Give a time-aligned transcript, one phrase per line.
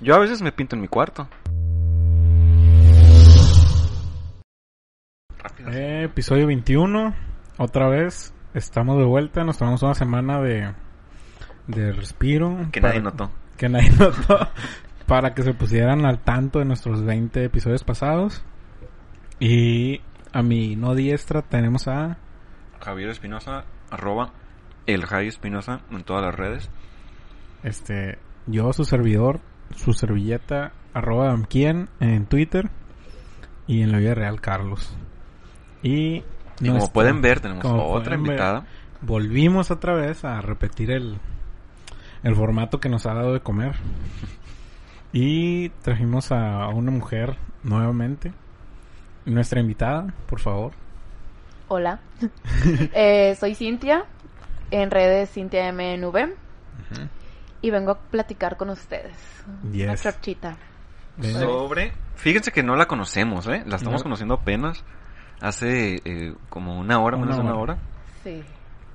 [0.00, 1.28] Yo a veces me pinto en mi cuarto.
[5.38, 5.70] Rápido.
[5.70, 7.14] Eh, episodio 21.
[7.58, 8.32] Otra vez.
[8.54, 9.44] Estamos de vuelta.
[9.44, 10.72] Nos tomamos una semana de,
[11.66, 12.56] de respiro.
[12.72, 13.30] Que para- nadie notó.
[13.56, 14.48] Que nadie notó.
[15.06, 18.44] para que se pusieran al tanto de nuestros 20 episodios pasados.
[19.40, 20.00] Y
[20.32, 22.18] a mi no diestra tenemos a...
[22.80, 24.32] Javier Espinosa, arroba
[24.86, 26.70] el Javi Espinosa en todas las redes.
[27.64, 29.40] Este, yo, su servidor,
[29.74, 32.70] su servilleta, arroba damquien en Twitter
[33.66, 34.94] y en la vida real, Carlos.
[35.82, 36.24] Y,
[36.60, 38.66] Y como pueden ver, tenemos otra ver, invitada.
[39.00, 41.18] volvimos otra vez a repetir el,
[42.22, 43.76] el formato que nos ha dado de comer.
[45.12, 48.32] Y trajimos a una mujer nuevamente.
[49.24, 50.72] Nuestra invitada, por favor.
[51.68, 52.00] Hola,
[52.94, 54.04] Eh, soy Cintia,
[54.70, 56.34] en redes Cintia MNV,
[57.60, 59.16] y vengo a platicar con ustedes.
[59.72, 59.84] Yes.
[59.84, 60.56] Una chorchita.
[61.20, 61.92] Sobre.
[62.16, 63.62] Fíjense que no la conocemos, ¿eh?
[63.66, 64.04] La estamos No.
[64.04, 64.84] conociendo apenas.
[65.40, 67.78] Hace eh, como una hora, Una menos de una hora.
[68.24, 68.42] Sí,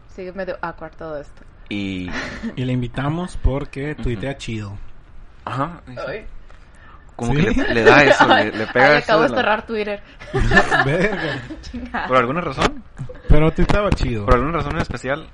[0.07, 1.43] sigue medio awkward todo esto.
[1.69, 2.09] Y.
[2.55, 4.77] Y la invitamos porque tuitea chido.
[5.45, 5.81] Ajá.
[6.07, 6.25] Ay.
[7.15, 7.43] Como ¿Sí?
[7.45, 9.03] que le, le da eso, le, le pega Ay, eso.
[9.05, 10.03] acabo de de la- cerrar Twitter.
[12.07, 12.83] ¿Por alguna razón?
[13.29, 14.25] Pero tuiteaba chido.
[14.25, 15.29] ¿Por alguna razón en especial?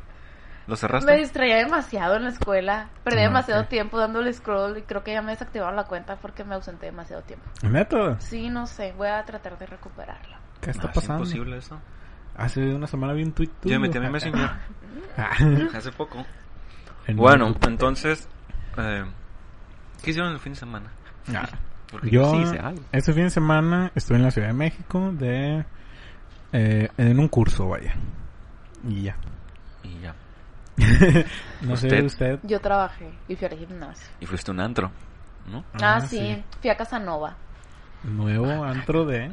[0.70, 1.12] ¿Lo cerraste?
[1.12, 2.90] Me distraía demasiado en la escuela.
[3.04, 3.70] Perdí Ah, demasiado ok.
[3.70, 7.24] tiempo dándole scroll y creo que ya me desactivaron la cuenta porque me ausenté demasiado
[7.24, 7.46] tiempo.
[7.64, 8.20] ¿Neta?
[8.22, 10.38] Sí, no sé, voy a tratar de recuperarla.
[10.62, 11.24] ¿Qué está No, pasando?
[11.24, 11.80] Es imposible eso.
[12.38, 13.74] Hace una semana vi un tweet tuyo.
[13.74, 14.50] Yo me metí a mi Messenger
[15.18, 15.32] Ah,
[15.76, 16.24] hace poco.
[17.08, 18.30] en Bueno, entonces.
[18.78, 19.04] Eh,
[20.04, 20.92] ¿Qué hicieron el fin de semana?
[21.36, 21.50] Ah.
[21.92, 22.82] Porque Yo, sí hice algo.
[22.92, 25.66] este fin de semana estuve en la Ciudad de México de...
[26.54, 27.96] eh, en un curso, vaya.
[28.88, 29.18] Y ya.
[29.84, 30.14] Y ya.
[31.62, 31.98] no sé ¿Usted?
[32.00, 32.40] de usted.
[32.44, 34.08] Yo trabajé y fui al gimnasio.
[34.20, 34.92] Y fuiste un antro,
[35.52, 35.64] ¿no?
[35.74, 36.18] Ah, Ah, sí.
[36.18, 36.44] sí.
[36.62, 37.36] fui a Casanova.
[38.04, 39.32] Nuevo antro de...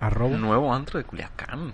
[0.00, 0.36] Arroba.
[0.36, 1.72] Nuevo antro de Culiacán.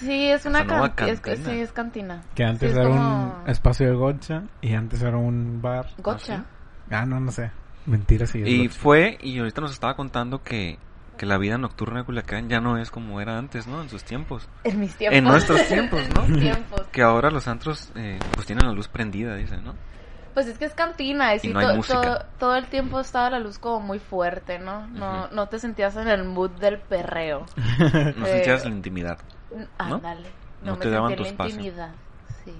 [0.00, 1.10] Sí, es una cantina.
[1.12, 2.22] Es que sí, es cantina.
[2.34, 5.86] que antes Sí, era como- un espacio de gocha y antes era un bar.
[5.98, 6.44] Gotcha.
[6.90, 7.50] ¿Ah, Ah, no, no sé.
[7.86, 8.38] Mentira, sí.
[8.44, 8.78] Y gocha.
[8.80, 10.78] fue, y ahorita nos estaba contando que,
[11.22, 13.80] que la vida nocturna de Culiacán ya no es como era antes, ¿no?
[13.80, 14.48] En sus tiempos.
[14.64, 15.16] En mis tiempos.
[15.18, 16.24] En nuestros tiempos, ¿no?
[16.24, 16.80] En mis tiempos.
[16.90, 19.76] Que ahora los antros eh, pues tienen la luz prendida, dice, ¿no?
[20.34, 22.00] Pues es que es cantina y, no hay to- música.
[22.02, 24.84] todo- todo el tiempo estaba la luz como muy fuerte, ¿no?
[24.88, 27.46] No, no te sentías en el mood del perreo.
[28.16, 29.18] No Eh, sentías la intimidad.
[29.78, 30.28] Ándale.
[30.64, 31.54] No No, te me daban sentí tu espacio.
[31.54, 31.90] la intimidad.
[32.44, 32.52] Sí.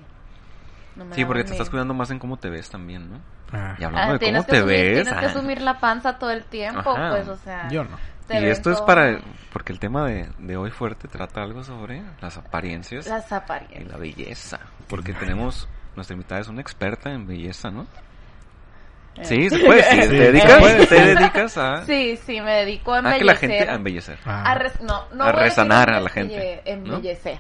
[0.94, 3.18] No me Sí, porque daban te estás cuidando más en cómo te ves también, ¿no?
[3.52, 5.02] Ah, Y hablando Ah, de tienes cómo que te asumir- ves.
[5.02, 5.30] Tienes que ah.
[5.30, 7.10] asumir la panza todo el tiempo, Ajá.
[7.10, 7.68] pues, o sea.
[7.68, 7.96] yo no.
[8.27, 9.21] Te Y esto es para...
[9.53, 13.87] Porque el tema de, de hoy fuerte trata algo sobre las apariencias Las y apariencias.
[13.91, 14.60] la belleza.
[14.88, 15.69] Porque tenemos...
[15.94, 17.87] Nuestra invitada es una experta en belleza, ¿no?
[19.16, 19.25] Eh.
[19.27, 20.03] Sí, se puede decir.
[20.05, 20.87] Sí, ¿Te dedicas, puede.
[20.87, 23.19] te dedicas a, Sí, sí, me dedico a a embellecer.
[23.21, 23.71] que la gente...
[23.71, 24.19] A embellecer.
[24.25, 26.72] Ah, a res- no, no A resanar a la gente, ¿no?
[26.72, 27.39] Embellecer.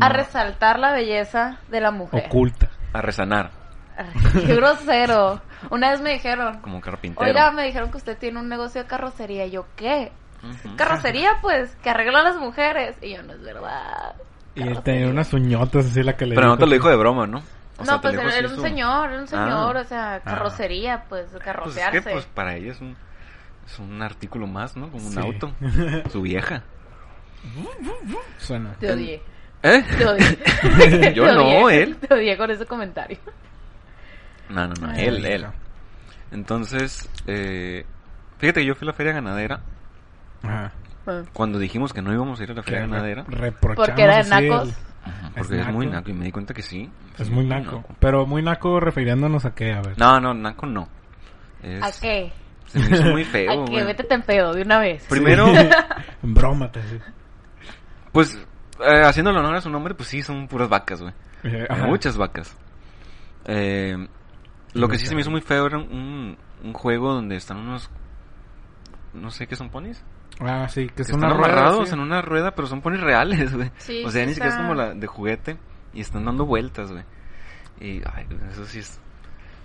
[0.00, 2.24] A resaltar la belleza de la mujer.
[2.26, 2.68] Oculta.
[2.92, 3.61] A resanar.
[4.46, 5.40] Qué grosero.
[5.70, 7.26] Una vez me dijeron, Como carpintero.
[7.26, 9.46] oiga, me dijeron que usted tiene un negocio de carrocería.
[9.46, 10.12] Y yo, ¿qué?
[10.76, 12.96] Carrocería, pues, que arregla a las mujeres.
[13.00, 14.14] Y yo, no es verdad.
[14.54, 16.96] Y él tenía unas uñotas así la que le Pero no te lo dijo de
[16.96, 17.42] broma, ¿no?
[17.78, 19.80] O sea, no, te pues era, un señor, era un señor, Ah.
[19.80, 22.02] o sea, carrocería, pues, Pues es carrocearse.
[22.02, 22.96] que pues para ella es un,
[23.66, 24.90] es un artículo más, ¿no?
[24.90, 25.18] Como un Sí.
[25.18, 25.52] auto.
[26.12, 26.62] Su vieja.
[28.38, 28.74] Suena.
[28.78, 29.22] Te odié.
[29.62, 29.84] ¿Eh?
[29.98, 31.12] Te odié.
[31.14, 31.96] Yo Te no, él.
[31.96, 33.18] Te odié con ese comentario.
[34.52, 34.88] No, no, no.
[34.90, 35.46] Ay, él, él.
[36.30, 37.84] Entonces, eh,
[38.38, 39.60] fíjate que yo fui a la feria ganadera
[40.42, 40.72] Ajá.
[41.32, 43.24] cuando dijimos que no íbamos a ir a la Que feria re- ganadera.
[43.28, 44.68] reprochamos Porque era de así nacos.
[44.68, 44.74] el-
[45.04, 46.10] Ajá, es porque es, muy naco.
[46.10, 46.88] y me di cuenta que sí.
[47.18, 47.84] Es Sí, muy naco.
[47.98, 49.98] Pero muy naco refiriéndonos a qué, a ver.
[49.98, 50.88] No, no, naco no.
[51.62, 52.32] Es- ¿A qué?
[52.66, 53.50] Se me hizo muy feo.
[53.50, 53.72] ¿A qué?
[53.72, 53.84] güey.
[53.84, 55.04] Vete en pedo de una vez.
[55.08, 55.46] Primero,
[56.22, 57.04] En broma, te digo.
[58.12, 58.38] pues,
[58.80, 61.12] eh, haciéndole honor a su nombre, pues sí, son puras vacas, güey.
[61.44, 61.86] Eh, ajá.
[61.86, 62.56] Muchas vacas.
[63.46, 64.06] Eh,
[64.74, 67.90] lo que sí se me hizo muy feo era un, un juego donde están unos...
[69.14, 70.02] No sé qué son ponis.
[70.40, 71.52] Ah, sí, que Que es están una rueda.
[71.52, 71.94] amarrados sí.
[71.94, 73.70] en una rueda, pero son ponis reales, güey.
[73.78, 75.58] Sí, o sea, sí ni siquiera es como la de juguete.
[75.94, 77.04] Y están dando vueltas, güey.
[77.80, 78.98] Y, ay, eso sí es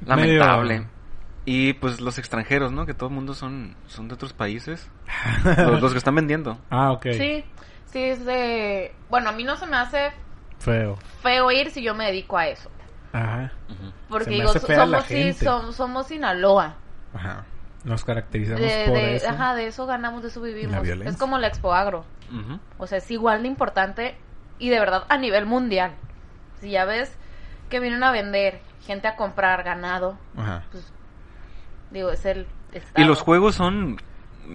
[0.05, 0.87] Medio- lamentable.
[1.45, 2.85] Y pues los extranjeros, ¿no?
[2.85, 4.91] Que todo el mundo son, son de otros países.
[5.45, 6.57] los, los que están vendiendo.
[6.69, 7.07] Ah, ok.
[7.13, 7.45] Sí,
[7.85, 8.93] sí, es de...
[9.09, 10.11] Bueno, a mí no se me hace
[10.59, 10.97] Feo.
[11.21, 12.69] feo ir si yo me dedico a eso.
[13.13, 13.51] Ajá.
[14.09, 16.75] Porque digo, somos, sí, somos, somos Sinaloa.
[17.13, 17.45] Ajá.
[17.83, 19.30] Nos caracterizamos De, por de- eso.
[19.30, 20.81] Ajá, de eso ganamos, de eso La vivimos.
[20.81, 21.12] violencia.
[21.12, 22.06] Es como la Expo Agro.
[22.77, 24.18] O sea, es igual de importante
[24.59, 25.94] y de verdad a nivel mundial.
[26.59, 27.15] Si ya ves
[27.69, 30.63] que vienen a vender, gente a comprar ganado, Ajá.
[30.71, 30.92] pues
[31.92, 33.07] Digo, es el Y estado.
[33.07, 33.98] los juegos son...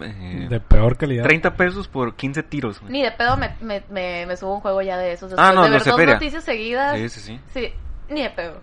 [0.03, 1.23] eh, De peor calidad.
[1.25, 2.93] 30 pesos por 15 tiros, güey.
[2.93, 5.33] Ni de pedo me, me, me, me subo un juego ya de esos.
[5.33, 6.15] Ah, Después no, de ver dos feria.
[6.15, 6.99] noticias seguidas.
[6.99, 7.41] Sí, sí, sí.
[7.55, 7.75] Sí,
[8.09, 8.61] ni de pedo.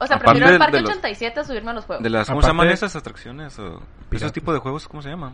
[0.00, 2.02] O sea, Aparte prefiero el Parque de los- 87 a subirme a los juegos.
[2.04, 3.58] De las, ¿Cómo se Aparte- llaman esas atracciones?
[3.58, 3.82] O
[4.12, 5.32] esos tipos de juegos, ¿cómo se llaman?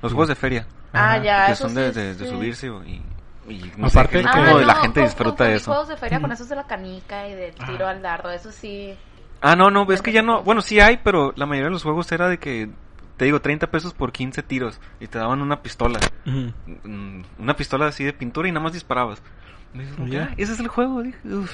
[0.00, 0.14] Los Sí.
[0.14, 0.66] juegos de feria.
[0.92, 1.22] Ah, Ajá.
[1.22, 2.30] ya, que eso son de, sí, de- de sí.
[2.30, 3.02] subirse o- y...
[3.48, 5.70] y no Aparte sé, que- como de la no, gente con- disfruta de confundí eso.
[5.72, 7.90] juegos de feria con esos de la canica y del tiro Ah.
[7.90, 8.94] al dardo, eso sí.
[9.42, 10.42] Ah, no, no, es que ya no...
[10.42, 12.70] Bueno, sí hay, pero la mayoría de los juegos era de que...
[13.16, 14.80] Te digo, 30 pesos por 15 tiros.
[15.00, 15.98] Y te daban una pistola.
[16.26, 16.52] Ujú.
[16.84, 19.20] Mm, Una pistola así de pintura y nada más disparabas.
[19.74, 20.28] Y dices, ya.
[20.30, 21.02] "Ah, Ese es el juego.
[21.02, 21.52] Dije, uf.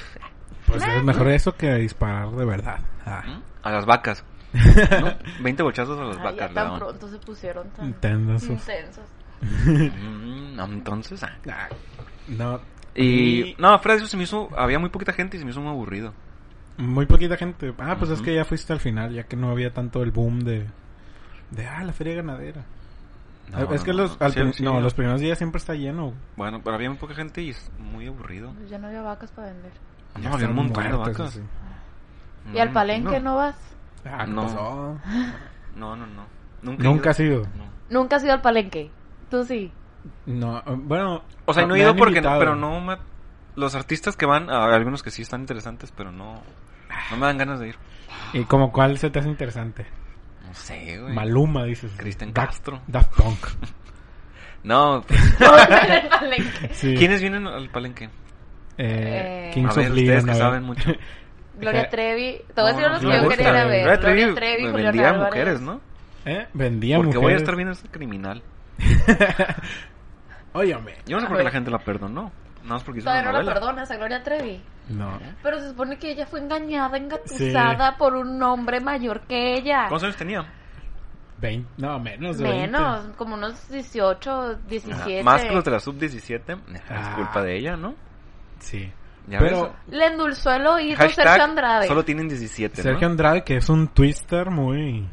[0.69, 2.79] Pues es mejor eso que disparar de verdad.
[3.05, 3.23] Ah.
[3.63, 4.23] A las vacas.
[4.53, 5.13] ¿no?
[5.43, 6.37] 20 bochazos a las Ay, vacas.
[6.39, 6.79] ya tan daban.
[6.79, 8.49] pronto se pusieron tan Intensos.
[8.49, 9.05] intensos.
[9.41, 11.23] Mm, no, entonces...
[11.23, 11.37] ah.
[11.49, 11.69] Ah,
[12.27, 12.59] No.
[12.95, 13.55] Y...
[13.59, 14.49] No, fuera de eso se me hizo...
[14.57, 16.13] Había muy poquita gente y se me hizo muy aburrido.
[16.77, 17.73] Muy poquita gente.
[17.77, 20.39] Ah, pues es que ya fuiste al final, ya que no había tanto el boom
[20.39, 20.65] de...
[21.51, 22.63] De, ah, la feria ganadera.
[23.51, 24.25] No, es que no, los, no.
[24.25, 24.81] al Sí, prin- sí, no, no.
[24.81, 26.13] los primeros días siempre está lleno.
[26.35, 28.53] Bueno, pero había muy poca gente y es muy aburrido.
[28.53, 29.71] Pues ya no había vacas para vender.
[30.15, 31.27] No, Ya había un montón de muertas, vacas.
[31.35, 31.41] así.
[32.45, 33.55] No, ¿Y al me palenque no vas?
[34.05, 34.41] Ah, ¿qué No.
[34.43, 34.99] pasó?
[35.75, 36.25] No, no, no.
[36.61, 37.41] Nunca, Nunca has ido.
[37.55, 37.69] No.
[37.89, 38.91] Nunca has ido al palenque.
[39.29, 39.71] Tú sí.
[40.25, 41.23] No, bueno.
[41.45, 42.17] O sea, ah, no he ido porque...
[42.17, 42.39] invitado.
[42.39, 42.97] Pero no me...
[43.55, 46.41] Los artistas que van, algunos que sí están interesantes, pero no...
[47.11, 47.75] No me dan ganas de ir.
[48.33, 49.85] ¿Y como cuál se te hace interesante?
[50.47, 51.13] No sé, güey.
[51.13, 51.91] Maluma, dices.
[51.97, 52.81] Cristian Castro.
[52.87, 53.47] Daft Punk.
[54.61, 55.37] No, pues.
[56.81, 58.09] ¿quiénes vienen al palenque?
[58.81, 60.91] Eh, Kings a ver, of ustedes Leon, que saben mucho.
[61.59, 62.41] Gloria Trevi.
[62.55, 63.83] Te voy a decir No, los no que yo quería ver.
[63.83, 65.25] Gloria Trevi, Gloria Trevi, me vendía Álvarez.
[65.33, 65.81] mujeres, ¿no?
[66.25, 66.47] ¿Eh?
[66.53, 67.23] Vendía Porque mujeres.
[67.23, 68.41] voy a estar viendo a este criminal.
[70.53, 70.93] Óyame.
[71.05, 72.31] Yo no sé por qué la gente la perdonó.
[72.63, 74.61] Nada más porque hizo Todavía una no la perdonas a Gloria Trevi.
[74.89, 75.19] No.
[75.43, 79.85] Pero se supone que ella fue engañada, engatusada por un hombre mayor que ella.
[79.87, 80.45] ¿Cuántos años tenía?
[81.39, 82.61] 20, no, menos de 20.
[82.67, 85.23] Menos, como unos 18, 17.
[85.23, 86.59] Más que los de la sub-17.
[86.73, 87.13] Es Ah.
[87.15, 87.95] culpa de ella, ¿no?
[88.59, 88.91] Sí.
[89.27, 89.71] Ya Pero ves.
[89.95, 91.87] Le endulzó el oído Sergio Andrade.
[91.87, 93.11] Solo tienen 17, Sergio ¿no?
[93.11, 95.07] Andrade, que es un twister muy,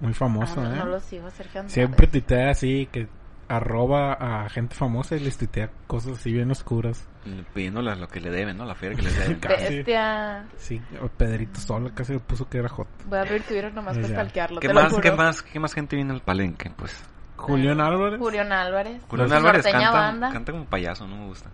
[0.00, 0.76] muy famoso, Ah, no, ¿eh?
[0.76, 1.72] no lo sigo, Sergio Andrade.
[1.74, 3.08] Siempre tuitea así, que
[3.48, 4.12] arroba
[4.44, 7.08] a gente famosa y les tuitea cosas así bien oscuras.
[7.54, 8.64] Pidiéndole lo que le deben, ¿no?
[8.66, 9.40] La feria que les deben.
[9.40, 9.76] Casi.
[9.76, 10.44] Bestia.
[10.56, 10.80] Sí,
[11.16, 12.88] Pedrito Sola casi le puso que era hot.
[13.06, 14.14] Voy a abrir Twitter nomás para Ya.
[14.14, 14.60] stalkearlo.
[14.60, 15.02] ¿Qué te lo más, juro.
[15.02, 16.70] ¿Qué más, qué más gente viene al palenque?
[16.76, 17.04] Pues
[17.36, 18.18] Julián Álvarez.
[18.20, 19.02] Julián Álvarez.
[19.08, 20.30] Julián Álvarez canta, banda.
[20.30, 21.48] canta como payaso, no me gusta.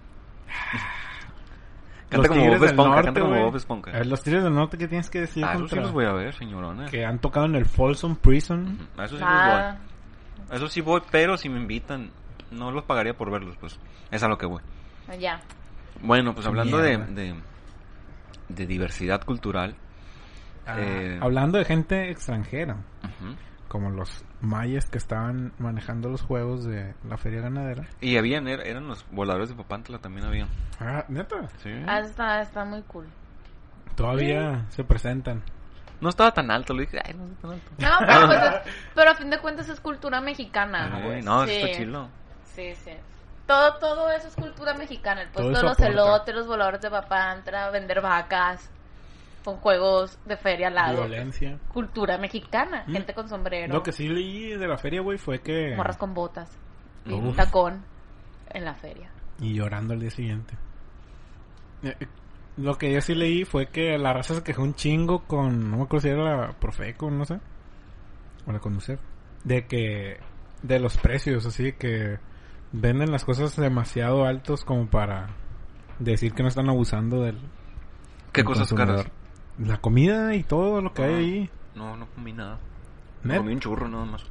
[2.10, 3.44] Los canta como Tigres Bob del Esponja, Norte, canta como.
[3.44, 3.90] Bob Esponja.
[3.90, 6.12] A ver, los Tigres del Norte, ¿qué tienes que decir Ah, sí los voy a
[6.12, 6.90] ver, señorones.
[6.90, 8.78] Que han tocado en el Folsom Prison.
[8.96, 10.50] A esos sí Ah, los voy.
[10.50, 12.10] A esos sí voy, pero si me invitan,
[12.50, 13.78] no los pagaría por verlos, pues.
[14.10, 14.62] Es a lo que voy.
[15.18, 15.40] ya.
[16.00, 17.34] Bueno, pues hablando de, de,
[18.48, 19.74] de diversidad cultural.
[20.66, 23.34] Ah, eh, Hablando de gente extranjera, ujú,
[23.68, 27.84] como los mayas que estaban manejando los juegos de la feria ganadera.
[28.00, 30.48] Y habían, er- eran los voladores de Papantla, también habían.
[30.80, 31.48] Ah, neta.
[31.62, 31.70] Sí.
[31.86, 33.06] Ah, está, está muy cool.
[33.96, 35.42] Todavía se presentan.
[36.00, 37.70] No estaba tan alto, lo dije, ay, no está tan alto.
[37.78, 40.90] No, pero, pues es- pero a fin de cuentas es cultura mexicana.
[40.94, 41.24] Ay, pues.
[41.24, 41.50] no, sí.
[41.52, 42.08] está chilo.
[42.54, 42.92] Sí, sí.
[43.46, 45.22] Todo, todo eso es cultura mexicana.
[45.22, 45.86] El puesto de los aporta.
[45.88, 48.70] elotes, los voladores de papantra, vender vacas,
[49.48, 51.06] con juegos de feria al lado.
[51.06, 51.58] Violencia.
[51.72, 52.84] Cultura mexicana.
[52.86, 52.92] Mm.
[52.92, 53.72] Gente con sombrero.
[53.72, 55.74] Lo que sí leí de la feria, güey, fue que...
[55.74, 56.58] Morras con botas.
[57.06, 57.82] Y un tacón
[58.50, 59.10] en la feria.
[59.40, 60.54] Y llorando al día siguiente.
[61.82, 62.06] Eh, eh,
[62.58, 65.70] Lo que yo sí leí fue que la raza se quejó un chingo con...
[65.70, 67.40] No me acuerdo si era la Profeco, no sé.
[68.46, 69.00] O la Conducef.
[69.44, 70.18] De que...
[70.62, 72.18] De los precios, así que...
[72.72, 75.28] Venden las cosas demasiado altos como para...
[76.00, 77.38] Decir que no están abusando del...
[78.30, 79.04] ¿Qué cosas consumidor.
[79.04, 79.17] caras?
[79.58, 81.18] La comida y todo lo que hay Ah.
[81.18, 81.50] ahí.
[81.74, 82.58] No, no comí nada.
[83.24, 84.24] Net, Comí un churro nada más.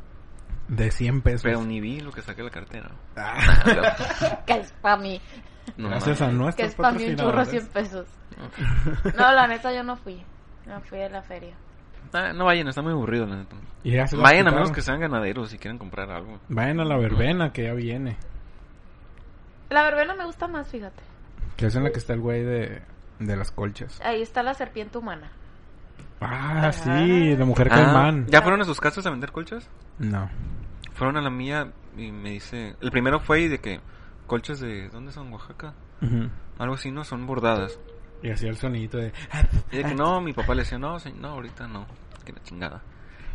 [0.67, 1.43] de 100 pesos.
[1.43, 2.91] Pero ni vi lo que saqué de la cartera.
[3.15, 5.19] Ah, Que es para mí.
[5.77, 6.29] No gracias a.
[6.55, 7.49] Que es para mí un churro patrocinadores.
[7.49, 8.07] 100 pesos.
[9.17, 10.23] No, la neta yo no fui.
[10.65, 11.55] No fui a la feria.
[12.13, 13.55] Ah, no vayan, está muy aburrido la neta.
[13.83, 16.39] Y ya se las Vayan a menos que sean ganaderos si quieren comprar algo.
[16.47, 18.17] Vayan a la verbena que ya viene.
[19.69, 21.03] La verbena me gusta más, fíjate.
[21.57, 22.81] Que es en la que está el güey de,
[23.19, 23.99] de las colchas.
[24.03, 25.31] Ahí está la serpiente humana.
[26.19, 28.25] Ah, sí, la mujer Ah, caimán.
[28.27, 29.69] ¿Ya fueron a sus casas a vender colchas?
[29.99, 30.29] No.
[30.93, 32.75] Fueron a la mía y me dice...
[32.81, 33.79] El primero fue y de que...
[34.25, 34.89] Colchas de...
[34.89, 35.31] ¿Dónde son?
[35.31, 35.73] ¿Oaxaca?
[36.57, 37.03] Algo así, ¿no?
[37.03, 37.79] Son bordadas.
[38.23, 39.13] Y hacía el sonidito de...
[39.71, 41.85] Y de que no, mi papá le decía, no, señor, no, ahorita no.
[42.25, 42.81] Que la chingada.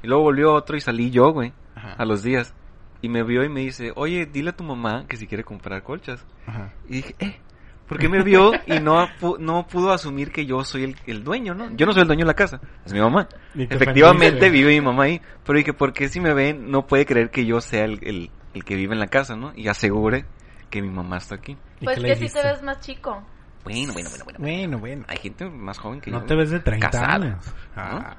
[0.03, 1.53] Y luego volvió otro y salí yo, güey.
[1.77, 1.93] Ajá.
[1.93, 2.53] A los días.
[3.01, 5.83] Y me vio y me dice, oye, dile a tu mamá que si quiere comprar
[5.85, 6.25] colchas.
[6.47, 6.73] Ajá.
[6.89, 7.41] Y dije, eh,
[7.93, 9.09] Porque me vio y no,
[9.39, 11.71] no pudo asumir que yo soy el, el dueño, ¿no?
[11.77, 13.29] Yo no soy el dueño de la casa, es mi mamá.
[13.57, 15.21] Efectivamente vive mi mamá ahí.
[15.45, 18.31] Pero dije, ¿por qué si me ven no puede creer que yo sea el, el,
[18.55, 19.53] el que vive en la casa, ¿no?
[19.57, 20.25] Y asegure
[20.71, 21.57] que mi mamá está aquí.
[21.81, 23.23] ¿Y Pues que si te ves más chico.
[23.65, 24.39] Bueno, bueno, bueno, bueno.
[24.41, 25.05] Bueno, bueno.
[25.09, 26.27] Hay gente más joven que No yo.
[26.27, 27.47] te ves de 30 casada, años.
[27.77, 27.83] ¿no?
[27.83, 28.17] Ah.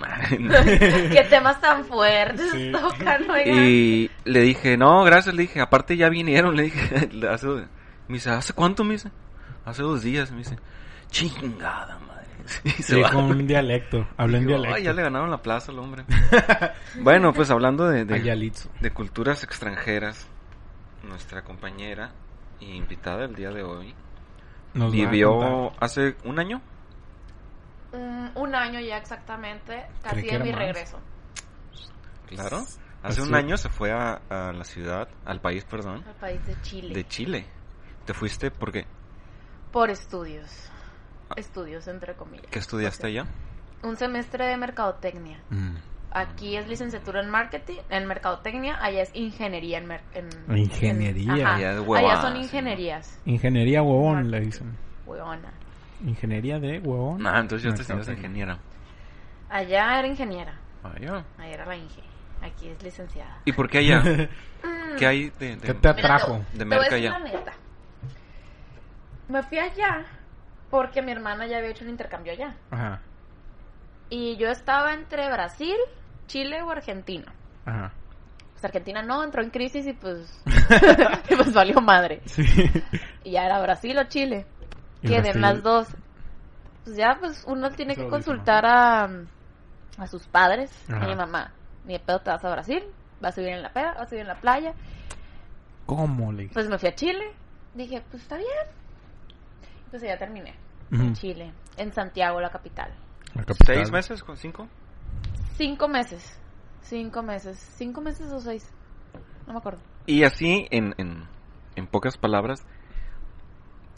[0.30, 2.72] Qué temas tan fuertes Sí.
[2.72, 3.64] tocan, oigan.
[3.64, 7.46] Y le dije, no, gracias, le dije, aparte ya vinieron, le dije, hace,
[8.10, 8.84] me dice, ¿hace cuánto?
[8.84, 9.10] Me dice,
[9.64, 10.56] hace dos días, me dice,
[11.10, 12.20] chingada madre.
[12.64, 13.10] Y se Sí, va.
[13.12, 14.08] con un dialecto.
[14.16, 14.74] Hablé en dialecto.
[14.76, 16.04] Ay, ya le ganaron la plaza al hombre.
[17.02, 20.26] bueno, pues hablando de, de, culturas extranjeras,
[21.04, 22.12] nuestra compañera
[22.58, 23.94] y invitada el día de hoy
[24.74, 26.60] Nos vivió hace un año.
[27.92, 30.58] Mm, un año ya exactamente, casi de era mi más.
[30.60, 30.98] regreso.
[32.28, 32.58] Claro.
[32.58, 36.44] Hace Así- un año se fue a, a la ciudad, al país, perdón, Al país
[36.46, 36.94] de Chile.
[36.94, 37.46] de Chile.
[38.10, 38.86] ¿Te fuiste porque
[39.70, 40.50] Por estudios.
[41.36, 42.46] Estudios, entre comillas.
[42.50, 43.26] ¿Qué estudiaste allá?
[43.84, 45.38] Un semestre de mercadotecnia.
[45.48, 45.76] Mm.
[46.10, 49.86] Aquí es licenciatura en marketing, en mercadotecnia, allá es ingeniería en...
[49.86, 51.34] mer- en Ingeniería.
[51.34, 51.46] en-.
[51.46, 53.16] Allá es allá huevada, son sí, ingenierías.
[53.26, 54.30] Ingeniería huevón, Marketing.
[54.32, 54.76] le dicen.
[55.06, 55.52] Huevona.
[56.04, 57.24] Ingeniería de huevón.
[57.24, 58.58] Ah, entonces yo te estudias ingeniera.
[59.48, 60.58] Allá era ingeniera.
[60.82, 61.24] Ah, ya.
[61.38, 62.02] Allá era la Inge.
[62.42, 63.38] Aquí es licenciada.
[63.44, 64.02] ¿Y por qué allá?
[64.62, 64.96] Mm.
[64.98, 66.44] ¿Qué hay de, de- ¿Qué te Mira, atrajo?
[66.52, 67.18] te- De te voy a merca allá.
[69.30, 70.04] Me fui allá
[70.70, 72.56] porque mi hermana ya había hecho un intercambio allá.
[72.70, 73.00] Ajá.
[74.08, 75.76] Y yo estaba entre Brasil,
[76.26, 77.32] Chile o Argentina.
[77.64, 77.92] Ajá.
[78.52, 80.42] Pues Argentina no, entró en crisis y pues,
[81.30, 82.22] y pues valió madre.
[82.26, 82.44] Sí.
[83.22, 84.46] Y ya era Brasil o Chile.
[85.00, 85.88] Queden las dos.
[86.84, 89.08] Pues ya, pues uno tiene que consultar a,
[89.96, 91.04] a sus padres, Ajá.
[91.04, 91.52] a mi mamá.
[91.84, 92.82] Ni de pedo te vas a Brasil,
[93.20, 94.74] vas a vivir en la peda, vas a vivir en la playa.
[95.86, 96.48] ¿Cómo le?
[96.48, 97.32] Pues me fui a Chile.
[97.74, 98.79] Dije, pues está bien.
[99.90, 100.54] Pues ya terminé.
[100.92, 102.92] En Chile, en Santiago, la capital.
[103.34, 103.76] La capital.
[103.76, 104.24] ¿Seis meses?
[104.24, 104.66] ¿Con cinco?
[105.56, 106.38] Cinco meses.
[106.82, 107.58] Cinco meses.
[107.76, 108.68] ¿Cinco meses o seis?
[109.46, 109.80] No me acuerdo.
[110.06, 111.28] Y así, en, en,
[111.76, 112.66] en pocas palabras,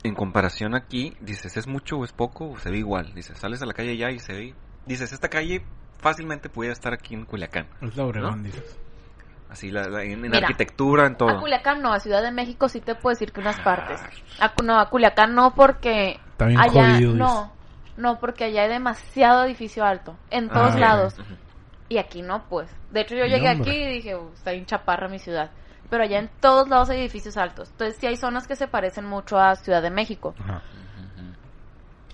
[0.02, 2.50] en comparación aquí, dices, ¿es mucho o es poco?
[2.50, 3.14] O se ve igual.
[3.14, 4.54] Dices, sales a la calle ya y se ve.
[4.84, 5.64] Dices, esta calle
[5.98, 7.68] fácilmente pudiera estar aquí en Culiacán.
[7.80, 8.42] Es la Obregón, ¿No?
[8.44, 8.78] dices.
[9.52, 11.40] Así, la, la- en, en Mira, arquitectura, en A todo.
[11.40, 14.00] Culiacán no, a Ciudad de México sí te puedo decir que unas partes.
[14.40, 17.52] A, Cu- no, a Culiacán no porque allá jodido, no,
[17.98, 20.80] no porque allá hay demasiado edificio alto en Ah, todos ok.
[20.80, 21.16] lados
[21.90, 22.74] y aquí no pues.
[22.90, 25.50] De hecho yo llegué aquí y dije, "Uh, está bien chaparra mi ciudad.
[25.90, 27.68] Pero allá en todos lados hay edificios altos.
[27.72, 30.34] Entonces sí hay zonas que se parecen mucho a Ciudad de México.
[30.42, 30.62] Ajá.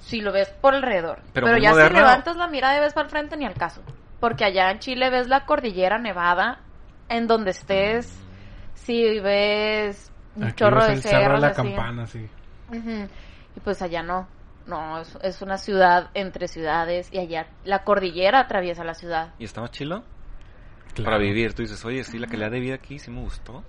[0.01, 1.21] Si lo ves por alrededor.
[1.33, 3.83] Pero ya si levantas la mirada y ves para el frente ni al caso.
[4.19, 6.59] Porque allá en Chile ves la cordillera nevada
[7.09, 8.13] en donde estés.
[8.75, 11.57] Si ves un Aquí chorro de cerros la así.
[11.57, 12.29] campana, sí.
[13.57, 14.29] Y pues allá no.
[14.67, 19.33] No, es, es una ciudad entre ciudades y allá la cordillera atraviesa la ciudad.
[19.39, 20.05] ¿Y estaba chilo?
[20.95, 21.11] Claro.
[21.13, 21.55] Para vivir.
[21.55, 23.65] Tú dices, oye, sí, la calidad de vida aquí sí me gustó.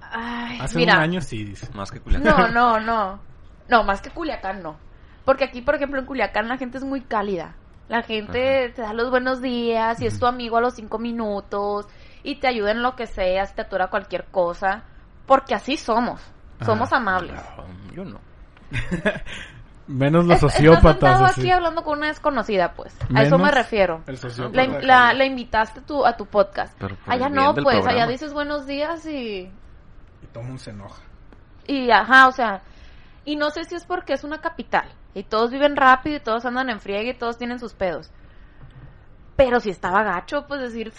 [0.00, 1.68] Ay, Hace mira, un año sí, dice.
[1.74, 2.54] Más que Culiacán.
[2.54, 2.80] No, no,
[3.14, 3.20] no.
[3.68, 4.78] No, más que Culiacán no.
[5.26, 7.54] Porque aquí, por ejemplo, en Culiacán la gente es muy cálida.
[7.88, 11.86] La gente te da los buenos días y es tu amigo a los cinco minutos
[12.22, 14.82] y te ayuda en lo que sea, si te atura cualquier cosa.
[15.26, 16.20] Porque así somos.
[16.64, 16.96] Somos Ajá.
[16.96, 17.40] amables.
[17.40, 18.18] Ah, Yo no.
[19.86, 21.22] Menos los Es- Estás sociópatas.
[21.22, 21.40] así.
[21.40, 22.94] aquí hablando con una desconocida, pues.
[23.14, 24.02] A eso me refiero.
[24.06, 24.66] El sociópata.
[24.66, 26.78] La, la- la invitaste tú, a tu podcast.
[27.06, 27.86] Allá no, pues.
[27.86, 29.50] Allá dices buenos días y...
[30.22, 31.00] Y todo mundo se enoja.
[31.66, 32.60] Y ajá, o sea,
[33.24, 36.44] y no sé si es porque es una capital y todos viven rápido y todos
[36.44, 38.10] andan en friega y todos tienen sus pedos.
[39.36, 40.92] Pero si estaba gacho, pues decir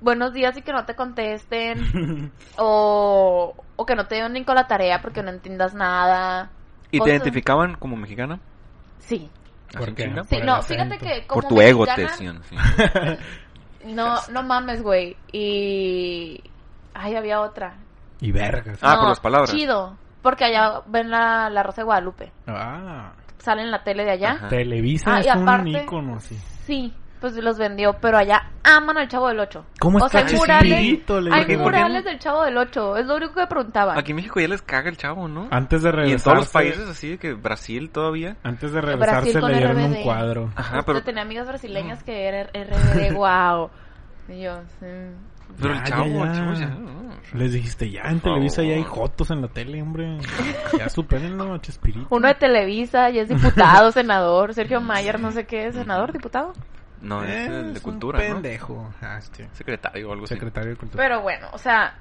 [0.00, 4.54] buenos días y que no te contesten o, o que no te den ni con
[4.54, 6.50] la tarea porque no entiendas nada.
[6.90, 8.40] ¿Y te identificaban como mexicana?
[8.98, 9.30] Sí.
[9.72, 10.04] ¿Por ¿Así qué?
[10.28, 12.42] Sí, Por no, fíjate que como Por tu ego te decían.
[12.44, 12.56] sí.
[13.84, 15.16] No, no mames, güey.
[15.32, 16.42] Y
[16.92, 17.78] ay, había otra.
[18.20, 18.78] Y vergas.
[18.82, 19.50] Ah, No, por las palabras.
[19.50, 22.30] Chido, porque allá ven la, la Rosa de Guadalupe.
[22.46, 23.12] Ah.
[23.38, 24.32] Sale en la tele de allá.
[24.32, 24.48] Ajá.
[24.48, 26.36] Televisa Ah, y es un ícono así.
[26.66, 29.64] Sí, pues los vendió, pero allá aman al Chavo del Ocho.
[29.78, 31.00] ¿Cómo o sea, está hay murales,
[31.32, 33.98] hay murales del Chavo del Ocho, es lo único que preguntaba.
[33.98, 35.48] Aquí en México ya les caga el chavo, ¿no?
[35.50, 36.14] Antes de Y regresarse.
[36.14, 38.36] en todos los países así, de que Brasil todavía.
[38.42, 39.96] Antes de regresarse le dieron RBD.
[39.98, 40.50] un cuadro.
[40.56, 43.70] Ajá, pero, tenía amigas brasileñas que eran RBD, wow.
[44.28, 44.86] Y yo, sí.
[45.60, 46.60] pero el Ya, chavo, ya, el chavo ya.
[46.60, 47.38] ya.
[47.38, 50.18] Les dijiste, ya en Televisa ya hay jotos en la tele, hombre.
[50.78, 52.06] Ya supérenlo, Chespirito.
[52.10, 54.54] Uno de Televisa, ya es diputado, senador.
[54.54, 56.52] Sergio Mayer, no sé qué senador, diputado.
[57.00, 58.34] No, es el de cultura, un ¿no?
[58.34, 58.94] pendejo.
[59.00, 59.20] Ah,
[59.52, 60.34] Secretario o algo así.
[60.34, 61.02] secretario de Cultura.
[61.02, 61.94] Pero bueno, o sea,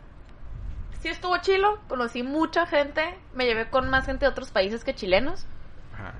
[1.01, 3.01] sí estuvo chilo, conocí mucha gente,
[3.33, 5.45] me llevé con más gente de otros países que chilenos.
[5.93, 6.13] Ajá.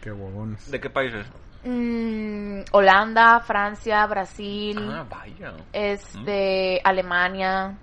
[0.00, 0.70] Qué huevones.
[0.70, 1.26] ¿De qué países?
[1.64, 5.52] Mm, Holanda, Francia, Brasil, Ah, vaya.
[5.72, 7.76] este, Alemania.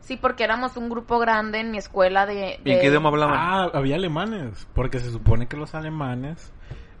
[0.00, 2.60] Sí, porque éramos un grupo grande en mi escuela de...
[2.64, 3.34] ¿Y en de- qué idioma hablaban?
[3.38, 4.66] Ah, había alemanes.
[4.72, 6.52] Porque se supone que los alemanes.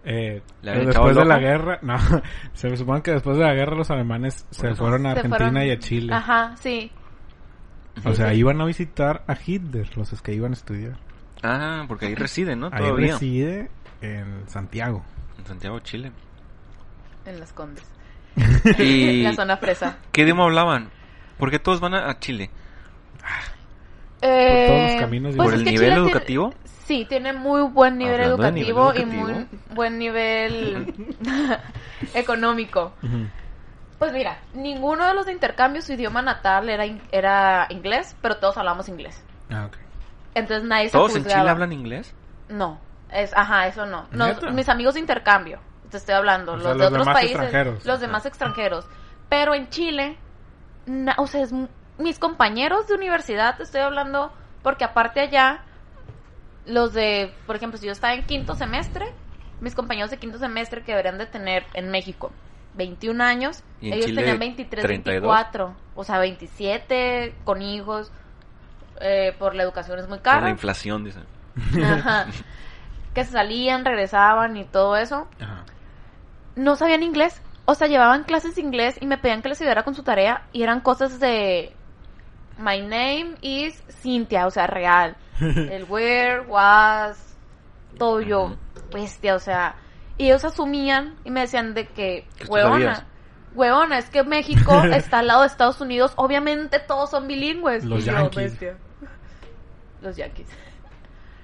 [0.08, 1.78] Eh, ¿Le habían después de la guerra.
[1.82, 1.98] No,
[2.52, 5.70] se supone que después de la guerra los alemanes se fueron a Argentina fueron- y
[5.72, 6.14] a Chile.
[6.14, 6.92] Ajá, sí.
[8.04, 8.36] O sea, sí.
[8.38, 10.96] iban a visitar a Hitler, los que iban a estudiar.
[11.42, 12.66] Ah, porque ahí residen, ¿no?
[12.72, 13.12] Ahí Todavía.
[13.14, 13.68] reside
[14.00, 15.04] en Santiago.
[15.38, 16.12] En Santiago, Chile.
[17.24, 17.84] En las Condes.
[18.78, 19.98] ¿Y La zona fresa.
[20.12, 20.90] qué idioma hablaban?
[21.38, 22.50] ¿Por qué todos van a, a Chile?
[24.22, 26.54] Eh, todos los caminos pues ¿Por el nivel Chile tiene- educativo?
[26.86, 30.86] Sí, tiene muy buen nivel Hablando educativo, nivel y muy buen nivel
[32.14, 32.92] económico.
[33.98, 38.36] Pues mira, ninguno de los de intercambio su idioma natal era, in- era inglés, pero
[38.36, 39.22] todos hablamos inglés.
[39.50, 39.76] Ah, ok.
[40.34, 41.38] Entonces nadie se ¿Todos en.
[41.38, 42.14] Chile hablan inglés?
[42.48, 42.78] No,
[43.10, 44.06] es, ajá, eso no.
[44.52, 47.32] Mis amigos de intercambio, te estoy hablando, O los sea, de los otros demás países,
[47.36, 47.86] extranjeros.
[47.86, 48.86] los demás extranjeros.
[49.30, 50.18] Pero en Chile,
[50.84, 51.52] na- o sea, es
[51.98, 54.30] mis compañeros de universidad, te estoy hablando,
[54.62, 55.62] porque aparte allá,
[56.66, 59.06] los de, por ejemplo, si yo estaba en quinto semestre,
[59.60, 62.32] mis compañeros de quinto semestre que deberían de tener en México
[62.74, 65.22] 21 años, ¿Y en ellos Chile, tenían 23, 32?
[65.22, 68.12] 24, o sea, 27 con hijos,
[69.00, 70.42] eh, por la educación es muy Por cara.
[70.42, 71.24] la inflación, dicen.
[71.82, 72.26] Ajá.
[73.14, 75.26] Que se salían, regresaban y todo eso.
[75.40, 75.64] Ajá.
[76.54, 77.40] No sabían inglés.
[77.64, 80.42] O sea, llevaban clases de inglés y me pedían que les ayudara con su tarea.
[80.52, 81.74] Y eran cosas de.
[82.58, 85.16] My name is Cynthia, o sea, real.
[85.40, 87.36] El where, was,
[87.98, 88.56] todo yo.
[88.92, 89.74] Bestia, o sea.
[90.18, 93.06] Y ellos asumían y me decían de que, huevona,
[93.54, 96.12] huevona, es que México está al lado de Estados Unidos.
[96.16, 97.84] Obviamente todos son bilingües.
[97.84, 98.36] Los Y yo, yanquis.
[98.42, 98.76] bestia.
[100.00, 100.48] Los yankees.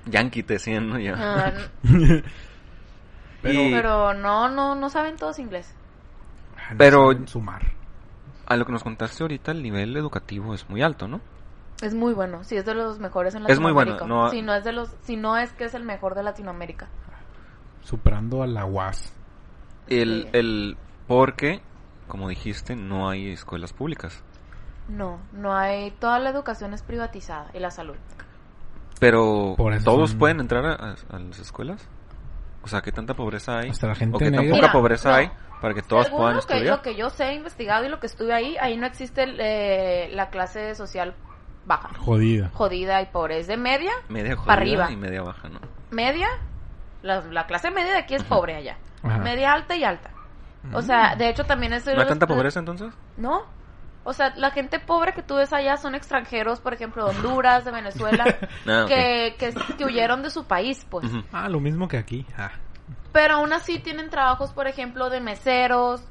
[0.07, 0.99] Yankee te decían, ¿no?
[0.99, 1.15] Ya.
[1.19, 1.53] Ah,
[3.43, 5.75] Pero, Pero no, no, no saben todos inglés.
[6.79, 7.73] Pero- sumar.
[8.47, 11.21] A lo que nos contaste ahorita, el nivel educativo es muy alto, ¿no?
[11.81, 14.05] Es muy bueno, sí, es de los mejores en Es muy Latinoamérica.
[14.07, 16.23] bueno, no- Si no es de los, si no es que es el mejor de
[16.23, 16.89] Latinoamérica.
[17.83, 19.13] Superando a la UAS.
[19.89, 20.29] El, Sí.
[20.33, 20.77] el,
[21.09, 21.61] porque,
[22.07, 24.23] como dijiste, no hay escuelas públicas.
[24.89, 27.97] No, no hay, toda la educación es privatizada y la salud.
[29.01, 31.89] Pero, ¿todos son- pueden entrar a, a- a las escuelas?
[32.63, 33.71] O sea, ¿qué tanta pobreza hay?
[33.71, 34.51] Hasta la gente ¿O qué tan negra.
[34.51, 35.15] poca Mira, pobreza no.
[35.17, 35.31] hay
[35.63, 36.77] para que todos Según puedan lo que, estudiar?
[36.77, 40.11] lo que yo sé, he investigado y lo que estuve ahí, ahí no existe eh,
[40.13, 41.15] la clase social
[41.65, 42.51] baja, Jodida.
[42.53, 43.39] jodida y pobre.
[43.39, 44.91] Es de media, Media jodida para arriba.
[44.93, 45.61] y media baja, ¿no?
[45.91, 46.29] media,
[47.03, 48.77] la, la clase media de aquí es pobre allá.
[49.03, 49.19] Ajá.
[49.19, 50.11] Media alta y alta.
[50.73, 51.87] O sea, de hecho también es...
[51.87, 52.93] ¿No hay tanta pobreza entonces?
[53.17, 53.43] No.
[54.05, 57.65] O sea, la gente pobre que tú ves allá son extranjeros, por ejemplo, de Honduras,
[57.65, 58.25] de Venezuela,
[58.67, 58.89] Ah, ok.
[58.89, 61.07] que, que, que huyeron de su país, pues.
[61.33, 62.27] Ah, lo mismo que aquí.
[62.37, 62.51] Ah.
[63.13, 66.03] Pero aún así tienen trabajos, por ejemplo, de meseros,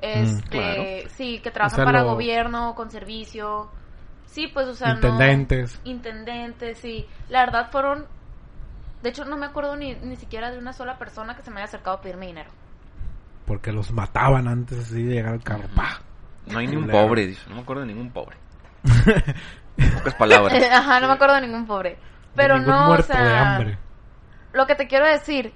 [0.00, 0.82] este, claro.
[1.10, 3.70] sí, que trabajan sea, para lo- gobierno, con servicio.
[4.26, 5.80] Sí, pues, o sea, no- Intendentes.
[5.84, 7.06] Intendentes, sí.
[7.28, 8.06] La verdad fueron...
[9.02, 11.58] De hecho, no me acuerdo ni, ni siquiera de una sola persona que se me
[11.58, 12.50] haya acercado a pedirme dinero.
[13.46, 15.68] Porque los mataban antes así de llegar al carro.
[15.74, 16.00] ¡Pah!
[16.46, 17.42] No hay ni un pobre, dice.
[17.48, 18.36] No me acuerdo de ningún pobre.
[19.98, 20.62] Pocas palabras.
[20.72, 21.98] Ajá, no me acuerdo de ningún pobre.
[22.34, 23.22] Pero Ningún no, o muerto sea...
[23.24, 23.78] de hambre.
[24.52, 25.52] Lo que te quiero decir,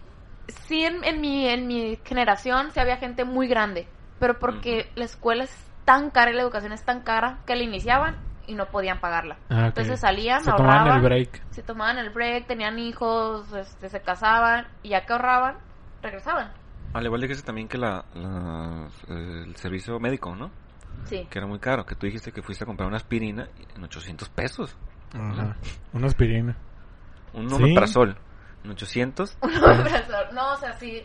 [0.48, 3.86] sí en, en mi, en mi generación sí había gente muy grande,
[4.18, 7.62] pero porque la escuela es tan cara y la educación es tan cara que la
[7.62, 9.36] iniciaban y no podían pagarla.
[9.50, 9.66] Ah.
[9.66, 11.42] Entonces salían, Se ahorraban, tomaban el break.
[11.50, 15.56] se tomaban el break, tenían hijos, este, se casaban y ya que ahorraban,
[16.02, 16.52] regresaban.
[16.94, 20.50] Al igual dijiste también que la, la- el servicio médico, ¿no?
[21.04, 21.26] Sí.
[21.30, 21.86] Que era muy caro.
[21.86, 24.76] Que tú dijiste que fuiste a comprar una aspirina en 800 pesos.
[25.14, 25.56] Ajá.
[25.94, 26.54] Una aspirina.
[27.32, 27.56] Un Sí.
[28.64, 29.38] En 800.
[30.32, 31.02] no, o sea, sí.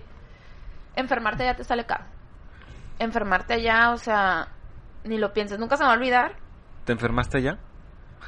[0.95, 2.05] Enfermarte ya te sale caro.
[2.99, 4.47] Enfermarte allá, o sea,
[5.03, 6.33] ni lo pienses, nunca se me va a olvidar.
[6.85, 7.57] ¿Te enfermaste allá?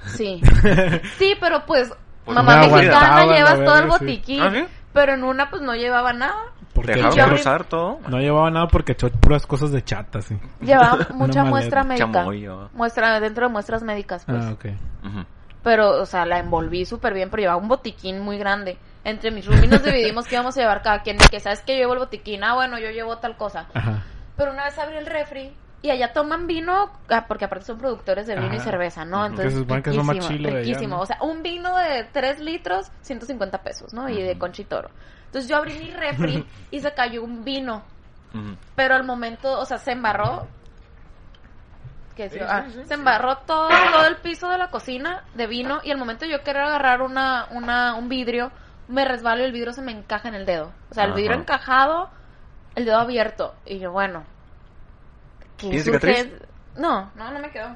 [0.05, 0.41] Sí.
[1.17, 1.91] Sí, pero pues,
[2.25, 4.41] Pues mamá no mexicana llevas todo el botiquín.
[4.41, 4.65] ¿Ah, sí?
[4.93, 6.35] Pero en una pues no llevaba nada.
[6.73, 7.99] Porque ¿Dejaron usar todo?
[8.07, 10.37] no llevaba nada porque echó puras cosas de chata, sí.
[10.61, 12.25] Llevaba mucha muestra médica.
[12.73, 14.45] Muestra dentro de muestras médicas, pues.
[14.45, 14.65] Ah, ok.
[15.63, 18.77] Pero, o sea, la envolví súper bien, pero llevaba un botiquín muy grande.
[19.09, 21.17] Entre mis roomies nos dividimos que íbamos a llevar cada quien.
[21.17, 22.43] Que, ¿sabes que Yo llevo el botiquín.
[22.43, 23.67] Ah, bueno, yo llevo tal cosa.
[23.73, 24.03] Ajá.
[24.37, 28.27] Pero una vez abrí el refri y allá toman vino, ah, porque aparte son productores
[28.27, 29.25] de vino y cerveza, ¿no?
[29.25, 30.95] Entonces, más riquísimo, chilo de allá, riquísimo.
[30.97, 31.01] ¿no?
[31.01, 34.09] O sea, un vino de 3 litros, 150 pesos, ¿no?
[34.09, 34.89] Y de conchitoro.
[35.25, 37.83] Entonces yo abrí mi refri y se cayó un vino.
[38.75, 40.47] Pero al momento, o sea, se embarró.
[42.15, 42.93] que Sí, sí, ah, sí, sí, se sí.
[42.93, 46.43] embarró todo, todo el piso de la cocina de vino y al momento de yo
[46.43, 48.51] querer agarrar una, una, un vidrio,
[48.89, 50.71] me resbalo y el vidrio se me encaja en el dedo.
[50.89, 51.41] O sea, el vidrio Ajá.
[51.41, 52.09] encajado,
[52.75, 53.55] el dedo abierto.
[53.65, 54.23] Y yo, bueno.
[55.57, 56.31] ¿qué ¿Tienes cicatriz?
[56.75, 57.75] No, no, no me quedó.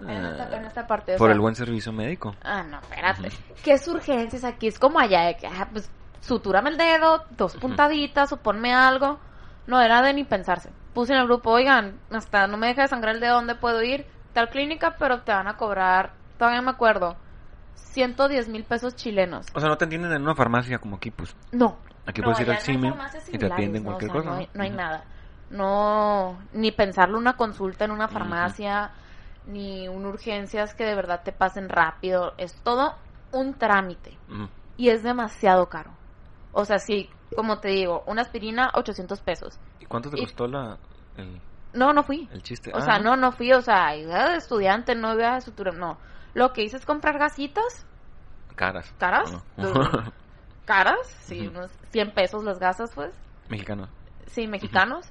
[0.00, 1.16] En esta, Ah, en esta parte.
[1.16, 2.34] Por sea, el buen servicio médico.
[2.42, 3.30] Ah, no, espérate.
[3.62, 4.68] ¿Qué urgencias aquí?
[4.68, 5.90] Es como allá de que, ah, pues,
[6.20, 9.18] sutúrame el dedo, dos puntaditas, o ponme algo.
[9.66, 10.70] No, era de ni pensarse.
[10.92, 13.82] Puse en el grupo, oigan, hasta no me deja de sangrar el dedo, ¿dónde puedo
[13.82, 14.06] ir?
[14.32, 17.16] Tal clínica, pero te van a cobrar, todavía me acuerdo,
[17.74, 19.46] 110 mil pesos chilenos.
[19.54, 21.36] O sea, no te atienden en una farmacia como aquí, pues.
[21.52, 21.78] No.
[22.06, 23.90] Aquí No, puedes ir al farmacias y te atienden ¿no?
[23.90, 24.34] cualquier O sea, cosa.
[24.34, 24.76] No hay, no hay Ujú.
[24.78, 25.04] nada.
[25.50, 28.90] No, ni pensarlo una consulta en una farmacia,
[29.46, 32.34] ni un urgencias que de verdad te pasen rápido.
[32.38, 32.94] Es todo
[33.32, 34.16] un trámite.
[34.76, 35.92] Y es demasiado caro.
[36.52, 39.58] O sea, sí, como te digo, una aspirina, 800 pesos.
[39.80, 40.78] ¿Y cuánto te Y- costó la,
[41.16, 41.40] el,
[41.72, 42.28] No, no fui.
[42.32, 42.70] el chiste?
[42.74, 43.52] O Ah, sea, no, no fui.
[43.52, 45.72] O sea, idea de estudiante, no iba a sutura.
[45.72, 45.98] No.
[46.34, 47.86] Lo que hice es comprar gasitas
[48.56, 48.92] Caras.
[48.98, 49.34] ¿Caras?
[50.64, 50.98] caras.
[51.22, 53.12] Sí, unos 100 pesos las gasas, pues.
[53.48, 53.88] Mexicano.
[54.26, 55.06] Sí, mexicanos.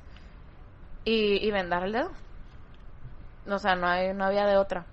[1.06, 2.12] y, y vendar el dedo.
[3.48, 4.86] O sea, no, hay, no había de otra.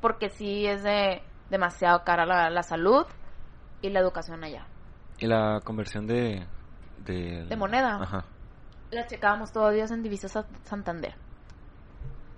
[0.00, 3.06] Porque sí es de demasiado cara la, la salud
[3.82, 4.66] y la educación allá.
[5.18, 6.46] ¿Y la conversión de...
[6.98, 7.98] De, De moneda.
[8.02, 8.24] Ajá.
[8.90, 11.14] La checábamos todos los días en Divisas Sa- Santander.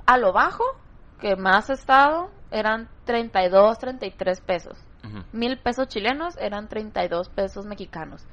[0.06, 0.64] A lo bajo,
[1.20, 4.78] que más he estado, eran 32, 33 pesos.
[5.32, 8.24] Mil pesos chilenos eran 32 pesos mexicanos.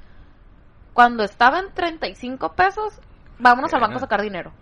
[0.94, 3.00] Cuando estaba en 35 pesos,
[3.38, 4.52] vámonos al banco a sacar dinero.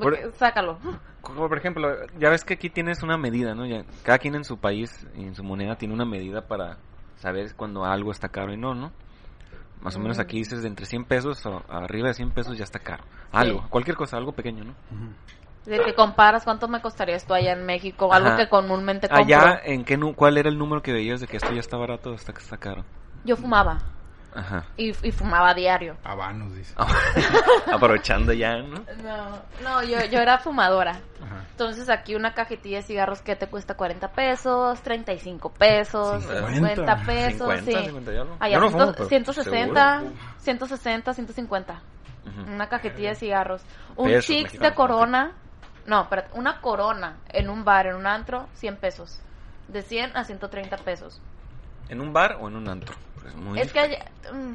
[0.00, 0.78] Por- Sácalo.
[1.20, 1.88] Como por ejemplo,
[2.18, 3.66] ya ves que aquí tienes una medida, ¿no?
[3.66, 6.78] Ya, cada quien en su país y en su moneda tiene una medida para
[7.16, 8.90] saber cuando algo está caro y no, ¿no?
[9.80, 10.20] Más o menos Mm.
[10.20, 13.04] aquí dices de entre 100 pesos o arriba de 100 pesos ya está caro.
[13.32, 13.66] Algo, Sí.
[13.70, 14.74] cualquier cosa, algo pequeño, ¿no?
[15.66, 18.36] De que comparas cuánto me costaría esto allá en México, algo Ajá.
[18.36, 19.24] que comúnmente compro.
[19.24, 21.76] Allá, ¿en qué nu- ¿cuál era el número que veías de que esto ya está
[21.76, 22.84] barato o está, está caro?
[23.24, 23.78] Yo fumaba.
[24.34, 24.64] Ajá.
[24.76, 25.96] Y, y fumaba diario.
[26.02, 26.74] Habanos, dice.
[27.72, 28.78] Aprovechando ya, ¿no?
[29.04, 30.92] No, no yo, yo era fumadora.
[31.22, 31.44] Ajá.
[31.50, 36.54] Entonces aquí una cajetilla de cigarros que te cuesta 40 pesos, 35 pesos, 50.
[36.54, 37.84] 50 pesos, 50, sí.
[37.86, 38.36] 50 y algo.
[38.40, 40.16] Allá no ciento- fumo, pero 160, seguro.
[40.38, 41.82] 160, 150.
[42.26, 42.52] Ujú.
[42.54, 43.62] Una cajetilla de cigarros.
[43.96, 45.32] Un Pesos mexicanos, de corona.
[45.86, 49.20] No, espérate, una corona en un bar, en un antro, 100 pesos.
[49.68, 51.20] De 100 a 130 pesos.
[51.88, 52.94] ¿En un bar o en un antro?
[53.20, 54.52] Pues muy Es que allá, mm,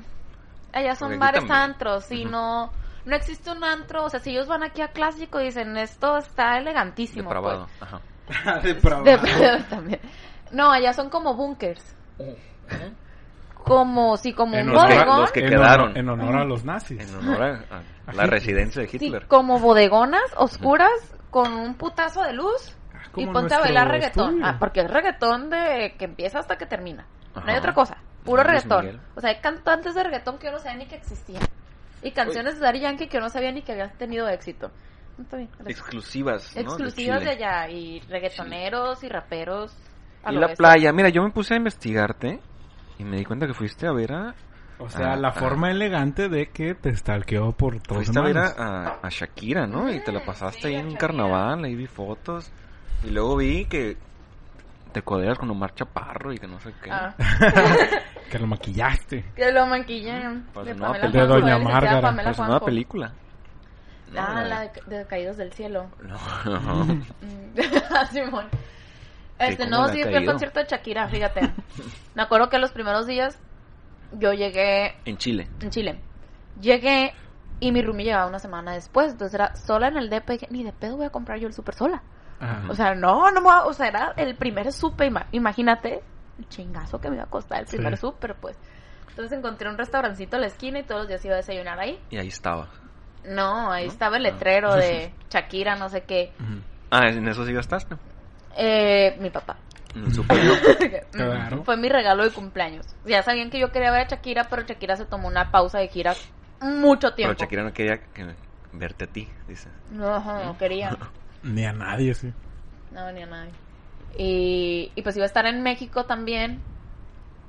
[0.73, 1.59] allá son bares también.
[1.59, 2.31] antros y Ujú.
[2.31, 2.71] no
[3.05, 6.57] no existe un antro, o sea, si ellos van aquí a clásico dicen, esto está
[6.57, 7.23] elegantísimo.
[7.29, 7.67] depravado.
[7.79, 7.93] pues.
[7.93, 8.01] Ajá.
[8.63, 9.05] Depravado.
[9.05, 9.99] De- también.
[10.51, 11.95] No, allá son como bunkers.
[13.63, 15.21] Como, sí, como En un honor bodegón.
[15.21, 15.85] los que en quedaron.
[15.91, 17.01] honor- en honor a los nazis.
[17.09, 19.27] En honor a, a la residencia de Sí, Hitler.
[19.27, 20.91] como bodegonas oscuras
[21.37, 22.75] con un putazo de luz
[23.15, 24.29] y Como ponte a bailar reggaetón.
[24.29, 24.45] estudio.
[24.47, 27.05] Ah, porque es reggaetón de que empieza hasta que termina.
[27.35, 27.97] No hay otra cosa.
[28.25, 28.85] Puro Luis reggaetón.
[28.85, 29.01] Miguel.
[29.15, 31.43] O sea, hay cantantes de reggaetón que yo no sabía ni que existían.
[32.01, 34.71] Y canciones de Daddy Yankee que yo no sabía ni que habían tenido éxito.
[35.31, 35.47] Bien.
[35.67, 36.61] Exclusivas, ¿no?
[36.61, 37.69] Exclusivas de, allá.
[37.69, 39.77] Y reggaetoneros y raperos.
[40.23, 40.91] a Y la playa.
[40.91, 42.39] Mira, yo me puse a investigarte
[42.97, 44.33] y me di cuenta que fuiste a ver a...
[44.79, 45.31] O sea, Ah, la ah.
[45.33, 48.55] forma elegante de que te stalkeó por todos Fuiste a ver lados.
[48.59, 49.91] a, a- a Shakira, ¿no?
[49.91, 52.51] Y te la pasaste Sí, ahí en un carnaval, ahí vi fotos.
[53.03, 53.97] Y luego vi que
[54.93, 56.91] te codeas con Omar Chaparro y que no sé qué.
[56.91, 57.15] Ah,
[58.29, 59.23] Que lo maquillaste.
[59.35, 60.45] que lo maquillan.
[60.53, 61.09] Para De película.
[61.09, 62.11] De Doña Márgara.
[62.11, 62.65] Nueva Juanjo.
[62.65, 63.13] película.
[64.15, 65.87] Ah, No, la de, de Caídos del Cielo.
[66.45, 66.85] No.
[66.85, 67.01] Mm.
[68.11, 68.45] Simón.
[69.39, 70.31] Este, no, le ha sí, fui al caído.
[70.33, 71.41] concierto de Shakira, fíjate.
[72.15, 73.39] Me acuerdo que los primeros días
[74.13, 75.47] yo llegué en Chile.
[75.61, 75.99] en Chile.
[76.61, 77.13] Llegué
[77.59, 79.11] y mi roomie llegaba una semana después.
[79.11, 81.47] Entonces era sola en el depa y dije, ni de pedo voy a comprar yo
[81.47, 82.01] el súper sola.
[82.39, 82.63] Ajá.
[82.69, 85.11] O sea, no, no me voy a- O sea, era el primer súper.
[85.11, 86.01] ima- Imagínate
[86.39, 88.01] el chingazo que me iba a costar el primer Sí.
[88.01, 88.57] súper, pues.
[89.09, 91.99] Entonces encontré un restaurancito a la esquina y todos los días iba a desayunar ahí.
[92.11, 92.67] Y ahí estaba.
[93.25, 93.91] No, ahí ¿No?
[93.91, 94.29] estaba el Ah.
[94.31, 96.31] letrero de Shakira, no sé qué.
[96.91, 97.95] Ah, en eso sí gastaste.
[98.55, 99.57] Eh, mi papá.
[101.65, 102.85] Fue mi regalo de cumpleaños.
[103.05, 105.87] Ya sabían que yo quería ver a Shakira, pero Shakira se tomó una pausa de
[105.87, 106.13] gira
[106.61, 107.33] mucho tiempo.
[107.35, 108.35] Pero Shakira no quería que-
[108.73, 109.69] verte a ti, dice.
[109.91, 110.95] No, no quería.
[111.43, 112.33] Ni a nadie, sí.
[112.91, 113.51] No, ni a nadie.
[114.17, 116.61] Y, y pues iba a estar en México también.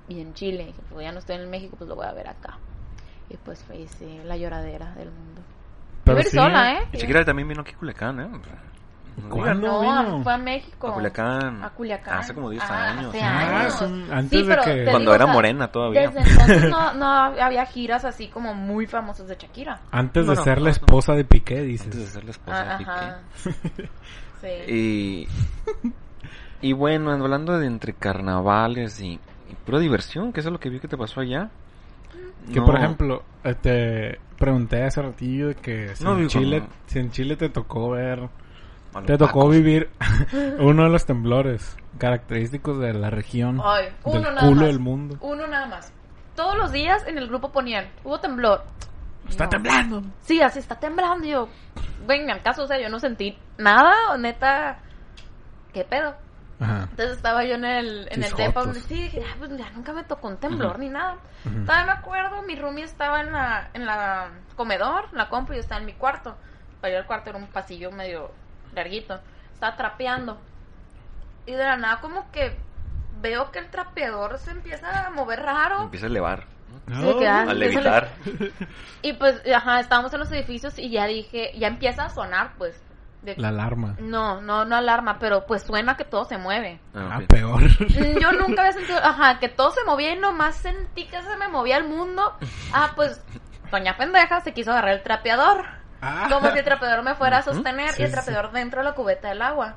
[0.09, 0.63] Y en Chile.
[0.65, 2.59] Y dije, pues ya no estoy en México, pues lo voy a ver acá.
[3.31, 5.43] Y pues fue sí, la lloradera del mundo.
[6.05, 6.79] Pero sí, sola, ¿eh?
[6.93, 8.29] Y Shakira también vino aquí a Culiacán, ¿eh?
[9.29, 10.23] ¿Cuándo No, vino?
[10.23, 10.89] fue a México.
[10.89, 11.65] A Culiacán.
[11.65, 12.19] A Culiacán.
[12.19, 13.09] Hace como 10 Ah, años.
[13.09, 13.75] hace Ah, años.
[13.79, 16.11] sí, antes de pero que- Cuando digo, era o sea, morena todavía.
[16.11, 19.81] Desde entonces no, no había giras así como muy famosas de Shakira.
[19.91, 20.71] Antes de Bueno, ser la no, no.
[20.71, 21.87] esposa de Piqué, dices.
[21.87, 22.91] Antes de ser la esposa de Ah, Piqué.
[22.91, 23.19] ajá.
[24.41, 24.73] Sí.
[24.73, 25.29] Y,
[26.61, 30.71] y bueno, hablando de entre carnavales y, y pura diversión, que eso es lo que
[30.71, 31.51] vi que te pasó allá.
[32.53, 36.61] Que No, por ejemplo, eh, te pregunté hace ratillo de que si, No, en Chile,
[36.61, 36.67] no.
[36.87, 38.29] si en Chile te tocó ver,
[39.07, 39.51] te tocó tacos.
[39.55, 39.91] vivir
[40.59, 44.67] uno de los temblores característicos de la región, Ay, uno del nada culo más.
[44.67, 45.17] del mundo.
[45.21, 45.93] Uno nada más.
[46.35, 48.63] Todos los días en el grupo ponían, hubo temblor.
[49.29, 49.51] Está No.
[49.51, 50.03] temblando.
[50.23, 51.27] Sí, así está temblando.
[51.27, 51.49] Y yo,
[52.07, 54.79] güey, ni al caso, o sea, yo no sentí nada, o neta,
[55.73, 56.15] ¿qué pedo?
[56.61, 56.89] Ajá.
[56.91, 59.93] Entonces estaba yo en el, en el depa, donde sí, dije, "Ah, pues ya nunca
[59.93, 60.81] me tocó un temblor Ujú.
[60.81, 61.17] ni nada.
[61.45, 61.65] Ujú.
[61.65, 65.57] Todavía me acuerdo, mi roomie estaba en la, en la comedor, en la compu, y
[65.57, 66.37] yo estaba en mi cuarto.
[66.81, 68.31] Para ir al cuarto era un pasillo medio
[68.75, 69.21] larguito.
[69.53, 70.39] Estaba trapeando.
[71.47, 72.57] Y de la nada como que
[73.21, 75.83] veo que el trapeador se empieza a mover raro.
[75.83, 76.45] Empieza a elevar.
[76.93, 78.09] ah, A levitar.
[79.03, 82.81] Y pues, ajá, estábamos en los edificios y ya dije, ya empieza a sonar, pues.
[83.23, 83.95] de- La alarma.
[83.99, 86.81] No, no, no alarma, pero pues suena que todo se mueve.
[86.95, 87.63] Ah, Ah, peor.
[87.63, 91.37] Mm, Yo nunca había sentido, ajá, que todo se movía y nomás sentí que se
[91.37, 92.35] me movía el mundo.
[92.73, 93.21] Ah, pues,
[93.73, 95.65] doña pendeja se quiso agarrar el trapeador.
[96.01, 96.29] Ah.
[96.31, 98.85] Como si el trapeador me fuera a sostener Sí, y el sí, trapeador dentro de
[98.85, 99.77] la cubeta del agua.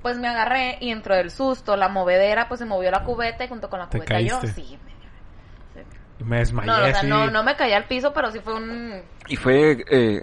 [0.00, 3.48] Pues me agarré y entró del susto, la movedera, pues se movió la cubeta y
[3.48, 4.40] junto con la ¿Te cubeta yo.
[4.40, 4.62] caíste?
[4.62, 6.24] Sí, me- sí.
[6.24, 9.02] Me desmayé No, o sea, no, no me caí al piso, pero sí fue un...
[9.28, 10.22] Y fue, eh,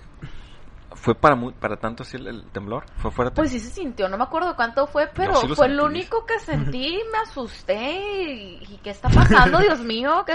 [0.96, 2.86] fue para muy, para tanto así el, el temblor.
[2.98, 3.36] Fue fuerte.
[3.36, 5.86] Pues sí se sintió, no me acuerdo cuánto fue, pero sí lo fue el sentí.
[5.86, 10.24] único que sentí, me asusté y, y ¿qué está pasando, Dios mío?
[10.26, 10.34] que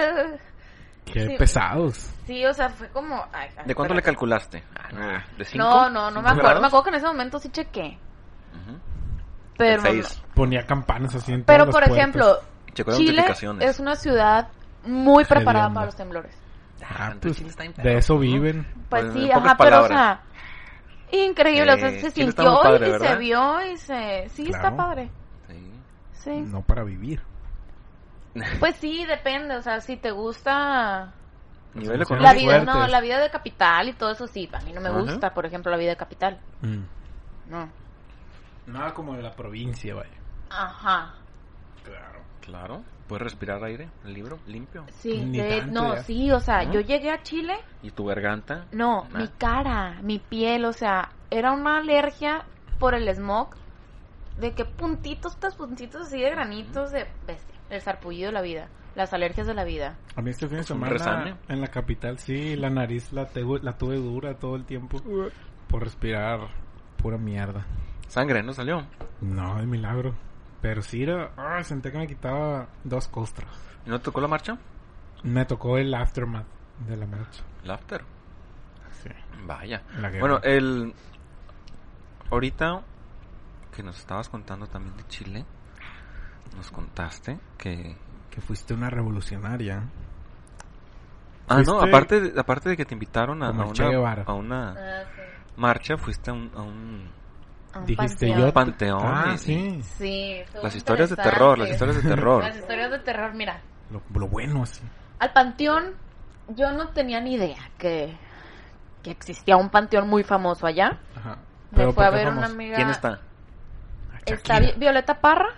[1.05, 1.37] Qué sí.
[1.39, 2.11] pesados.
[2.27, 3.17] Sí, o sea, fue como...
[3.33, 4.65] ay, ay, ¿De cuánto le calculaste?
[4.75, 5.65] Ah, no, ¿De cinco?
[5.65, 6.43] No, no, no ¿Cinco me acuerdo.
[6.43, 6.61] grados?
[6.63, 7.99] Me acuerdo que en ese momento sí chequé.
[8.55, 8.79] Ujú.
[9.59, 10.23] Pero, De seis.
[10.35, 11.97] Ponía campanas así en pero por puertas.
[11.97, 12.39] ejemplo,
[12.97, 13.25] Chile
[13.61, 14.49] es una ciudad
[14.85, 16.35] muy preparada para los temblores.
[16.83, 18.67] Ah, entonces pues, está de eso viven.
[18.91, 20.21] Pues Pues, sí, ajá, pero o sea,
[21.13, 23.09] increíble, o sea, Eh, se Chile está sintió padre, y ¿verdad?
[23.13, 24.29] se vio y se...
[24.31, 24.77] Sí, está Claro.
[24.77, 25.11] padre.
[25.49, 25.81] Sí.
[26.15, 26.41] Sí.
[26.51, 27.23] No para vivir.
[28.61, 31.13] Pues sí, depende, o sea, si te gusta
[31.75, 32.33] Nivel económico.
[32.33, 32.75] la vida, fuertes.
[32.75, 35.01] no, la vida de capital y todo eso sí, a mí no me Ajá.
[35.01, 36.41] gusta, por ejemplo, la vida de capital.
[36.63, 36.83] Mm.
[37.51, 37.69] No.
[38.67, 40.11] Nada como de la provincia, vaya.
[40.51, 41.15] Ajá.
[41.85, 42.21] Claro.
[42.41, 42.83] Claro.
[43.09, 44.87] Puedes respirar aire, el libro, limpio.
[45.01, 46.03] Sí, Ni de- tanto no, ya.
[46.05, 46.73] sí, o sea, ¿No?
[46.73, 48.65] yo llegué a Chile Y tu garganta.
[48.73, 49.19] No, Nah.
[49.19, 52.45] mi cara, mi piel, o sea, era una alergia
[52.79, 53.51] por el smog.
[54.39, 57.54] De que puntitos tras puntitos así de granitos de bestia.
[57.71, 58.69] El sarpullido de la vida.
[58.95, 59.97] Las alergias de la vida.
[60.15, 61.37] A mí este fin de semana resane.
[61.49, 65.01] en la capital sí, la nariz la, tehu- la tuve dura todo el tiempo
[65.69, 66.41] por respirar
[66.97, 67.67] pura mierda.
[68.07, 68.87] Sangre, ¿no salió?
[69.21, 70.15] No, de milagro.
[70.61, 73.51] Pero sí era, ah, senté que me quitaba dos costras.
[73.85, 74.57] ¿Y no te tocó la marcha?
[75.25, 76.47] Me tocó el aftermath
[76.87, 77.43] de la marcha.
[77.65, 78.03] El after.
[79.03, 79.11] Sí.
[79.45, 79.83] Vaya.
[80.21, 80.95] Bueno, el...
[82.31, 82.83] Ahorita
[83.75, 85.45] que nos estabas contando también de Chile,
[86.57, 87.97] nos contaste que...
[88.31, 89.85] Que fuiste una revolucionaria.
[91.49, 94.75] Ah, no, aparte de, aparte de que te invitaron a, una, a una
[95.57, 98.39] marcha, fuiste a un, a un Dijiste panteón.
[98.49, 98.53] yo.
[98.53, 99.01] panteón.
[99.05, 99.83] Ah, y- sí.
[99.83, 102.43] Sí, Las historias de terror, las historias de terror.
[102.43, 103.61] Las historias de terror, mira.
[103.91, 104.83] Lo, lo bueno así.
[105.21, 105.93] Al panteón,
[106.49, 108.17] yo no tenía ni idea que,
[109.05, 110.99] que existía un panteón muy famoso allá.
[111.15, 111.39] Ajá.
[111.71, 112.75] Me fue a ¿por qué ver una amiga.
[112.77, 113.21] ¿Quién está?
[114.13, 115.49] Ah, Está Violeta Parra.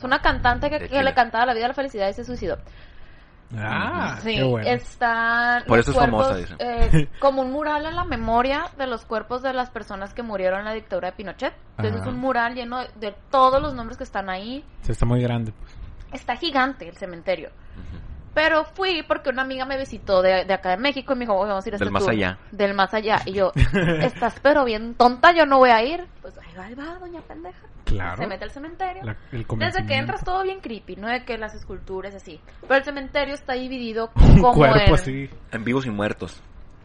[0.00, 2.56] Es una cantante que, que le cantaba la vida, la felicidad y se suicidó.
[3.54, 4.66] Ah, Sí, qué bueno.
[4.70, 6.90] están Por eso es famosa, cuerpos, dice.
[6.94, 10.60] eh, como un mural en la memoria de los cuerpos de las personas que murieron
[10.60, 11.52] en la dictadura de Pinochet.
[11.76, 12.08] Entonces Ajá.
[12.08, 14.64] es un mural lleno de, de todos los nombres que están ahí.
[14.80, 15.74] Sí, está muy grande, pues.
[16.12, 17.48] Está gigante el cementerio.
[17.76, 17.98] Ujú.
[18.32, 21.34] Pero fui porque una amiga me visitó de, de acá de México y me dijo,
[21.34, 22.12] "Oye, vamos a ir a Del este más tour".
[22.12, 22.38] allá.
[22.52, 23.20] Del más allá.
[23.26, 23.52] Y yo,
[24.00, 26.06] estás pero bien tonta, yo no voy a ir.
[26.22, 27.58] Pues ahí va, ahí va, doña pendeja.
[27.84, 28.22] Claro.
[28.22, 29.02] Se mete al cementerio.
[29.04, 31.08] La- el Desde que entras todo bien creepy, ¿no?
[31.08, 32.40] De que las esculturas así.
[32.62, 34.94] Pero el cementerio está dividido como Cuerpo en...
[34.94, 35.30] así.
[35.52, 36.40] En vivos y muertos.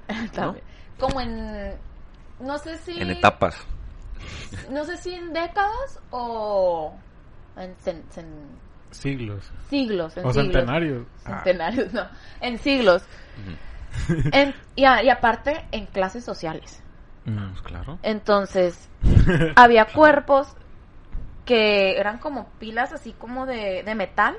[0.33, 0.63] También.
[0.99, 1.73] Como en...
[2.39, 2.99] No sé si...
[3.01, 3.55] En etapas.
[4.71, 6.93] No sé si en décadas o...
[7.57, 7.73] En,
[8.91, 9.51] Siglos.
[9.69, 10.15] siglos.
[10.17, 10.53] En O siglos.
[10.53, 11.05] centenarios.
[11.25, 12.07] Ah, Centenarios, no.
[12.41, 13.03] En siglos.
[14.07, 14.29] Ujú.
[14.31, 16.81] En- y, a- y aparte, en clases sociales.
[17.25, 17.49] mm.
[17.51, 17.99] Pues claro.
[18.03, 18.89] Entonces,
[19.55, 20.55] había cuerpos
[21.45, 24.35] que eran como pilas así como de, de metal.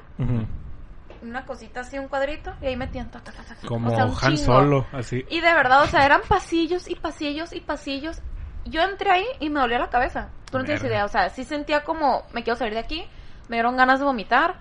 [1.22, 2.52] Una cosita así, un cuadrito.
[2.60, 3.10] Y ahí metían...
[3.10, 3.42] ta, ta, ta.
[3.66, 4.44] Como O sea, un Han chingo.
[4.44, 5.24] Solo, así.
[5.30, 8.20] Y de verdad, o sea, eran pasillos y pasillos y pasillos
[8.66, 10.28] yo entré ahí y me dolía la cabeza.
[10.50, 11.04] Tú no tienes idea.
[11.04, 13.04] O sea, sí sentía como, me quiero salir de aquí.
[13.48, 14.56] Me dieron ganas de vomitar.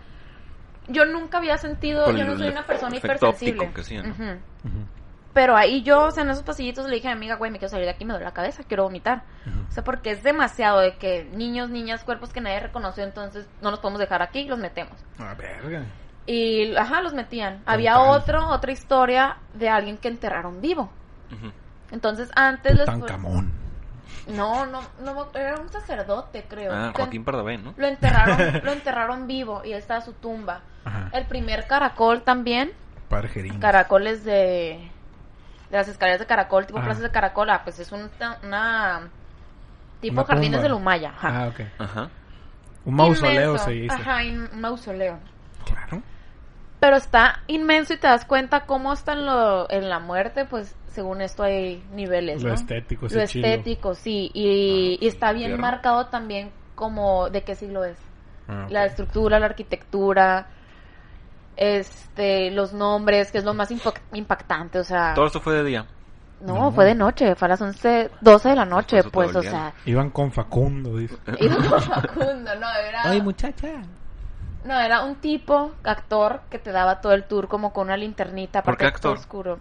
[0.87, 3.71] Yo nunca había sentido, Por yo no soy una persona hipersensible.
[3.73, 4.09] que ¿no?
[4.09, 4.23] Ujú.
[4.23, 4.85] Ujú,
[5.35, 7.59] Pero ahí yo, o sea, en esos pasillitos le dije a mi amiga, güey, me
[7.59, 9.23] quiero salir de aquí, me duele la cabeza, quiero vomitar.
[9.69, 13.69] O sea, porque es demasiado de que niños, niñas, cuerpos que nadie reconoció, entonces no
[13.69, 14.95] los podemos dejar aquí, los metemos.
[15.19, 15.83] Ah, verga.
[16.25, 17.61] Y, ajá, los metían.
[17.65, 20.89] Había otro, otra historia de alguien que enterraron vivo.
[21.29, 21.51] Ujú.
[21.91, 22.85] Entonces, antes les...
[22.85, 23.51] Tutankamón.
[24.27, 26.71] No, no, no, era un sacerdote, creo.
[26.73, 27.73] Ah, Joaquín Pardavé, ¿no?
[27.75, 30.61] Lo enterraron, lo enterraron vivo y ahí está su tumba.
[30.85, 31.09] Ajá.
[31.11, 32.71] El primer caracol también,
[33.09, 33.59] Padre Jerín.
[33.59, 34.91] caracoles de,
[35.69, 36.87] de las escaleras de caracol, tipo Ajá.
[36.87, 38.09] plazas de caracol, ah, pues es un-
[38.43, 39.09] una
[40.01, 41.09] tipo Una jardines de Lumaya.
[41.09, 41.43] Ajá.
[41.43, 41.59] Ah, ok.
[41.79, 42.09] Ajá.
[42.85, 43.65] Un mausoleo Inmenso.
[43.65, 43.95] se dice.
[43.95, 45.17] Ajá, in- un mausoleo.
[45.65, 46.01] Claro.
[46.79, 50.75] Pero está inmenso y te das cuenta cómo está en, lo, en la muerte, pues
[50.91, 52.55] según esto hay niveles, Lo ¿no?
[52.55, 53.47] estético, Lo ese chilo.
[53.47, 54.29] estético, sí.
[54.33, 57.97] Y, Ah, y está bien marcado también como de qué siglo es.
[58.47, 58.67] Ah.
[58.69, 60.47] La estructura, la arquitectura,
[61.57, 63.69] este, los nombres, que es lo más
[64.13, 65.13] impactante, o sea...
[65.13, 65.85] Todo esto fue de día.
[66.41, 66.71] No, No.
[66.71, 69.73] fue de noche, fue a las 11, 12 de la noche, pues, o sea...
[69.85, 71.15] Iban con Facundo, dice.
[71.39, 73.23] Iba con Facundo, no, era...
[73.23, 73.67] muchacha.
[74.65, 78.63] No, era un tipo, actor, que te daba todo el tour como con una linternita.
[78.63, 79.15] ¿Por qué actor?
[79.17, 79.59] oscuro.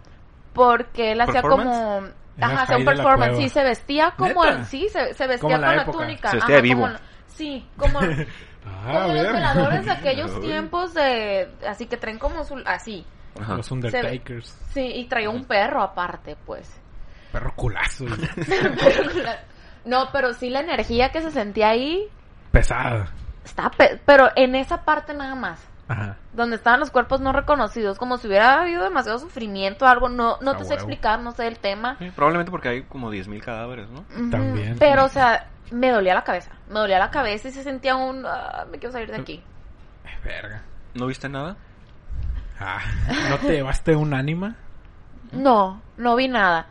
[0.53, 2.01] Porque él hacía como...
[2.41, 3.37] Ajá, hacía un la performance.
[3.37, 4.43] Sí, se vestía como...
[4.43, 4.65] ¿Neta?
[4.65, 5.97] Sí, se, se vestía Como con la la, época.
[5.99, 6.29] túnica.
[6.31, 6.81] Se vestía ajá, de vivo.
[6.81, 7.99] como- sí, como...
[8.65, 9.33] Ah, como los ver.
[9.33, 11.49] veladores de aquellos tiempos de...
[11.67, 12.61] Así que traen como su...
[12.65, 13.05] Así.
[13.39, 13.55] Ajá.
[13.57, 14.57] Los Undertakers.
[14.73, 16.71] Sí, y traía un perro aparte, pues.
[17.31, 18.05] Perro culazo.
[19.85, 22.07] no, pero sí la energía que se sentía ahí...
[22.51, 23.11] Pesada.
[23.43, 23.69] Está...
[23.69, 25.59] pe- Pero en esa parte nada más.
[25.87, 26.17] Ajá.
[26.33, 30.51] donde estaban los cuerpos no reconocidos, como si hubiera habido demasiado sufrimiento, algo, no, no
[30.51, 31.95] A te sé explicar, no sé el tema.
[31.99, 34.03] Sí, probablemente porque hay como 10.000 cadáveres, ¿no?
[34.31, 34.77] También.
[34.79, 38.25] Pero, o sea, me dolía la cabeza, me dolía la cabeza y se sentía un,
[38.25, 39.43] "Ah, me quiero salir de aquí.
[40.05, 40.63] Eh, Verga.
[40.95, 41.55] ¿No viste nada?
[42.59, 42.79] Ah,
[43.29, 44.55] ¿no te llevaste un ánima?
[45.33, 46.67] No, no vi nada,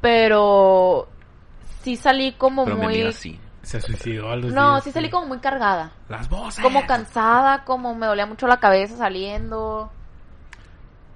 [0.00, 1.08] pero
[1.82, 3.02] sí salí como Pero me muy...
[3.02, 3.40] así.
[3.66, 6.62] Se suicidó a los No, días, sí salí como muy cargada, Las voces.
[6.62, 9.90] como cansada, como me dolía mucho la cabeza saliendo.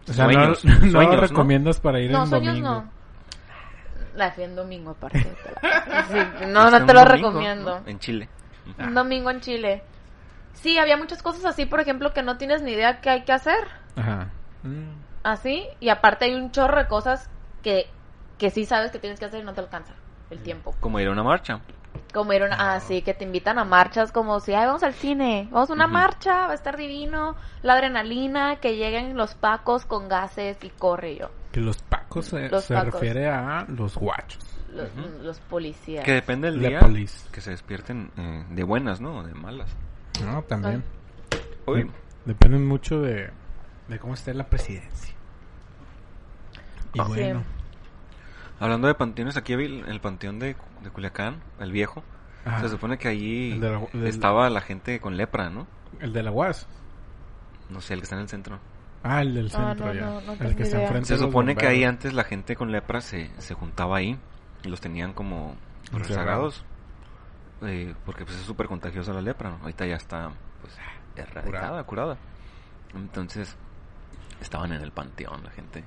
[0.09, 1.21] O sea, Sueños, no, no sueños, lo ¿no?
[1.21, 2.75] recomiendas para ir No, en sueños domingo.
[2.75, 2.91] no.
[4.17, 5.21] La fui en domingo aparte.
[5.23, 7.81] te la- sí, no, no un te lo domingo, recomiendo.
[7.81, 7.87] ¿no?
[7.89, 8.29] En Chile.
[8.79, 9.85] Un domingo en Chile.
[10.55, 13.33] Sí, había muchas cosas así, por ejemplo, que no tienes ni idea qué hay que
[13.33, 13.69] hacer.
[13.95, 14.29] Ajá.
[14.65, 14.91] Mm.
[15.23, 15.69] Así.
[15.79, 17.31] Y aparte hay un chorro de cosas
[17.63, 17.89] que,
[18.39, 19.95] que sí sabes que tienes que hacer y no te alcanza
[20.31, 20.75] el tiempo.
[20.81, 21.61] Como ir a una marcha.
[22.13, 22.75] Como ir una...
[22.75, 25.87] Así, que te invitan a marchas como si, ay, vamos al cine, vamos a una
[25.87, 27.37] marcha, va a estar divino.
[27.63, 31.31] La adrenalina, que lleguen los pacos con gases y corre y yo.
[31.53, 32.95] Que los pacos se, Los se pacos.
[32.95, 34.45] refiere a los guachos.
[35.23, 36.05] Los, policías.
[36.05, 36.81] Que depende del La día
[37.33, 39.23] que se despierten eh, de buenas, ¿no?
[39.25, 39.69] De malas.
[40.25, 40.85] No, también.
[41.67, 41.91] Uy, De-
[42.27, 43.31] Depende mucho de,
[43.89, 45.15] de cómo esté la presidencia.
[46.95, 47.05] Y Ah.
[47.05, 47.43] bueno.
[48.61, 52.03] hablando de panteones, aquí el panteón de, de Culiacán, el viejo.
[52.45, 52.61] Ajá.
[52.63, 55.67] Se supone que allí la- del- estaba la gente con lepra, ¿no?
[56.01, 56.67] El de la UAS.
[57.69, 58.59] No sé, el que está en el centro.
[59.03, 60.01] Ah, el del Ah, centro no, ya.
[60.07, 63.01] no, no el que está enfrente Se supone que ahí antes la gente con lepra
[63.01, 64.19] se, se juntaba ahí
[64.63, 65.55] y los tenían como
[65.93, 66.65] rezagados.
[67.63, 69.51] Eh, porque pues es súper contagiosa la lepra.
[69.51, 69.57] ¿no?
[69.63, 70.77] Ahorita ya está pues
[71.17, 72.17] erradicada, curada.
[72.95, 73.57] Entonces
[74.41, 75.85] estaban en el panteón la gente.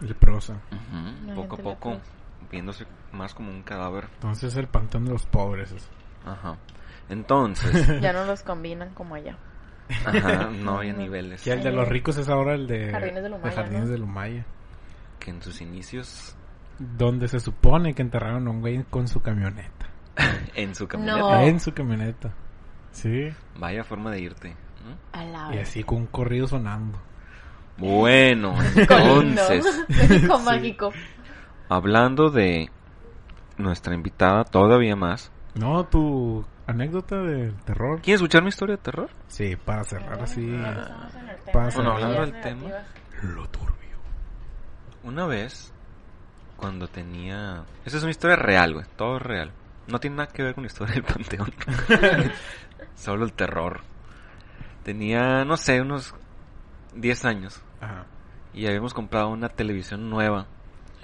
[0.00, 0.60] Leprosa.
[1.26, 2.12] La Poco a poco leprosa.
[2.52, 4.08] Viéndose más como un cadáver.
[4.14, 5.72] Entonces el panteón de los pobres.
[5.72, 5.88] es-
[6.24, 6.56] Ajá.
[7.08, 9.36] Entonces, Ya no los combinan como allá.
[10.06, 11.44] ajá, no había niveles.
[11.46, 13.90] Y el de los ricos es ahora el de Jardines de Lumaya, Jardines ¿no?
[13.90, 14.46] de Lumaya.
[15.18, 16.36] Que en sus inicios,
[16.78, 19.88] Donde se supone que enterraron a un güey con su camioneta.
[20.54, 21.40] en su camioneta, No.
[21.40, 22.32] En su camioneta.
[22.92, 23.28] Sí.
[23.58, 24.50] vaya forma de irte.
[24.84, 25.18] ¿no?
[25.18, 26.98] A la Y así con un corrido sonando.
[27.78, 30.44] Bueno, entonces, México Sí.
[30.44, 30.92] mágico.
[31.76, 32.70] Hablando de
[33.56, 35.32] nuestra invitada todavía más.
[35.54, 38.00] No, tu anécdota del terror.
[38.00, 39.10] ¿Quieres escuchar mi historia de terror?
[39.28, 40.54] Sí, para cerrar así.
[41.52, 41.70] Pasa.
[41.70, 42.68] de Bueno, hablando del tema.
[43.22, 43.98] Lo turbio.
[45.02, 45.72] Una vez,
[46.56, 47.64] cuando tenía...
[47.84, 48.86] Esa es una historia real, güey.
[48.96, 49.52] Todo es real.
[49.88, 51.52] No tiene nada que ver con la historia del panteón.
[52.94, 53.80] Solo el terror.
[54.84, 56.14] Tenía, no sé, unos
[56.94, 57.62] 10 años.
[57.80, 58.06] Ajá.
[58.54, 60.46] Y habíamos comprado una televisión nueva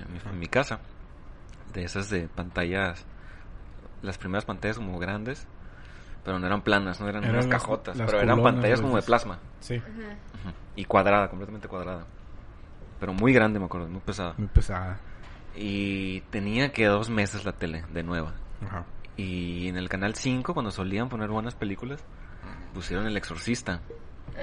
[0.06, 0.80] en mi, en mi casa.
[1.72, 3.04] De esas de pantallas.
[4.02, 5.46] Las primeras pantallas como grandes.
[6.24, 7.96] Pero no eran planas, no eran, Eran unas las- cajotas.
[7.96, 9.38] las pero eran pantallas las como de plasma.
[9.60, 9.80] Sí.
[10.76, 12.04] Y cuadrada, completamente cuadrada.
[13.00, 14.34] Pero muy grande, me acuerdo, muy pesada.
[14.36, 14.98] muy pesada.
[15.54, 18.34] Y tenía que dos meses la tele de nueva.
[18.66, 18.84] Ajá.
[19.16, 22.04] Y en el canal 5, cuando solían poner buenas películas,
[22.74, 23.80] pusieron El Exorcista.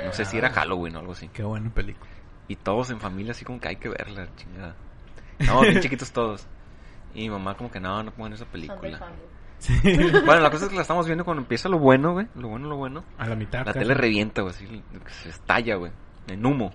[0.06, 1.28] No sé si era Halloween o algo así.
[1.30, 2.10] Qué buena película.
[2.48, 4.76] Y todos en familia así como que hay que verla, chingada.
[5.40, 6.46] No, bien chiquitos todos.
[7.14, 9.00] Y mi mamá como que no, no pongan esa película.
[9.60, 9.74] Sí.
[10.26, 12.28] Bueno, la cosa es que la estamos viendo cuando empieza lo bueno, güey.
[12.36, 13.04] Lo bueno, lo bueno.
[13.18, 13.60] A la mitad.
[13.60, 13.80] La casi.
[13.80, 14.54] tele revienta, güey.
[14.54, 14.84] Así,
[15.24, 15.92] se estalla, güey.
[16.28, 16.74] En humo.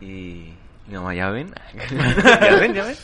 [0.00, 0.54] Y
[0.86, 1.52] mi mamá, ¿ya ven?
[1.74, 2.96] ¿Ya ven, ya ven?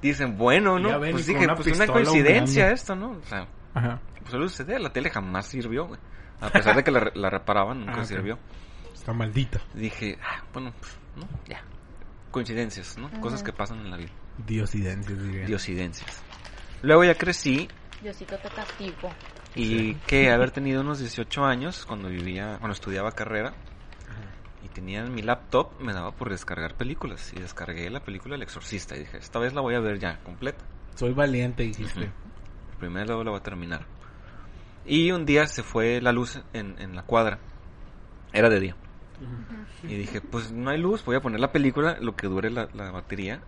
[0.00, 0.88] Dicen, bueno, ¿no?
[0.90, 2.74] Ya ven, pues dije, una pues una coincidencia humillando.
[2.74, 3.10] esto, ¿no?
[3.12, 4.00] O sea, Ajá.
[4.20, 4.78] pues solo sucede.
[4.78, 6.00] La tele jamás sirvió, güey.
[6.40, 8.04] A pesar de que la, la reparaban, nunca Ah, ok.
[8.04, 8.38] sirvió.
[8.94, 9.60] Está maldita.
[9.74, 11.26] Dije, ah, bueno, pues, ¿no?
[11.48, 11.60] Ya.
[12.30, 13.10] Coincidencias, ¿no?
[13.20, 14.10] Cosas que pasan en la vida.
[14.46, 15.46] Diosidencias, diría.
[15.46, 16.22] Diosidencias.
[16.82, 17.68] Luego ya crecí
[18.02, 19.10] Diosito te castigo.
[19.56, 23.54] y que haber tenido unos 18 años cuando vivía, cuando estudiaba carrera
[24.62, 28.42] y tenía en mi laptop, me daba por descargar películas y descargué la película El
[28.42, 30.64] Exorcista y dije, esta vez la voy a ver ya completa.
[30.94, 32.10] Soy valiente, dijiste.
[32.78, 33.86] Primero luego la voy a terminar.
[34.86, 37.38] Y un día se fue la luz en, en la cuadra.
[38.32, 38.76] Era de día.
[39.82, 42.68] Y dije, pues no hay luz, voy a poner la película, lo que dure la,
[42.74, 43.40] la batería,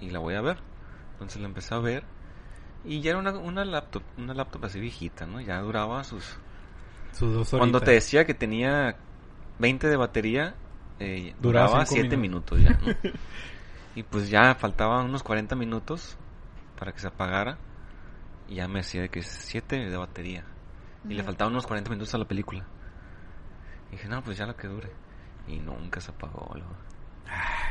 [0.00, 0.58] y la voy a ver.
[1.12, 2.04] Entonces la empecé a ver.
[2.84, 5.40] Y ya era una, una laptop, una laptop así viejita, ¿no?
[5.40, 6.36] Ya duraba sus...
[7.12, 7.58] Sus dos horitas.
[7.58, 8.96] Cuando te decía que tenía
[9.58, 10.54] 20 de batería,
[10.98, 12.58] eh, Duraba duraba cinco 7 minutos.
[12.58, 12.84] minutos.
[12.84, 13.10] ya.
[13.10, 13.10] ¿no?
[13.94, 16.16] y pues ya faltaban unos 40 minutos
[16.78, 17.58] para que se apagara.
[18.48, 20.44] Y ya me decía de que 7 de batería.
[21.08, 22.66] Y le faltaban unos 40 minutos a la película.
[23.92, 24.90] Y dije, no, pues ya la que dure.
[25.46, 26.74] Y nunca se apagó, luego.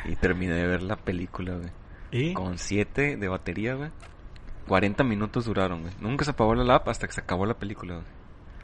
[0.06, 1.70] Y terminé de ver la película, güey.
[2.12, 2.34] ¿Y?
[2.34, 3.90] Con 7 de batería, güey.
[4.68, 5.94] 40 minutos duraron, güey.
[6.00, 8.06] Nunca se apagó la lap hasta que se acabó la película, güey.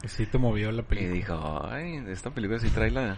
[0.08, 1.12] Sí te movió la Y película.
[1.14, 3.16] dijo, ay, esta película sí trae la...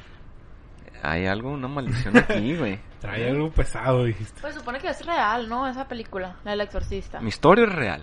[1.03, 2.79] Hay algo, una maldición aquí, güey.
[3.01, 4.41] Trae algo pesado, dijiste.
[4.41, 5.67] Pues supone que es real, ¿no?
[5.67, 7.21] Esa película, la del exorcista.
[7.21, 8.03] Mi historia es real.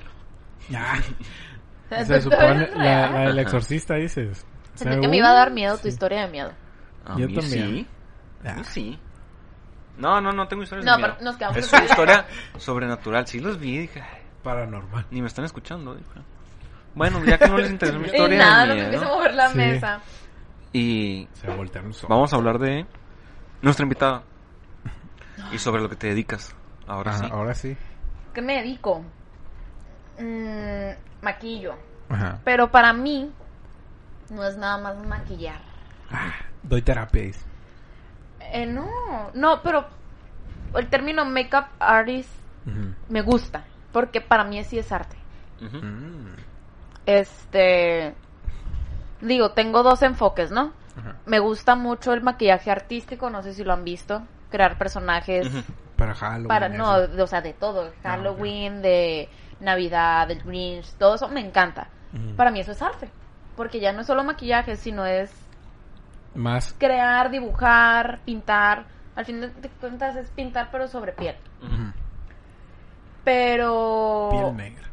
[0.69, 0.93] Ya.
[1.85, 3.13] O sea, Se supone, la, real.
[3.13, 4.45] la del exorcista, dices.
[4.77, 5.89] Sentí que me iba a dar miedo tu sí.
[5.89, 6.51] historia de miedo.
[7.05, 7.67] A Yo mí también.
[7.69, 7.87] sí.
[8.41, 8.53] A Ya.
[8.55, 8.99] mí sí.
[9.97, 11.13] No, no, no tengo historias No, de miedo.
[11.17, 12.25] pero nos quedamos Es una historia
[12.57, 13.27] sobrenatural.
[13.27, 14.03] Sí los vi, dije,
[14.43, 15.05] Paranormal.
[15.11, 15.95] ni me están escuchando.
[15.95, 16.09] dije.
[16.95, 19.07] Bueno, ya que no les interesa mi Y historia nada, de no me empiezo a
[19.07, 19.17] miedo.
[19.17, 19.57] mover la Sí.
[19.57, 19.99] mesa.
[20.73, 22.09] Y Se voltearon los ojos.
[22.09, 22.85] vamos a hablar de
[23.61, 24.23] nuestra invitada.
[25.51, 26.55] Y sobre lo que te dedicas.
[26.87, 27.29] Ahora Ajá, sí.
[27.31, 27.77] Ahora sí.
[28.33, 29.03] ¿Qué me dedico?
[30.19, 31.75] Mm, maquillo.
[32.09, 32.39] Ajá.
[32.43, 33.31] Pero para mí,
[34.29, 35.59] no es nada más maquillar.
[36.11, 37.31] Ah, doy terapia.
[38.39, 38.89] Eh, no,
[39.33, 39.85] no, pero
[40.75, 42.29] el término makeup artist
[43.09, 43.65] me gusta.
[43.91, 45.15] Porque para mí sí es arte.
[45.59, 46.35] Mm.
[47.05, 48.13] Este.
[49.21, 50.73] Digo, tengo dos enfoques, ¿no?
[51.25, 54.23] Me gusta mucho el maquillaje artístico, no sé si lo han visto.
[54.49, 55.47] Crear personajes.
[55.95, 56.47] Para Halloween.
[56.47, 56.91] para, no,
[57.23, 57.91] o sea, de todo.
[58.03, 61.87] Halloween, de Navidad, del Grinch, todo eso me encanta.
[62.35, 63.09] Para mí eso es arte.
[63.57, 65.29] Porque ya no es solo maquillaje, sino es
[66.35, 66.73] Más.
[66.77, 68.85] crear, dibujar, pintar.
[69.15, 69.51] Al fin de
[69.81, 71.35] cuentas es pintar, pero sobre piel.
[73.23, 74.29] Pero.
[74.31, 74.87] Piel negra.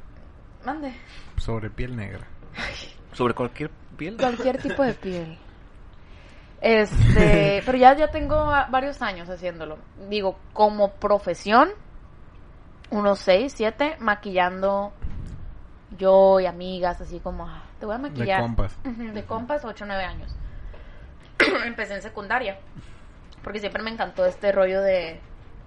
[0.65, 0.95] Mande.
[1.37, 2.27] Sobre piel negra.
[3.13, 4.17] Sobre cualquier piel.
[4.17, 5.39] Cualquier tipo de piel.
[6.67, 9.77] Este, pero ya, ya tengo a- varios años haciéndolo.
[10.09, 11.69] Digo, como profesión,
[12.89, 14.95] unos 6, 7, maquillando
[15.99, 18.41] yo y amigas, así como, "Ah, te voy a maquillar.
[18.41, 18.77] De compas.
[18.85, 20.35] Ujú, De compas, 8, 9 años.
[21.65, 22.59] Empecé en secundaria,
[23.43, 25.21] porque siempre me encantó este rollo de,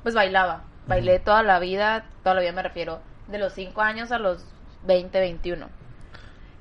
[0.03, 0.63] pues bailaba.
[0.87, 4.45] Bailé toda la vida, toda la vida me refiero, de los 5 años a los
[4.85, 5.67] 20, 21.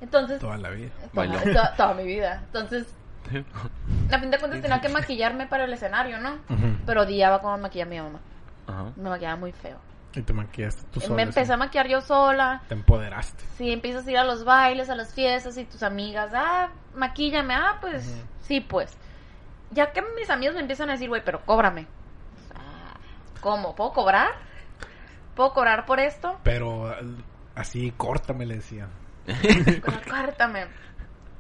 [0.01, 0.91] Entonces, Toda la vida.
[1.15, 2.43] toda, toda- toda mi vida.
[2.47, 2.93] Entonces,
[4.13, 6.35] a fin de cuentas tenía que maquillarme para el escenario, ¿no?
[6.51, 6.77] Ujú.
[6.87, 8.19] Pero odiaba cómo maquillaba mi mamá.
[8.97, 9.79] Me maquillaba muy feo.
[10.15, 11.15] Y te maquillaste tú sola.
[11.15, 12.63] me empecé a maquillar yo sola.
[12.69, 13.45] Te empoderaste.
[13.59, 17.55] Sí, empiezas a ir a los bailes, a las fiestas y tus amigas, ah, maquíllame,
[17.55, 18.97] ah, pues sí, pues.
[19.73, 21.87] Ya que mis amigos me empiezan a decir, güey, pero cóbrame.
[22.55, 22.95] Ah,
[23.41, 23.75] ¿Cómo?
[23.75, 24.31] ¿Puedo cobrar?
[25.35, 26.39] ¿Puedo cobrar por esto?
[26.43, 26.95] Pero
[27.55, 28.89] así, córtame, le decían.
[29.27, 30.67] Pero córtame.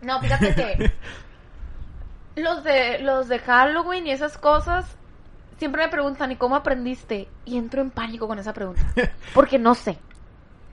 [0.02, 0.92] No, fíjate que
[2.42, 4.98] los de los de Halloween y esas cosas
[5.58, 7.28] siempre me preguntan, ¿y cómo aprendiste?
[7.44, 8.82] Y entro en pánico con esa pregunta,
[9.34, 9.98] porque no sé.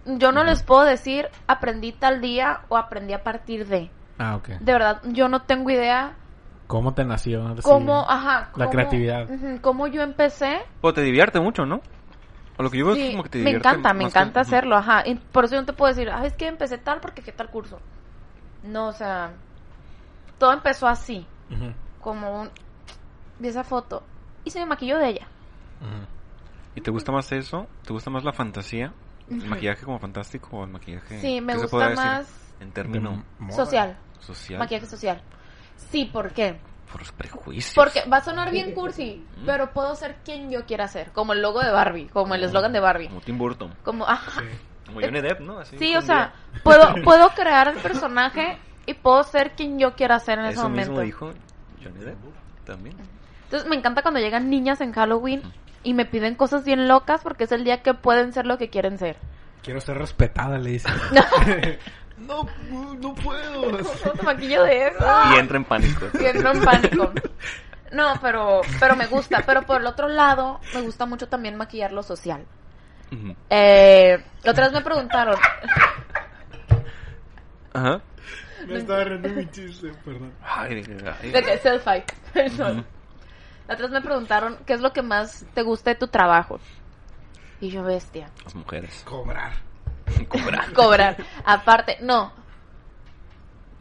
[0.06, 3.90] Yo no les puedo decir aprendí tal día o aprendí a partir de.
[4.18, 4.50] Ah, ok.
[4.60, 6.14] De verdad, yo no tengo idea
[6.68, 7.46] ¿Cómo te nació?
[7.48, 7.62] así?
[7.62, 9.30] cómo, ajá, La cómo- creatividad.
[9.62, 10.60] cómo yo empecé.
[10.82, 11.82] O te divierte mucho, ¿no?
[12.58, 13.68] O lo que yo veo es Sí, como que te me divierte.
[13.70, 15.04] encanta, me que- encanta hacerlo, ajá.
[15.06, 17.32] Y por eso yo no te puedo decir, ah, es que empecé tal porque qué
[17.32, 17.80] tal curso.
[18.64, 19.32] No, o sea,
[20.38, 21.26] todo empezó así,
[22.02, 22.50] como un...
[23.40, 24.04] Vi esa foto
[24.44, 25.28] y se me maquilló de ella.
[26.76, 27.68] ¿Y te gusta más eso?
[27.86, 28.94] ¿Te gusta más la fantasía?
[29.30, 31.20] ¿El maquillaje como fantástico o el maquillaje?
[31.22, 33.04] Sí, me ¿qué se gusta decir más En
[33.40, 33.56] moda.
[33.56, 34.60] social, social.
[34.60, 35.22] maquillaje social.
[35.78, 36.60] Sí, ¿por qué?
[36.92, 37.74] Por los prejuicios.
[37.76, 41.42] Porque va a sonar bien cursi, pero puedo ser quien yo quiera ser, como el
[41.42, 43.08] logo de Barbie, como el eslogan de Barbie.
[43.08, 43.74] Como Tim Burton.
[43.84, 44.48] Como, ajá, Sí.
[44.88, 45.60] Como Johnny Depp, ¿no?
[45.60, 46.62] Así, Sí, o sea, día.
[46.64, 50.64] puedo, puedo crear el personaje y puedo ser quien yo quiera ser en ese Eso
[50.64, 50.92] momento.
[50.92, 51.32] mismo dijo
[51.82, 52.18] Johnny Depp
[52.66, 52.96] también.
[53.54, 55.44] Entonces me encanta cuando llegan niñas en Halloween
[55.84, 58.72] y me piden cosas bien locas porque es el día que pueden ser lo que
[58.72, 59.16] quieren ser.
[59.62, 60.90] Quiero ser respetada, le dice.
[62.18, 62.48] no,
[62.96, 63.62] no puedo.
[64.04, 65.06] ¿Cómo te maquillo de eso?
[65.36, 66.08] Y entra en pánico.
[66.20, 67.14] Y entro en pánico.
[67.92, 69.44] No, pero, pero me gusta.
[69.46, 72.44] Pero por el otro lado, me gusta mucho también maquillar lo social.
[73.52, 75.38] Eh, la otra vez me preguntaron,
[77.74, 78.02] Ajá.
[78.66, 80.34] Me estaba riendo mi chiste, perdón.
[80.42, 80.84] Ay,
[81.22, 81.30] ay.
[81.30, 82.04] de que selfie.
[82.34, 82.84] Perdón.
[83.68, 86.60] La otra vez me preguntaron qué es lo que más te gusta de tu trabajo.
[87.62, 88.30] Y yo, bestia.
[88.44, 89.04] Las mujeres.
[89.08, 89.54] Cobrar.
[90.28, 90.74] Cobrar.
[90.74, 91.18] cobrar.
[91.46, 92.32] Aparte, no.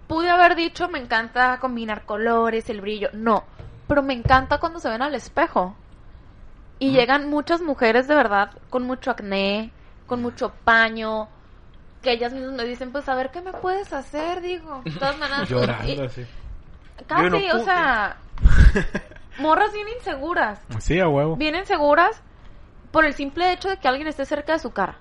[0.07, 3.09] Pude haber dicho, me encanta combinar colores, el brillo.
[3.13, 3.45] No.
[3.89, 5.75] Pero me encanta cuando se ven al espejo.
[6.79, 9.71] Y llegan muchas mujeres de verdad con mucho acné,
[10.07, 11.29] con mucho paño.
[12.03, 14.83] Que ellas mismas me dicen, pues a ver qué me puedes hacer, digo.
[14.85, 15.43] De todas maneras.
[15.51, 16.27] y- Llorando así.
[17.07, 18.17] casi, no o sea.
[19.39, 20.61] Morras bien inseguras.
[20.81, 21.37] Sí, a huevo.
[21.37, 22.23] Bien inseguras
[22.91, 24.97] por el simple hecho de que alguien esté cerca de su cara.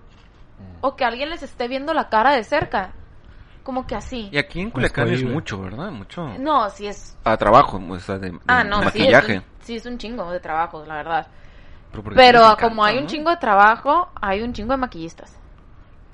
[0.81, 2.91] O que alguien les esté viendo la cara de cerca.
[3.63, 4.29] Como que así.
[4.31, 5.91] Y aquí en Culiacán es mucho, ¿verdad?
[5.91, 6.27] Mucho.
[6.39, 7.15] No, sí es.
[7.23, 9.37] A trabajo, o sea, de, de Ah, no, sí es, maquillaje.
[9.37, 11.27] un, sí es un chingo de trabajo, la verdad.
[12.15, 15.37] Pero, encanta, como hay un chingo de trabajo, hay un chingo de maquillistas.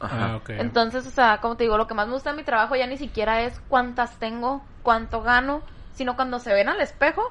[0.02, 0.32] Ajá.
[0.32, 0.50] Ah, ok.
[0.50, 2.88] Entonces, o sea, como te digo, lo que más me gusta de mi trabajo ya
[2.88, 5.62] ni siquiera es cuántas tengo, cuánto gano,
[5.94, 7.22] sino cuando se ven al espejo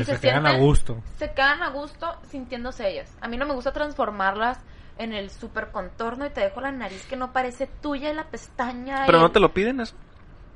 [0.00, 1.02] y se, se quedan a gusto.
[1.18, 3.16] Se quedan a gusto sintiéndose ellas.
[3.20, 4.58] A mí no me gusta transformarlas
[4.98, 8.24] en el super contorno y te dejo la nariz que no parece tuya y la
[8.28, 9.04] pestaña.
[9.04, 9.94] y Pero no el- te lo piden eso.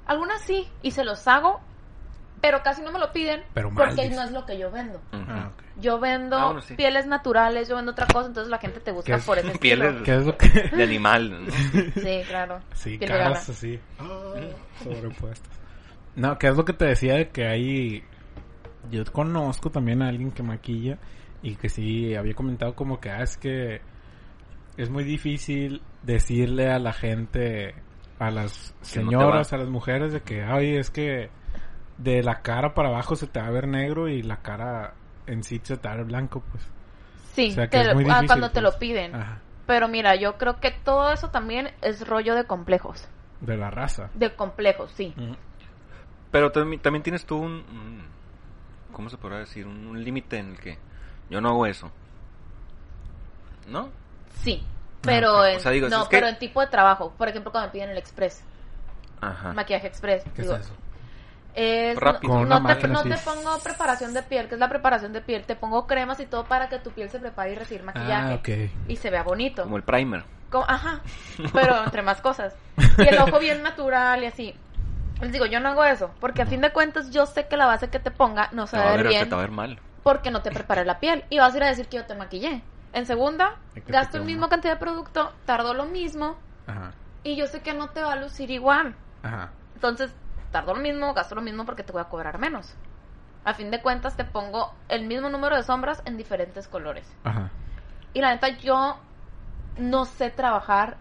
[0.07, 1.61] Algunas sí, y se los hago,
[2.41, 5.01] pero casi no me lo piden Pero porque no es lo que yo vendo.
[5.13, 5.51] Ah.
[5.81, 6.75] Yo vendo Ah, bueno, sí.
[6.75, 9.25] pieles naturales, yo vendo otra cosa, entonces la gente te ¿Qué busca es?
[9.25, 10.03] por ese estilo.
[10.05, 10.49] ¿Qué es lo que...?
[10.77, 11.51] de animal, ¿no?
[12.01, 12.61] Sí, claro.
[12.75, 13.79] Sí, caras así.
[14.83, 15.53] Sobrepuestas.
[16.17, 18.05] No, que es lo que te decía de que hay...
[18.91, 20.99] Yo conozco también a alguien que maquilla
[21.43, 23.81] y que sí había comentado como que, ah, es que
[24.77, 27.75] es muy difícil decirle a la gente,
[28.19, 31.31] a las no señoras, a las mujeres, de que, ay, es que
[31.99, 34.95] de la cara para abajo se te va a ver negro y la cara
[35.27, 36.63] en sí se te va a ver blanco, pues.
[37.35, 38.75] Sí, O sea, que te es lo- muy ah, cuando te pues.
[38.75, 39.15] lo piden.
[39.15, 39.41] Ajá.
[39.67, 43.07] Pero mira, yo creo que todo eso también es rollo de complejos.
[43.41, 44.11] De la raza.
[44.15, 45.13] De complejos, sí.
[45.17, 45.35] Mm.
[46.31, 48.03] Pero también, también tienes tú un, un-
[48.93, 49.67] ¿Cómo se podrá decir?
[49.67, 50.79] Un, un límite en el que
[51.31, 51.91] yo no hago eso.
[53.69, 53.91] ¿No?
[54.43, 54.63] Sí.
[55.03, 55.47] Pero, ok.
[55.47, 57.13] en, O sea, digo, no, es que- pero en tipo de trabajo.
[57.17, 58.43] Por ejemplo, cuando me piden el express,
[59.21, 59.53] Ajá.
[59.53, 60.25] maquillaje express.
[60.35, 60.75] ¿Qué digo, es eso?
[61.55, 62.33] es- Rápido.
[62.35, 65.21] no, Con una no te, no pongo preparación de piel, que es la preparación de
[65.21, 65.45] piel.
[65.45, 68.33] Te pongo cremas y todo para que tu piel se prepare y recibir maquillaje.
[68.33, 68.89] Ah, ok.
[68.89, 69.63] Y se vea bonito.
[69.65, 70.25] Como el primer.
[70.51, 71.01] Como- ajá,
[71.53, 72.55] pero entre más cosas.
[72.99, 74.55] Y el ojo bien natural y así.
[75.21, 77.67] Les digo, yo no hago eso, porque a fin de cuentas yo sé que la
[77.67, 79.51] base que te ponga no se va va a ver bien te va a ver
[79.51, 79.81] mal.
[80.03, 81.25] porque no te preparé la piel.
[81.29, 82.63] Y vas a ir a decir que yo te maquillé.
[82.93, 83.57] En segunda,
[83.87, 86.93] gasto el mismo cantidad de producto, tardo lo mismo Ajá.
[87.23, 88.95] y yo sé que no te va a lucir igual.
[89.23, 89.51] Ajá.
[89.75, 90.15] Entonces,
[90.53, 92.75] tardo lo mismo, gasto lo mismo porque te voy a cobrar menos.
[93.45, 97.13] A fin de cuentas, te pongo el mismo número de sombras en diferentes colores.
[97.25, 97.51] Ajá.
[98.15, 98.99] Y la neta, yo
[99.77, 100.97] no sé trabajar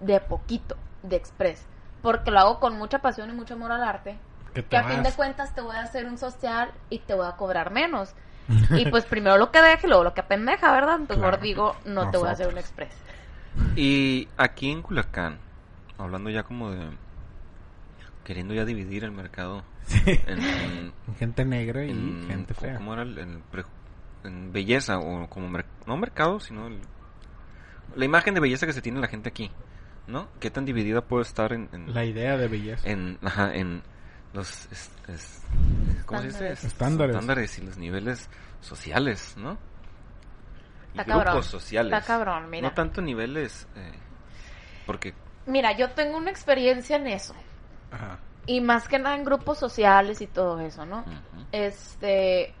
[0.00, 1.66] de poquito, de express.
[2.02, 4.16] Porque lo hago con mucha pasión y mucho amor al arte.
[4.54, 5.16] Que Que a fin de vas.
[5.16, 8.14] cuentas te voy a hacer un social y te voy a cobrar menos.
[8.70, 10.94] Y pues primero lo que deje, luego lo que pendeja, ¿verdad?
[10.96, 11.32] Entonces Claro.
[11.32, 12.88] mejor digo, no te voy a hacer un Nosotros.
[12.88, 13.76] express.
[13.76, 15.38] Y aquí en Culiacán,
[15.98, 16.90] hablando ya como de...
[18.24, 20.00] Queriendo ya dividir el mercado Sí.
[20.26, 20.42] en...
[20.42, 22.76] en- Gente negra y en- gente ¿cómo- fea.
[22.76, 23.64] ¿Cómo era el, el pre-
[24.24, 25.48] en belleza o como...
[25.48, 26.80] mer- no mercado, sino el-
[27.96, 29.50] la imagen de belleza que se tiene la gente aquí,
[30.08, 30.28] ¿no?
[30.40, 31.68] ¿Qué tan dividida puede estar en...
[31.72, 32.88] en La idea de belleza.
[32.88, 33.82] en, ajá, en
[34.32, 35.42] los es- es-
[36.06, 36.48] ¿cómo se dice?
[36.52, 36.64] Estándares.
[36.64, 37.14] Estándares.
[37.14, 38.28] Estándares y los niveles
[38.60, 39.58] sociales, ¿no?
[40.94, 41.42] Y Está grupos cabrón.
[41.44, 41.92] sociales.
[41.92, 42.68] Está cabrón, mira.
[42.68, 43.92] No tanto niveles, eh,
[44.86, 45.14] porque
[45.46, 47.34] Mira, yo tengo una experiencia en eso.
[47.90, 48.18] Ajá.
[48.46, 51.04] Y más que nada en grupos sociales y todo eso, ¿no?
[51.52, 52.54] Este,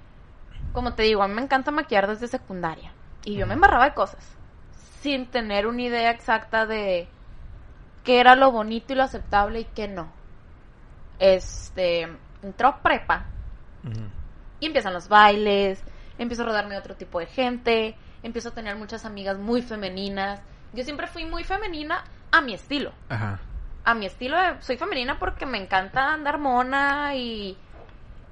[0.72, 2.92] como te digo, a mí me encanta maquillar desde secundaria.
[3.24, 4.36] Y yo me embarraba de cosas.
[5.02, 7.08] Sin tener una idea exacta de
[8.08, 10.10] qué era lo bonito y lo aceptable y qué no.
[11.18, 12.08] Este,
[12.42, 13.26] entró prepa
[14.60, 15.82] y empiezan los bailes,
[16.16, 20.40] empiezo a rodarme otro tipo de gente empiezo a tener muchas amigas muy femeninas.
[20.72, 22.02] Yo siempre fui muy femenina
[22.32, 22.92] a mi estilo.
[23.10, 23.38] Ajá.
[23.84, 27.56] A mi estilo de- soy femenina porque me encanta andar mona y,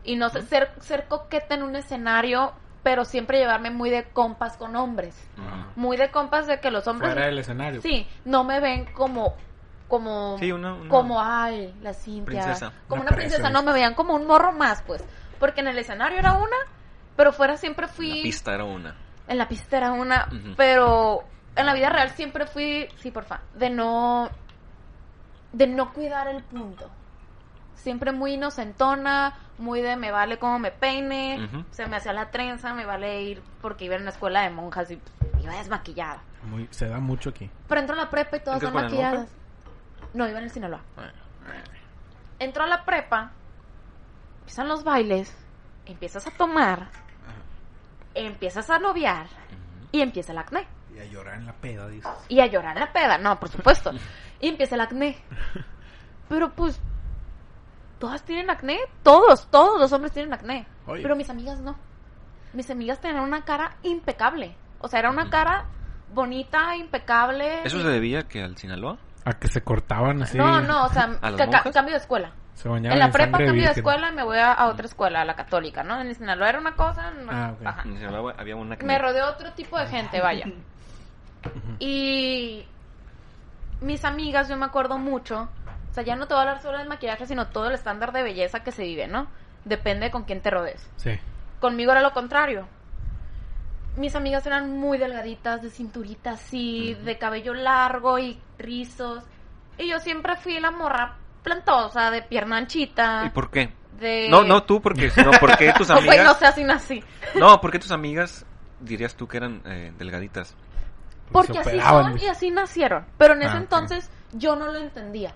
[0.05, 2.53] y no sé, ser, ser coqueta en un escenario,
[2.83, 5.15] pero siempre llevarme muy de compas con hombres.
[5.77, 7.13] Muy de compas de que los hombres...
[7.13, 7.81] Fuera del escenario.
[7.83, 9.35] Sí, no me ven como
[9.89, 12.73] como Sí, una- una- como ay, la Cintia, Princesa.
[12.89, 15.03] como Una una princesa, no me veían como un morro más, pues,
[15.39, 16.57] porque en el escenario era una,
[17.17, 18.97] pero fuera siempre fui La pista era una.
[19.29, 21.25] en la pista era una, pero
[21.55, 24.31] en la vida real siempre fui, sí, porfa, de no
[25.53, 26.91] de no cuidar el punto.
[27.77, 32.75] Siempre muy inocentona, muy de me vale cómo me peine, se me hacía la trenza,
[32.75, 35.01] me vale ir porque iba en una escuela de monjas y
[35.43, 36.21] iba desmaquillada.
[36.43, 37.51] Muy, se da mucho aquí.
[37.69, 39.29] Pero entro a la prepa y todas ¿En en maquilladas.
[40.15, 40.81] No, iba en el Sinaloa.
[42.39, 43.33] Entro a la prepa,
[44.41, 45.35] empiezan los bailes,
[45.87, 46.89] empiezas a tomar,
[48.15, 49.27] empiezas a noviar
[49.93, 50.67] y empieza el acné.
[50.95, 52.11] Y a llorar en la peda, dices.
[52.29, 53.91] Y a llorar en la peda, no, por supuesto.
[54.39, 55.17] Y empieza el acné.
[56.29, 56.79] Pero pues,
[57.99, 60.67] todas tienen acné, todos, todos los hombres tienen acné.
[60.87, 61.03] Oye.
[61.03, 61.75] Pero mis amigas no.
[62.53, 64.55] Mis amigas tenían una cara impecable.
[64.79, 65.65] O sea, era una cara
[66.13, 67.63] bonita, impecable.
[67.65, 68.99] ¿Eso se debía que al Sinaloa?
[69.27, 70.39] A que se cortaban así.
[70.39, 72.31] No, no, o sea, ¿A las ca- cambio de escuela.
[72.55, 74.87] Se bañaban En la en prepa cambio de escuela y me voy a, a otra
[74.87, 76.01] escuela, a la católica, ¿no?
[76.01, 77.67] En Sinaloa era una cosa, no- Ah, ok.
[77.67, 77.83] ajá.
[77.85, 80.47] En Sinaloa había una que Me rodeó otro tipo de gente, vaya.
[81.79, 82.67] Y
[83.81, 85.49] mis amigas, yo me acuerdo mucho,
[85.91, 88.13] o sea, ya no te voy a hablar solo del maquillaje, sino todo el estándar
[88.13, 89.27] de belleza que se vive, ¿no?
[89.65, 90.89] Depende con quién te rodees.
[90.97, 91.19] Sí.
[91.61, 92.67] Conmigo era lo contrario.
[93.97, 99.25] Mis amigas eran muy delgaditas, de cinturita así, de cabello largo y rizos.
[99.79, 103.25] Y yo siempre fui la morra plantosa, de pierna anchita.
[103.27, 103.73] ¿Y por qué?
[103.99, 104.29] de...
[104.29, 106.39] No, no tú, porque sino porque tus Oh, güey, no amigas.
[106.39, 107.05] sé, así nací.
[107.35, 108.45] No, porque tus amigas
[108.81, 110.55] dirías tú que eran eh, delgaditas.
[111.33, 113.05] Porque así son y así nacieron.
[113.19, 115.35] Pero en ese Ah, entonces yo no lo entendía.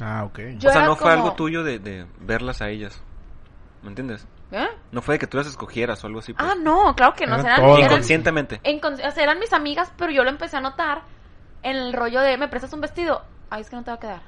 [0.00, 0.40] Ah, ok.
[0.58, 3.00] Yo o sea, no fue algo tuyo de, de verlas a ellas.
[3.82, 4.26] ¿Me entiendes?
[4.50, 4.66] ¿Eh?
[4.92, 6.32] No fue de que tú las escogieras o algo así.
[6.32, 6.48] pues.
[6.50, 7.34] Ah, no, claro que no.
[7.34, 7.78] Eran Eran, todas.
[7.78, 8.60] eran- Inconscientemente.
[8.62, 11.02] incons- o sea, eran mis amigas, pero yo lo empecé a notar
[11.62, 13.22] en el rollo de, ¿me prestas un vestido?
[13.50, 14.22] Ay, es que no te va a quedar.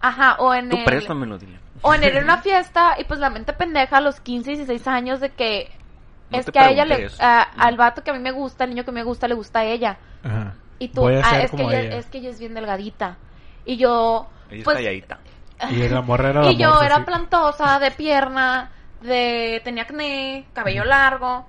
[0.00, 0.84] Ajá, o en Tú el...
[0.84, 1.58] préstamelo, dile.
[1.82, 4.86] O en el- en una fiesta y pues la mente pendeja a los 15, 16
[4.86, 5.70] años de que
[6.30, 8.70] No es que a ella le, a- al vato que a mí me gusta, al
[8.70, 9.98] niño que me gusta, le gusta a ella.
[10.22, 10.54] Ajá.
[10.78, 11.96] Y tú, Voy a ah, es, que ella, ella.
[11.96, 13.16] es que ella es bien delgadita.
[13.64, 15.18] Y yo, Ella pues, es calladita.
[15.70, 17.02] Y la morra era la y yo era sí.
[17.02, 18.70] plantosa, de pierna,
[19.00, 21.46] de tenía acné, cabello largo.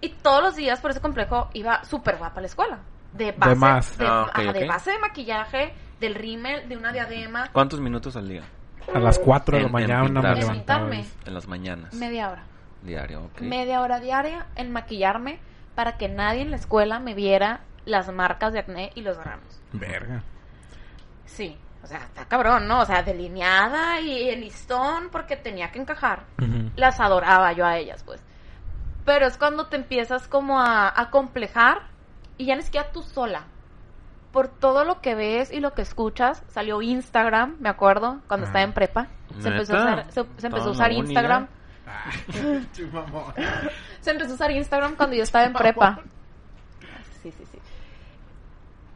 [0.00, 2.78] Y todos los días por ese complejo iba súper guapa a la escuela.
[3.12, 3.96] De base de, más.
[4.00, 8.42] Ah, ajá, de base de maquillaje, del rímel, de una diadema, ¿Cuántos minutos al día?
[8.94, 10.90] A las 4 de la mañana me levantaba.
[10.94, 11.94] En las mañanas.
[11.94, 12.44] media hora.
[12.82, 13.40] Diario, ok.
[13.40, 15.40] Media hora diaria en maquillarme
[15.74, 19.60] para que nadie en la escuela me viera las marcas de acné y los granos.
[19.72, 20.22] Verga.
[21.24, 21.56] Sí,
[21.86, 22.80] o sea, está cabrón, ¿no?
[22.80, 26.24] O sea, delineada y el listón porque tenía que encajar.
[26.76, 28.20] Las adoraba yo a ellas, pues.
[29.04, 31.82] Pero es cuando te empiezas como a, a complejar
[32.38, 33.44] y ya ni siquiera tú sola.
[34.32, 38.48] Por todo lo que ves y lo que escuchas, salió Instagram, me acuerdo, cuando Ah.
[38.48, 39.06] estaba en prepa.
[39.38, 41.48] Se empezó a usar, se, se empezó a Estaba usar en la uni Instagram.
[42.92, 43.32] Mamón.
[44.00, 46.00] Se empezó a usar Instagram cuando yo estaba en prepa.
[47.22, 47.55] Sí, sí, sí.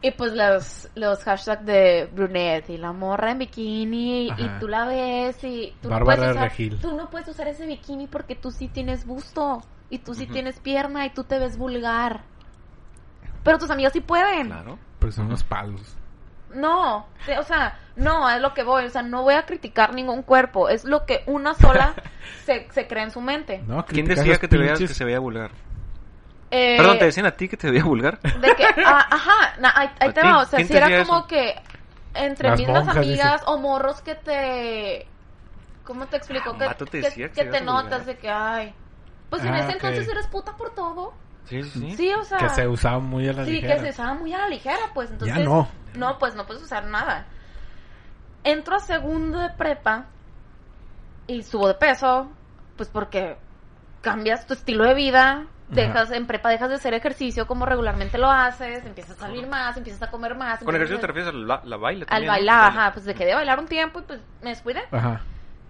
[0.03, 4.87] Y pues los, los hashtags de brunette y la morra en bikini y tú la
[4.87, 8.51] ves y tú no, puedes de usar, tú no puedes usar ese bikini porque tú
[8.51, 12.23] sí tienes busto y tú sí tienes pierna y tú te ves vulgar.
[13.43, 14.47] Pero tus amigas sí pueden.
[14.47, 14.79] Claro.
[14.99, 15.97] Porque son unos palos.
[16.55, 17.07] No,
[17.39, 20.69] o sea, no, es lo que voy, o sea, no voy a criticar ningún cuerpo,
[20.69, 21.95] es lo que una sola
[22.45, 23.63] se, se cree en su mente.
[23.67, 25.53] No, ¿Quién decía que te veías que se veía vulgar?
[26.51, 28.19] Eh, Perdón, ¿te decían a ti que te veía vulgar?
[28.21, 30.87] De que, ah, ajá, na- ahí, ahí ¿A te va, o sea, ¿Quién si era
[31.05, 31.27] como eso?
[31.29, 31.55] que
[32.15, 33.45] entre Las mismas monjas, amigas dice.
[33.47, 35.07] o morros que te...
[35.85, 36.57] ¿Cómo te explico?
[36.61, 38.75] Ah, que, te que- que te notas de que, ay...
[39.29, 41.15] Pues en Ah, ese entonces eres puta por todo.
[41.45, 41.97] Sí, sí, sí.
[41.97, 42.39] Sí, o sea...
[42.39, 43.77] Que se usaba muy a la Sí, ligera.
[43.77, 45.37] que se usaba muy a la ligera, pues entonces...
[45.37, 45.69] Ya no.
[45.95, 47.27] No, pues no puedes usar nada.
[48.43, 50.07] Entro a segundo de prepa
[51.27, 52.29] y subo de peso,
[52.77, 53.37] pues porque
[54.01, 58.31] cambias tu estilo de vida, dejas en prepa dejas de hacer ejercicio como regularmente lo
[58.31, 60.61] haces, empiezas a salir más, empiezas a comer más.
[60.63, 63.35] Con ejercicio a- te refieres al la, la baile al bailar, ajá, pues dejé de
[63.35, 64.83] bailar un tiempo y pues me descuidé.
[64.91, 65.21] Ajá.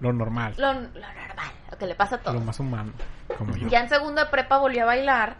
[0.01, 0.55] Lo normal.
[0.57, 2.45] Lo, lo normal, lo que le pasa a Lo todos.
[2.45, 2.93] más humano.
[3.37, 3.69] Como yo.
[3.69, 5.37] Ya en segundo de prepa volví a bailar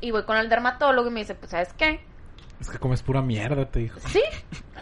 [0.00, 2.04] y voy con el dermatólogo y me dice, pues ¿sabes qué?
[2.60, 3.98] Es que comes pura mierda, te dijo.
[4.00, 4.22] Sí,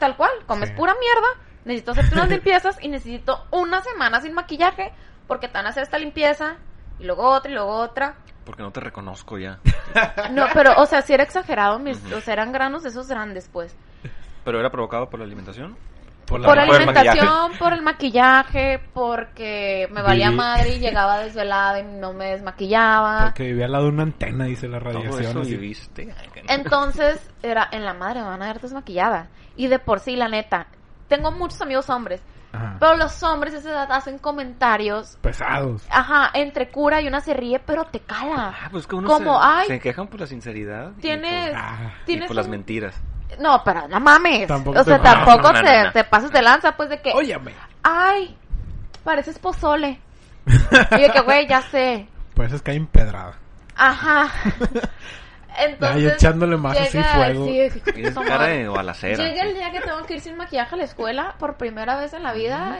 [0.00, 0.74] tal cual, comes Sí.
[0.74, 1.28] pura mierda,
[1.64, 4.92] necesito hacerte unas limpiezas y necesito una semana sin maquillaje
[5.28, 6.56] porque te van a hacer esta limpieza
[6.98, 8.16] y luego otra y luego otra.
[8.44, 9.58] Porque no te reconozco ya.
[10.32, 13.48] No, pero, o sea, si era exagerado, mis, o sea, eran granos de esos grandes,
[13.52, 13.76] pues.
[14.44, 15.76] ¿Pero era provocado por la alimentación?
[16.26, 21.18] Por Por por el alimentación, por el maquillaje, porque me valía Viví- madre y llegaba
[21.18, 23.24] desvelada y no me desmaquillaba.
[23.26, 25.20] Porque vivía al lado de una antena, dice la Todo radiación.
[25.30, 25.50] eso así.
[25.56, 26.14] viviste.
[26.48, 29.28] Entonces, era, en la madre me van a ver desmaquillada.
[29.56, 30.66] Y de por sí, la neta,
[31.08, 32.22] tengo muchos amigos hombres,
[32.52, 32.76] Ajá.
[32.78, 35.82] pero los hombres de esa edad hacen comentarios, Pesados.
[35.90, 38.54] ajá, entre cura y una se ríe, pero te cala.
[38.64, 39.66] Ah, pues que uno Como, se, ay.
[39.68, 40.92] se quejan por la sinceridad.
[40.98, 42.94] y Tienes, por- Ah, Y tienes por las un- mentiras.
[43.40, 44.46] No, pero no mames.
[44.46, 45.92] Tampoco o sea, te- tampoco No, no, no, te, no.
[45.92, 47.54] te pases de lanza, pues de que, Óyame.
[47.82, 48.36] ay,
[49.02, 49.98] pareces pozole.
[50.46, 52.06] y de que, güey, ya sé.
[52.34, 53.34] Por eso es que hay empedrada.
[53.76, 54.28] Ajá.
[55.58, 55.96] Entonces.
[55.96, 57.46] Ay, echándole más así llega- fuego.
[57.46, 59.24] sí, como- cara de balacera.
[59.24, 62.12] Llega el día que tengo que ir sin maquillaje a la escuela por primera vez
[62.14, 62.78] en la vida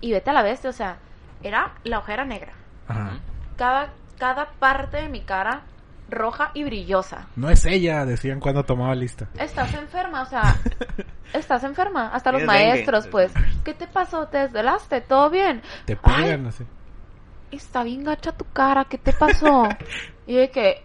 [0.00, 0.96] y, y vete a la bestia, o sea,
[1.42, 2.52] era la ojera negra.
[2.86, 3.18] Ajá.
[3.56, 5.62] Cada, cada parte de mi cara
[6.10, 7.26] roja y brillosa.
[7.36, 9.28] No es ella, decían cuando tomaba lista.
[9.38, 10.56] Estás enferma, o sea,
[11.34, 12.08] estás enferma.
[12.14, 12.46] Hasta los dengue.
[12.54, 13.32] maestros, pues.
[13.64, 14.26] ¿Qué te pasó?
[14.28, 15.00] ¿Te desvelaste?
[15.02, 15.60] ¿Todo bien?
[15.84, 16.64] Te Ay, pegan así.
[17.50, 19.68] está bien gacha tu cara, ¿qué te pasó?
[20.26, 20.82] y de que,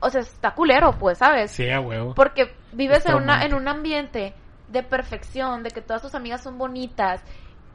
[0.00, 1.50] o sea, está culero, pues, ¿sabes?
[1.50, 2.14] Sí, a huevo.
[2.14, 4.34] Porque vives Es en, una, en un ambiente
[4.68, 7.22] de perfección, de que todas tus amigas son bonitas.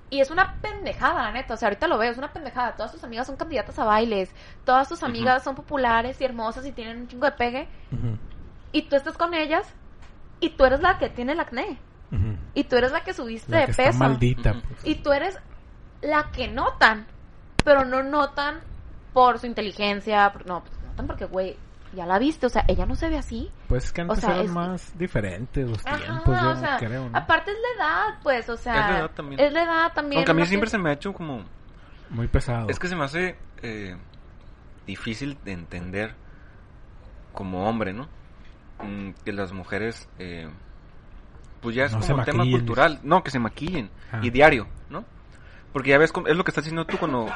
[0.10, 1.56] Y es una pendejada, la neta.
[1.56, 2.76] O sea, ahorita lo veo, es una pendejada.
[2.76, 4.32] Todas tus amigas son candidatas a bailes.
[4.64, 7.68] Todas tus amigas son populares y hermosas y tienen un chingo de pegue.
[8.72, 9.68] Y tú estás con ellas
[10.40, 11.80] y tú eres la que tiene el acné.
[12.54, 13.98] Y tú eres la que subiste La de que está peso.
[13.98, 14.54] maldita.
[14.54, 14.86] Pues.
[14.86, 15.40] Y tú eres
[16.02, 17.08] la que notan.
[17.66, 18.60] Pero no notan
[19.14, 20.32] por su inteligencia.
[20.32, 21.58] por- No, pues notan porque, güey,
[21.94, 22.46] ya la viste.
[22.46, 23.52] O sea, ella no se ve así.
[23.68, 26.78] Pues es que antes sea, eran es- más diferentes los Ajá, tiempos, yo o sea,
[26.78, 27.10] creo.
[27.10, 27.18] ¿no?
[27.18, 29.40] aparte es la edad, pues, o sea, Es la edad también.
[29.40, 30.20] es la edad también.
[30.20, 31.44] Aunque a mí siempre se me ha hecho como...
[32.10, 32.70] Muy pesado.
[32.70, 33.96] Es que se me hace eh,
[34.86, 36.14] difícil de entender
[37.34, 38.08] como hombre, ¿no?
[38.84, 40.50] Mm, que las mujeres, eh,
[41.62, 43.00] pues ya es No como un tema cultural.
[43.04, 43.90] No, que se maquillen.
[44.12, 44.20] Ah.
[44.22, 45.06] Y diario, ¿no?
[45.72, 47.28] Porque ya ves, es lo que estás diciendo tú cuando...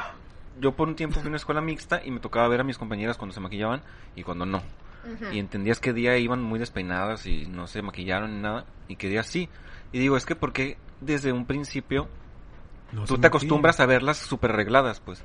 [0.60, 2.78] Yo por un tiempo fui a una escuela mixta y me tocaba ver a mis
[2.78, 3.82] compañeras cuando se maquillaban
[4.16, 4.62] y cuando no.
[5.32, 8.66] Y entendías que día iban muy despeinadas y no se maquillaron ni nada.
[8.88, 9.48] Y que día sí.
[9.92, 12.08] Y digo, es que porque desde un principio
[12.92, 15.24] No tú te acostumbras a verlas súper arregladas, pues.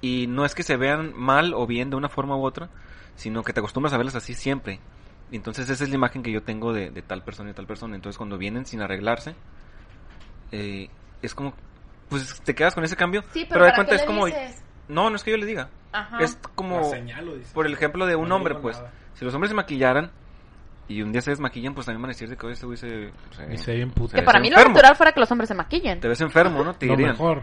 [0.00, 2.68] Y no es que se vean mal o bien de una forma u otra,
[3.16, 4.78] sino que te acostumbras a verlas así siempre.
[5.32, 7.66] Y entonces esa es la imagen que yo tengo de, de tal persona y tal
[7.66, 7.96] persona.
[7.96, 9.34] Entonces cuando vienen sin arreglarse,
[10.52, 10.88] eh,
[11.22, 11.54] es como,
[12.08, 13.22] pues te quedas con ese cambio.
[13.32, 14.62] Sí, pero pero, de ¿para cuenta qué es le como, dices?
[14.88, 15.68] no, no es que yo le diga.
[15.92, 16.18] Ajá.
[16.20, 17.52] Es como, señalo, dice.
[17.54, 18.76] por el ejemplo de un No hombre, pues.
[18.76, 18.92] nada.
[19.14, 20.10] Si los hombres se maquillaran
[20.88, 22.76] y un día se desmaquillan, pues también van a decir de que "Oye, este güey
[22.78, 24.14] se, se- Y se ve bien puto.
[24.14, 26.00] Que para mí lo natural fuera que los hombres se maquillen.
[26.00, 26.74] te ves enfermo, ¿no?
[26.74, 27.12] Te Lo dirían.
[27.12, 27.42] mejor.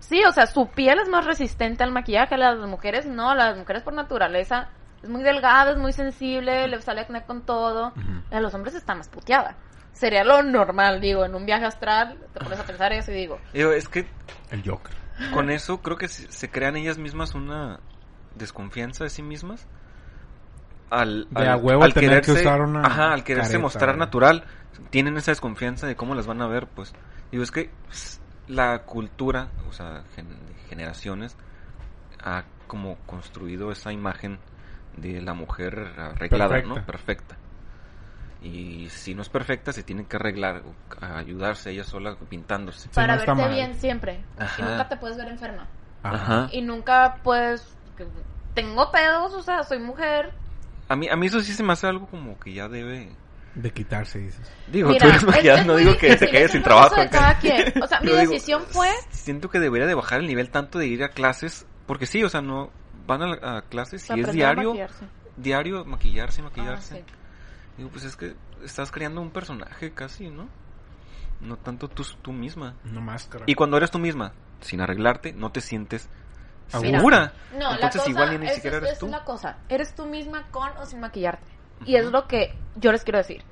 [0.00, 2.36] Sí, o sea, su piel es más resistente al maquillaje.
[2.36, 4.68] Las mujeres no, las mujeres por naturaleza
[5.02, 7.92] es muy delgada, es muy sensible, le sale acné con todo.
[8.30, 9.56] A los hombres está más puteada.
[9.94, 13.38] Sería lo normal, digo, en un viaje astral te pones a pensar eso y digo,
[13.52, 14.06] Digo, es que
[14.50, 14.92] El Joker.
[15.32, 17.78] con eso creo que se se crean ellas mismas una
[18.34, 19.66] desconfianza de sí mismas
[20.90, 23.98] al, De a huevo tener que usar una ajá, al quererse careta, mostrar güey.
[24.00, 24.44] natural
[24.90, 26.92] tienen esa desconfianza de cómo las van a ver pues
[27.30, 31.36] digo es que s- la cultura o sea gen- de generaciones
[32.22, 34.38] ha como construido esa imagen
[34.96, 36.80] de la mujer arreglada Perfecta.
[36.80, 37.36] no perfecta
[38.44, 40.62] y si no es perfecta se tiene que arreglar
[41.00, 43.50] ayudarse ella sola pintándose Sí, para no verte mal.
[43.54, 44.22] bien siempre.
[44.38, 44.62] Ajá.
[44.62, 45.66] Y nunca te puedes ver enferma.
[46.02, 46.48] Ajá.
[46.52, 47.74] Y nunca puedes...
[48.54, 50.32] Tengo pedos, o sea, soy mujer.
[50.88, 53.08] A mí, a mí eso sí se me hace algo como que ya debe...
[53.54, 54.50] De quitarse, dices.
[54.66, 56.96] Digo, Mira, tú eres es- maquillada, no digo que se difícil, quede es sin trabajo.
[57.00, 57.72] de cada quien.
[57.82, 58.90] O sea, mi digo, decisión fue...
[59.10, 62.28] Siento que debería de bajar el nivel tanto de ir a clases, porque sí, o
[62.28, 62.70] sea, no
[63.06, 65.04] van a, a clases y es aprender a diario, maquillarse.
[65.36, 66.96] diario maquillarse, Ah, maquillarse.
[66.96, 67.04] sí.
[67.76, 70.48] Digo, pues es que estás creando un personaje casi, ¿no?
[71.40, 72.74] No tanto tú, tú misma.
[72.84, 73.44] Una máscara.
[73.46, 76.08] Y cuando eres tú misma, sin arreglarte, no te sientes
[76.68, 77.32] segura.
[77.52, 79.06] No, la Entonces cosa, igual ni esa siquiera es, eres esa tú.
[79.06, 79.58] es la cosa.
[79.68, 81.52] Eres tú misma con o sin maquillarte.
[81.84, 83.42] Y es lo que yo les quiero decir.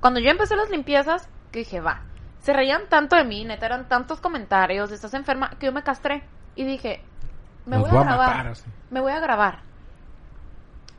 [0.00, 2.02] Cuando yo empecé las limpiezas, que dije, va,
[2.40, 6.24] se reían tanto de mí, neta, eran tantos comentarios, estás enferma, que yo me castré.
[6.56, 7.02] Y dije,
[7.66, 8.46] me voy a grabar.
[8.46, 8.56] matar.
[8.90, 9.62] Me voy a grabar.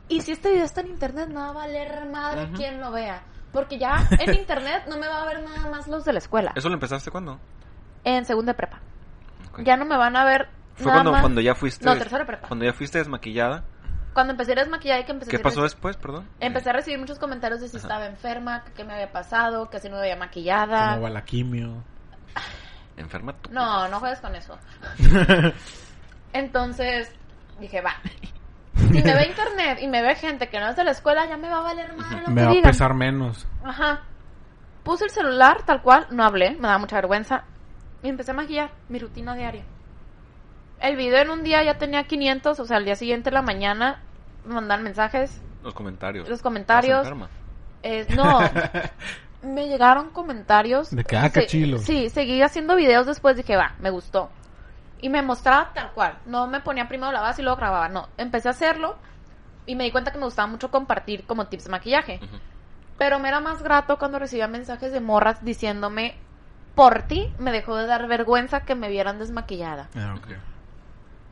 [0.08, 3.22] Y si este video está en internet, no va a valer madre quien lo vea.
[3.52, 6.52] Porque ya en internet no me va a ver nada más los de la escuela.
[6.54, 7.38] ¿Eso lo empezaste cuándo?
[8.04, 8.80] En segunda de prepa.
[9.58, 11.20] Ya no me van a ver Fue nada cuando, más.
[11.20, 11.84] cuando ya fuiste...
[11.84, 12.48] No, tercera prepa.
[12.48, 13.64] Cuando ya fuiste desmaquillada.
[14.14, 16.28] Cuando empecé a desmaquillar y que empecé ¿Qué a pasó después, perdón?
[16.40, 17.86] Empecé a recibir muchos comentarios de si Ajá.
[17.86, 20.90] estaba enferma, que qué me había pasado, que si no me veía maquillada.
[20.90, 21.82] ¿Cómo va la quimio?
[22.96, 23.50] Enferma tú.
[23.52, 24.58] No, no juegues con eso.
[26.34, 27.10] Entonces
[27.58, 27.94] dije, va,
[28.76, 31.36] Si me ve internet y me ve gente que no es de la escuela, ya
[31.36, 31.96] me va a valer lo
[32.30, 33.46] Me que va a pesar menos.
[33.64, 34.02] Ajá.
[34.82, 37.44] Puse el celular tal cual, no hablé, me daba mucha vergüenza.
[38.02, 39.62] Y empecé a maquillar mi rutina diaria.
[40.80, 43.42] El video en un día ya tenía 500, o sea, al día siguiente en la
[43.42, 44.00] mañana
[44.44, 45.40] me mandan mensajes.
[45.62, 46.28] Los comentarios.
[46.28, 47.06] Los comentarios.
[47.84, 48.40] Eh, no,
[49.42, 50.90] me llegaron comentarios.
[50.90, 51.78] De que, ah, Se- cachilo.
[51.78, 54.30] Sí, seguí haciendo videos después, dije, va, me gustó.
[55.02, 56.18] Y me mostraba tal cual.
[56.24, 57.90] No me ponía primero la base y luego grababa.
[57.90, 58.96] No, empecé a hacerlo
[59.66, 62.20] y me di cuenta que me gustaba mucho compartir como tips de maquillaje.
[62.98, 66.16] Pero me era más grato cuando recibía mensajes de morras diciéndome,
[66.74, 69.88] por ti me dejó de dar vergüenza que me vieran desmaquillada.
[69.96, 70.14] Ah.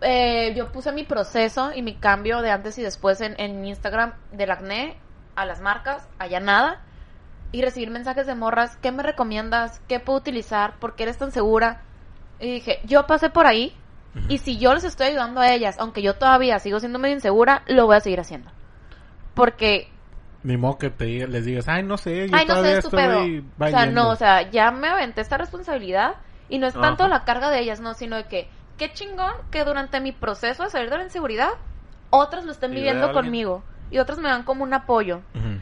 [0.03, 4.14] Eh, yo puse mi proceso y mi cambio de antes y después en, en Instagram
[4.33, 4.97] del acné
[5.37, 6.81] a las marcas, allá nada.
[7.53, 9.81] Y recibir mensajes de morras, ¿qué me recomiendas?
[9.89, 10.75] ¿Qué puedo utilizar?
[10.79, 11.83] ¿Por qué eres tan segura?
[12.41, 13.74] Y dije, yo pasé por ahí
[14.28, 17.62] y si yo les estoy ayudando a ellas, aunque yo todavía sigo siendo medio insegura,
[17.68, 18.51] lo voy a seguir haciendo.
[19.34, 19.88] Porque
[20.43, 22.91] Ni modo que te diga- les digas, ay, no sé, yo Ay, no sé, estoy
[22.99, 24.03] O sea, valiendo".
[24.03, 26.14] no, o sea, ya me aventé esta responsabilidad
[26.49, 27.09] y no es tanto Ajá.
[27.09, 30.70] la carga de ellas, no, sino de que, qué chingón que durante mi proceso de
[30.70, 31.51] salir de la inseguridad,
[32.09, 35.18] otras lo estén viviendo conmigo y otras me dan como un apoyo.
[35.34, 35.61] Ujú.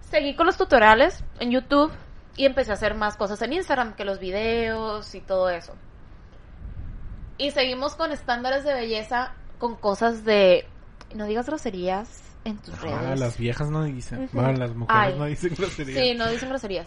[0.00, 1.90] Seguí con los tutoriales en YouTube
[2.36, 5.74] y empecé a hacer más cosas en Instagram que los videos y todo eso.
[7.38, 10.66] Y seguimos con estándares de belleza, con cosas de,
[11.14, 13.20] no digas groserías en tus Ah, redes.
[13.20, 14.28] las viejas no dicen.
[14.32, 15.18] Bueno, las mujeres Ay.
[15.18, 15.98] no dicen groserías.
[15.98, 16.86] Sí, no dicen groserías.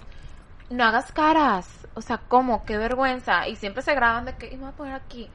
[0.70, 1.88] No hagas caras.
[1.96, 2.64] O sea, ¿cómo?
[2.66, 3.48] Qué vergüenza.
[3.48, 5.30] Y siempre se graban de que, y me voy a poner aquí.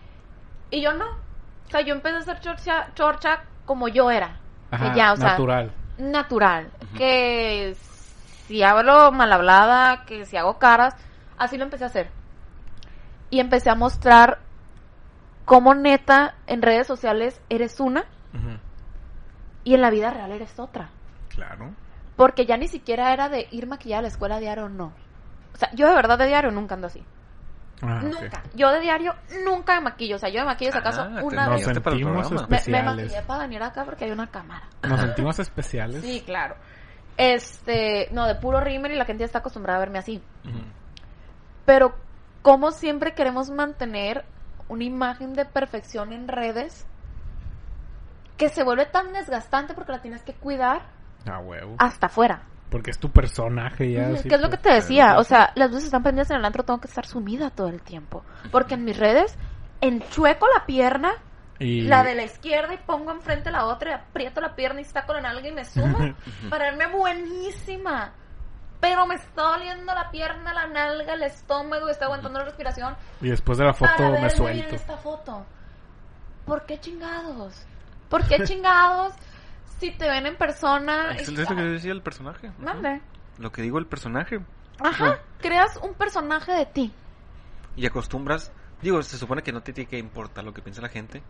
[0.71, 1.07] Y yo no.
[1.07, 4.39] O sea, yo empecé a hacer chorcha, chorcha como yo era.
[4.71, 5.73] Ajá, que ya, o sea, natural.
[5.99, 6.71] natural.
[6.97, 7.71] Que
[8.47, 10.95] si hablo mal hablada, que si hago caras,
[11.39, 12.11] así lo empecé a hacer.
[13.31, 14.41] Y empecé a mostrar
[15.45, 18.05] cómo neta en redes sociales eres una
[19.65, 20.91] y en la vida real eres otra.
[21.29, 21.73] Claro.
[22.17, 24.93] Porque ya ni siquiera era de ir maquillada a la escuela diario o no.
[25.55, 27.05] O sea, yo de verdad de diario nunca ando así.
[27.83, 28.01] Ah.
[28.03, 28.43] Nunca.
[28.55, 29.15] Yo de diario
[29.45, 30.17] nunca me maquillo.
[30.17, 31.65] O sea, yo me maquillo si acaso Ah, una vez.
[31.65, 32.49] para el programa.
[32.49, 34.69] Me, maquillé para venir acá porque hay una cámara.
[34.83, 36.03] Nos sentimos especiales.
[36.03, 36.55] Sí, claro.
[37.17, 40.23] Este, no, de puro rímel y la gente ya está acostumbrada a verme así.
[41.65, 41.95] Pero,
[42.43, 44.25] como siempre queremos mantener
[44.69, 46.87] una imagen de perfección en redes
[48.37, 50.83] que se vuelve tan desgastante porque la tienes que cuidar
[51.31, 51.77] Ah, huevo.
[51.79, 52.43] hasta afuera.
[52.71, 54.09] Porque es tu personaje ya.
[54.23, 54.63] ¿Qué es lo que pues.
[54.63, 55.19] te decía?
[55.19, 57.83] O sea, las luces están prendidas en el antro, tengo que estar sumida todo el
[57.83, 58.25] tiempo.
[58.51, 59.37] Porque en mis redes,
[59.83, 61.13] enchueco la pierna,
[61.63, 61.83] Y...
[61.83, 65.15] la de la izquierda y pongo enfrente la otra y aprieto la pierna y saco
[65.15, 65.99] la nalga y me sumo
[66.51, 68.13] para verme buenísima.
[68.81, 72.97] Pero me está doliendo la pierna, la nalga, el estómago, estoy aguantando la respiración.
[73.21, 74.69] y después de la foto para me suelto.
[74.71, 75.47] en esta foto.
[76.45, 77.65] ¿Por qué chingados?
[78.09, 79.15] ¿Por qué chingados
[79.79, 81.13] si te ven en persona?
[81.13, 82.51] Es y- lo que decía el personaje.
[82.59, 83.01] Mande.
[83.39, 84.41] Lo que digo el personaje.
[84.81, 86.93] Ajá, creas un personaje de ti.
[87.77, 88.53] Y acostumbras.
[88.81, 91.23] Digo, se supone que no te tiene que importar lo que piensa la gente.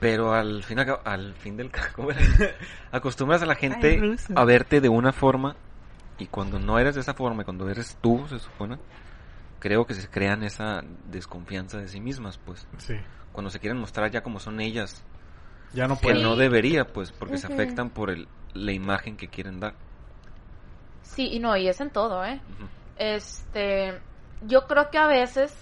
[0.00, 2.20] Pero al fin, al, al fin del ca- ¿cómo era?
[2.92, 5.56] acostumbras a la gente Ay, a verte de una forma.
[6.18, 8.78] Y cuando no eres de esa forma, y cuando eres tú, se supone,
[9.60, 12.66] creo que se crean esa desconfianza de sí mismas, pues.
[12.78, 12.94] Sí.
[13.32, 15.02] Cuando se quieren mostrar ya como son ellas,
[15.74, 16.22] Ya no que puedo.
[16.22, 19.74] no debería, pues, porque se afectan por el, la imagen que quieren dar.
[21.02, 22.40] Sí, y no, y es en todo, ¿eh?
[22.98, 24.00] Este,
[24.42, 25.54] yo creo que a veces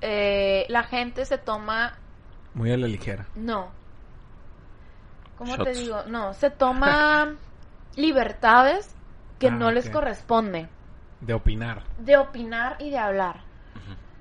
[0.00, 1.92] eh, la gente se toma,
[2.54, 3.26] Muy a la ligera.
[3.34, 3.70] no,
[5.38, 6.02] ¿cómo te digo?
[6.06, 7.34] No, se toma
[7.96, 8.94] libertades
[9.38, 10.68] que Ah, no les corresponde
[11.20, 11.82] De opinar.
[11.98, 13.40] de opinar y de hablar.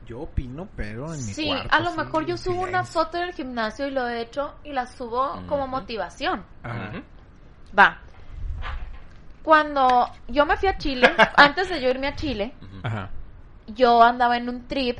[0.06, 1.70] Yo opino, pero en mi Sí, cuarto.
[1.72, 4.88] a lo mejor yo subo una foto del gimnasio y lo he hecho y la
[4.88, 6.44] subo como motivación.
[6.64, 6.90] Ajá.
[6.90, 7.04] Ujú.
[7.78, 8.00] Va.
[9.44, 11.08] Cuando yo me fui a Chile,
[11.38, 12.54] antes de yo irme a Chile.
[12.84, 13.10] Ajá.
[13.68, 14.98] yo andaba en un trip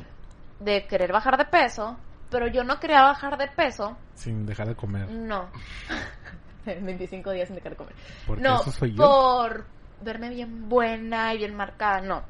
[0.60, 1.96] de querer bajar de peso,
[2.32, 5.08] pero yo no quería bajar de peso, Sin dejar de comer.
[5.10, 5.48] no.
[6.64, 7.94] 25 días sin dejar de comer.
[8.26, 8.96] Porque no, eso soy yo.
[9.04, 9.64] por
[10.00, 12.22] verme bien buena y bien marcada, no.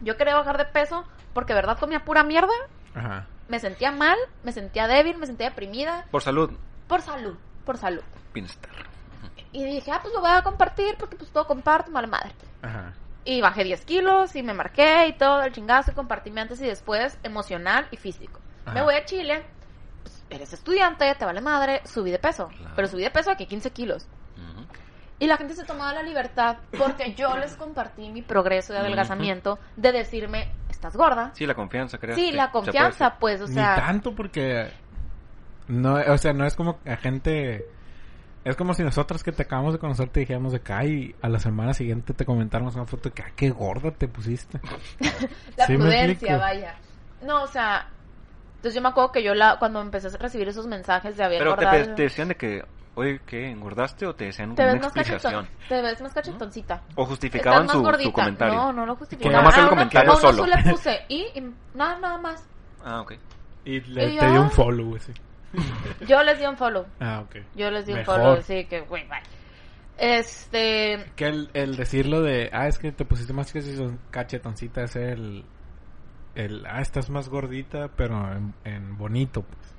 [0.00, 2.52] Yo quería bajar de peso porque, verdad, comía pura mierda,
[2.94, 3.26] Ajá.
[3.48, 6.52] me sentía mal, me sentía débil, me sentía deprimida, Por salud,
[6.88, 8.02] por salud, por salud.
[8.32, 8.70] bienestar.
[9.52, 12.30] Y dije, ah, pues lo voy a compartir porque pues todo comparto, mala madre.
[12.62, 12.92] Ajá.
[13.24, 16.60] Y bajé 10 kilos y me marqué y todo el chingazo y compartí mi antes
[16.60, 18.40] y después emocional y físico.
[18.64, 18.74] Ajá.
[18.74, 19.42] Me voy a Chile,
[20.02, 22.48] pues, eres estudiante, te vale madre, subí de peso.
[22.48, 22.72] Claro.
[22.76, 24.06] Pero subí de peso aquí 15 kilos.
[25.20, 29.60] Y la gente se tomaba la libertad porque yo les compartí mi progreso de adelgazamiento
[29.76, 31.30] de decirme, estás gorda.
[31.34, 32.16] Sí, la confianza, creo.
[32.16, 34.70] Sí, la confianza, pues, o Ni sea, tanto porque
[35.68, 37.64] No, o sea, no es como a gente...
[38.44, 41.28] Es como si nosotros que te acabamos de conocer te dijéramos de acá y a
[41.30, 44.60] la semana siguiente te comentáramos una foto de que, ah, qué gorda te pusiste.
[45.56, 46.74] La Sí, prudencia, vaya.
[47.22, 47.88] No, o sea,
[48.64, 51.38] entonces yo me acuerdo que yo la, cuando empecé a recibir esos mensajes de había
[51.38, 53.50] Pero te, decían de que, oye, ¿qué?
[53.50, 55.18] ¿Engordaste o te decían te una explicación?
[55.44, 56.82] cachetón, te ves más cachetoncita.
[56.94, 58.54] O justificaban su, comentario.
[58.54, 59.32] No, no lo Que justificaban.
[59.32, 60.46] nada más el A uno- comentario solo.
[60.46, 62.48] le puse y, y nada, nada más.
[62.82, 63.12] Ah, ok.
[63.66, 65.12] Y le, Y te dio un follow, güey, sí.
[66.08, 66.86] Yo les di un follow.
[67.00, 67.36] Ah, ok.
[67.54, 68.16] Yo les di un Mejor.
[68.16, 69.20] follow, sí, que güey, bye.
[69.98, 74.96] Este, Que el, el decirlo de, ah, es que te pusiste más cacheton- cachetoncita es
[74.96, 75.44] el,
[76.34, 79.74] el, ah, estás más gordita, pero en, en bonito, pues.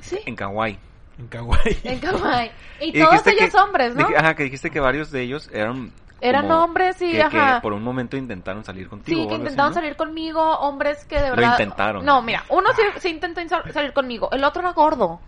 [0.00, 0.78] sí, En Kawaii.
[1.18, 1.78] En kawaii.
[1.84, 2.50] en kawaii.
[2.80, 4.06] Y, Y todos ellos que- hombres, ¿no?
[4.06, 5.92] dije- ajá, que dijiste que varios de ellos eran...
[6.22, 7.60] Eran como hombres, sí, que, que ajá.
[7.62, 9.22] por un momento intentaron salir contigo.
[9.22, 9.74] Sí, que así, intentaron ¿no?
[9.74, 11.52] salir conmigo, hombres que de Lo verdad...
[11.52, 12.04] intentaron.
[12.04, 13.40] No, mira, uno sí, sí intentó
[13.72, 15.20] salir conmigo, el otro era gordo.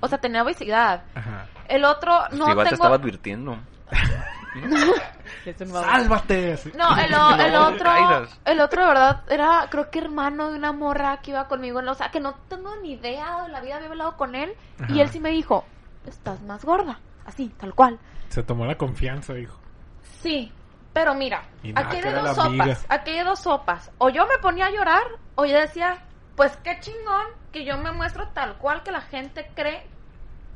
[0.00, 1.02] O sea, tenía obesidad.
[1.14, 1.46] Ajá.
[1.68, 2.84] El otro Pues no igual te tengo...
[2.84, 3.58] estaba advirtiendo.
[5.66, 6.52] ¡Sálvate!
[6.52, 6.72] así.
[6.74, 7.90] No, el, o- el No, otro,
[8.44, 11.94] el otro de verdad era, creo que hermano de una morra que iba conmigo, o
[11.94, 14.52] sea, que no tengo ni idea de la vida, había hablado con él
[14.88, 15.64] y él sí me dijo,
[16.06, 17.98] estás más gorda, así, tal cual.
[18.28, 19.58] Se tomó la confianza, dijo.
[20.22, 20.52] Sí,
[20.92, 22.64] pero mira, nada, aquí hay dos amiga.
[22.64, 23.90] sopas, aquí hay de dos sopas.
[23.98, 25.04] O yo me ponía a llorar,
[25.36, 25.98] o yo decía,
[26.34, 29.86] pues qué chingón que yo me muestro tal cual que la gente cree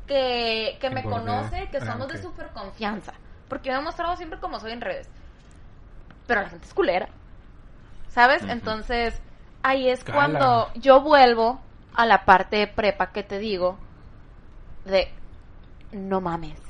[0.07, 1.25] que, que me Engordé.
[1.25, 3.13] conoce, que Ah, somos de super confianza.
[3.51, 5.09] Porque yo me he mostrado siempre como soy en redes.
[6.25, 7.09] Pero la gente es culera.
[8.07, 8.43] ¿Sabes?
[8.43, 9.21] Entonces,
[9.61, 10.15] ahí es Cala.
[10.15, 11.59] cuando yo vuelvo
[11.93, 13.77] a la parte de prepa que te digo
[14.85, 15.11] de
[15.91, 16.61] no mames.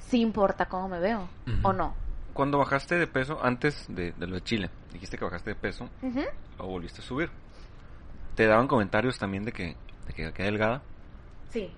[0.00, 1.28] Sí importa cómo me veo
[1.62, 1.94] o no.
[2.32, 5.88] Cuando bajaste de peso, antes de, de lo de Chile, dijiste que bajaste de peso,
[6.58, 7.30] o volviste a subir.
[8.34, 9.76] Te daban comentarios también de que,
[10.08, 10.82] de que quedé delgada.
[11.50, 11.72] Sí.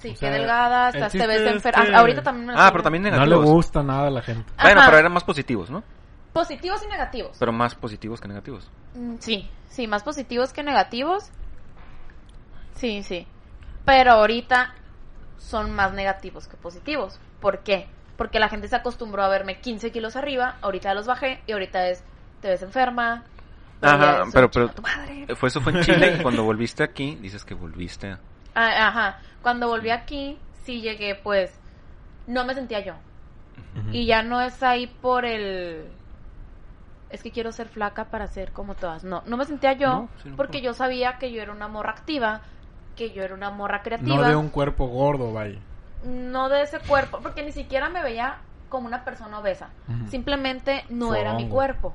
[0.00, 1.84] Sí, O qué delgada, el estás, te ves es enferma.
[1.86, 3.44] que- Ahorita también me Ah, pero también No le negativos.
[3.44, 4.50] gusta nada a la gente.
[4.60, 5.82] Bueno, pero eran más positivos, ¿no?
[6.32, 7.36] Positivos y negativos.
[7.38, 8.70] Pero más positivos que negativos.
[8.94, 11.30] Mm, Sí, sí, más positivos que negativos.
[12.74, 13.26] Sí, sí.
[13.84, 14.74] Pero ahorita
[15.38, 17.18] son más negativos que positivos.
[17.40, 17.88] ¿Por qué?
[18.16, 21.88] Porque la gente se acostumbró a verme 15 kilos arriba, ahorita los bajé y ahorita
[21.88, 22.04] es,
[22.40, 23.24] te ves enferma.
[23.82, 25.26] Ajá, pero- pero- tu madre.
[25.36, 28.20] Fue eso fue en Chile y cuando volviste aquí, dices que volviste a...
[28.54, 31.58] Ah, Ajá, cuando volví aquí, sí llegué, pues,
[32.26, 32.94] no me sentía yo.
[33.92, 35.86] Y ya no es ahí por el...
[37.10, 39.02] Es que quiero ser flaca para ser como todas.
[39.02, 40.36] No, no me sentía yo No, sí, no.
[40.36, 42.40] porque yo sabía que yo era una morra activa,
[42.96, 44.16] que yo era una morra creativa.
[44.16, 45.58] No de un cuerpo gordo, vaya.
[46.04, 48.36] no de ese cuerpo, porque ni siquiera me veía
[48.68, 49.70] como una persona obesa.
[50.08, 51.94] Simplemente no era mi cuerpo.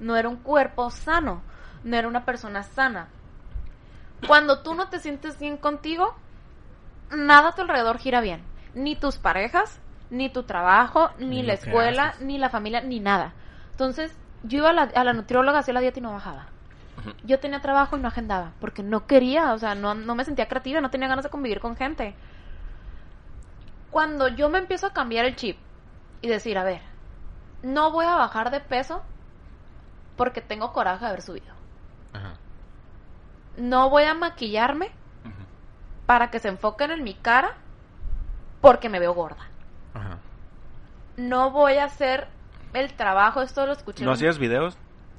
[0.00, 1.42] No era un cuerpo sano.
[1.82, 3.08] No era una persona sana.
[4.26, 6.14] Cuando tú no te sientes bien contigo,
[7.10, 8.42] nada a tu alrededor gira bien.
[8.74, 12.22] Ni tus parejas, ni tu trabajo, ni, Ni la escuela, haces.
[12.22, 13.32] ni la familia, ni nada.
[13.70, 16.46] Entonces, yo iba a la, a la nutrióloga, hacía la dieta y no bajaba.
[17.24, 20.48] Yo tenía trabajo y no agendaba, porque no quería, o sea, no, no me sentía
[20.48, 22.14] creativa, no tenía ganas de convivir con gente.
[23.90, 25.56] Cuando yo me empiezo a cambiar el chip
[26.22, 26.80] y decir, a ver,
[27.62, 29.02] no voy a bajar de peso
[30.16, 31.53] porque tengo coraje de haber subido.
[33.56, 34.90] No voy a maquillarme
[36.06, 37.54] para que se enfoquen en mi cara
[38.60, 39.48] porque me veo gorda.
[39.94, 40.18] Ajá.
[41.16, 42.28] No voy a hacer
[42.72, 44.04] el trabajo, esto lo escuché.
[44.04, 44.76] ¿No hacías videos?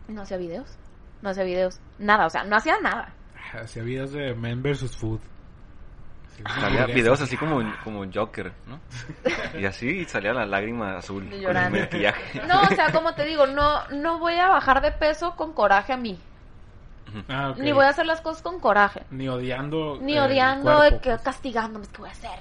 [0.07, 0.77] No hacía videos.
[1.21, 1.79] No hacía videos.
[1.97, 3.13] Nada, o sea, no hacía nada.
[3.53, 4.95] Hacía videos de Men vs.
[4.97, 5.21] Food.
[6.59, 8.79] Salía videos así como, como Joker, ¿no?
[9.57, 12.41] Y así salía la lágrima azul con el maquillaje.
[12.45, 15.93] No, o sea, como te digo, no, no voy a bajar de peso con coraje
[15.93, 16.19] a mí.
[17.29, 17.53] Ah.
[17.57, 19.03] Ni voy a hacer las cosas con coraje.
[19.11, 19.97] Ni odiando.
[20.01, 21.21] Ni odiando, cuerpo, que pues.
[21.21, 22.39] castigándome, que voy a hacer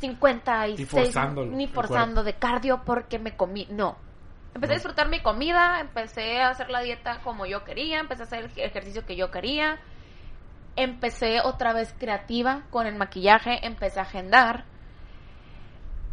[0.00, 0.80] 56.
[0.80, 3.66] Y forzándolo, Ni forzando de cardio porque me comí.
[3.70, 3.96] No.
[4.54, 8.26] Empecé a disfrutar mi comida, empecé a hacer la dieta como yo quería, empecé a
[8.26, 9.78] hacer el ej- ejercicio que yo quería.
[10.76, 14.64] Empecé otra vez creativa con el maquillaje, empecé a agendar.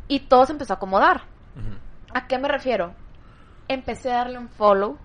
[0.08, 1.24] Y todo se empezó a acomodar.
[2.14, 2.93] ¿A qué me refiero?
[3.68, 4.98] Empecé a darle un follow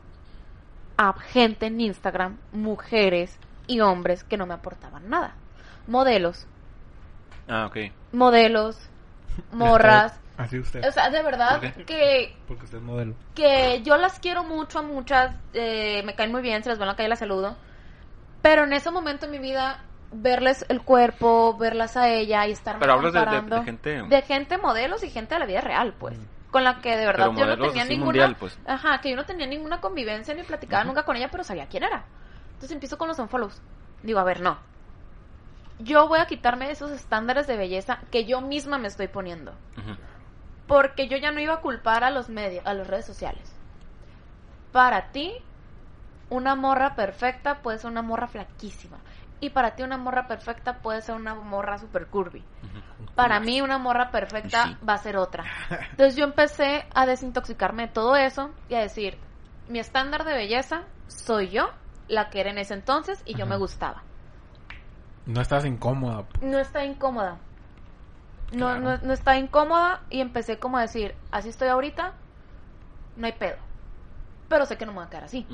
[1.02, 5.34] a gente en Instagram, mujeres y hombres que no me aportaban nada.
[5.86, 6.46] Modelos,
[7.48, 7.76] Ah, ok.
[8.12, 8.78] modelos,
[9.52, 10.12] morras.
[10.36, 10.86] Así usted.
[10.86, 11.84] O sea, de verdad ¿Por qué?
[11.84, 13.14] que, Porque usted es modelo.
[13.34, 16.84] que yo las quiero mucho a muchas, eh, me caen muy bien, se las veo
[16.84, 17.56] en la calle, las saludo.
[18.42, 19.78] Pero en ese momento en mi vida,
[20.12, 24.02] verles el cuerpo, verlas a ella y estar Pero hablas de, de- comparando de gente...
[24.02, 26.16] de gente modelos y gente de la vida real, pues.
[26.50, 28.06] Con la que de verdad Pero yo no tenía ninguna.
[28.06, 28.58] mundial, pues.
[28.66, 31.84] Ajá, que yo no tenía ninguna convivencia ni platicaba nunca con ella, pero sabía quién
[31.84, 32.04] era.
[32.54, 33.62] Entonces empiezo con los unfollows.
[34.02, 34.58] Digo, a ver, no.
[35.78, 39.54] yo voy a quitarme esos estándares de belleza que yo misma me estoy poniendo.
[40.66, 43.56] Porque yo ya no iba a culpar a los medios, a las redes sociales.
[44.72, 45.32] Para ti,
[46.28, 48.98] una morra perfecta puede ser una morra flaquísima.
[49.40, 52.44] Y para ti una morra perfecta puede ser una morra super curvy.
[53.14, 54.76] Para mí una morra perfecta Sí.
[54.86, 55.44] va a ser otra.
[55.90, 59.18] Entonces yo empecé a desintoxicarme de todo eso y a decir,
[59.68, 61.68] mi estándar de belleza soy yo,
[62.08, 64.02] la que era en ese entonces y yo me gustaba.
[65.26, 66.24] No estás incómoda.
[66.40, 67.38] No estaba incómoda.
[68.52, 68.80] No, Claro.
[68.80, 72.14] no, no estaba incómoda y empecé como a decir, así estoy ahorita,
[73.16, 73.56] no hay pedo.
[74.48, 75.46] Pero sé que no me voy a quedar así.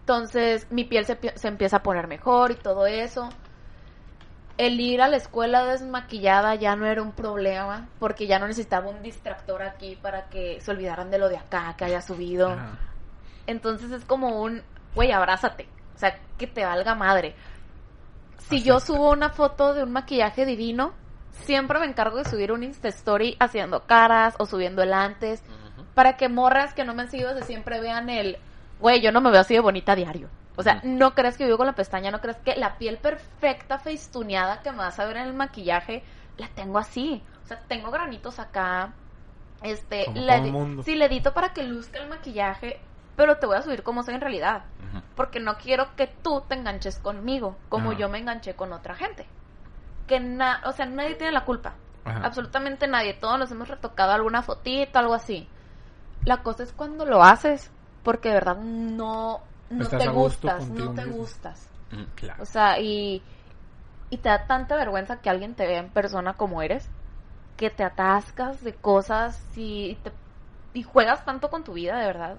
[0.00, 3.28] Entonces mi piel se, se empieza a poner mejor y todo eso.
[4.58, 8.90] El ir a la escuela desmaquillada ya no era un problema porque ya no necesitaba
[8.90, 12.50] un distractor aquí para que se olvidaran de lo de acá que haya subido.
[12.50, 12.78] Ajá.
[13.46, 14.62] Entonces es como un,
[14.94, 15.66] güey, abrázate.
[15.94, 17.34] O sea, que te valga madre.
[18.48, 20.92] Si yo subo una foto de un maquillaje divino,
[21.44, 25.42] siempre me encargo de subir un Insta Story haciendo caras o subiendo el antes
[25.94, 28.38] para que morras que no me han seguido de siempre vean el,
[28.80, 30.28] güey, yo no me veo así de bonita a diario.
[30.58, 33.78] O sea, no crees que vivo con la pestaña, no crees que la piel perfecta,
[33.78, 36.02] feistuneada que me vas a ver en el maquillaje,
[36.36, 37.22] la tengo así.
[37.44, 38.92] O sea, tengo granitos acá.
[39.62, 40.82] Este, Como todo di- mundo.
[40.82, 42.80] sí, le edito para que luzca el maquillaje,
[43.16, 44.64] pero te voy a subir como soy en realidad.
[45.14, 47.98] Porque no quiero que tú te enganches conmigo, como Ajá.
[48.00, 49.26] yo me enganché con otra gente.
[50.08, 51.74] Que na o sea, nadie tiene la culpa.
[52.04, 52.20] Ajá.
[52.24, 53.14] Absolutamente nadie.
[53.14, 55.48] Todos nos hemos retocado alguna fotito, algo así.
[56.24, 57.70] La cosa es cuando lo haces,
[58.02, 59.40] porque de verdad no,
[59.70, 61.16] no Estás te a gusto gustas, no te mismo.
[61.16, 61.68] gustas.
[61.92, 62.06] Ujú.
[62.14, 62.42] Claro.
[62.42, 63.22] O sea, y,
[64.10, 66.88] y te da tanta vergüenza que alguien te vea en persona como eres,
[67.56, 70.12] que te atascas de cosas y, te,
[70.72, 72.38] y juegas tanto con tu vida, de verdad.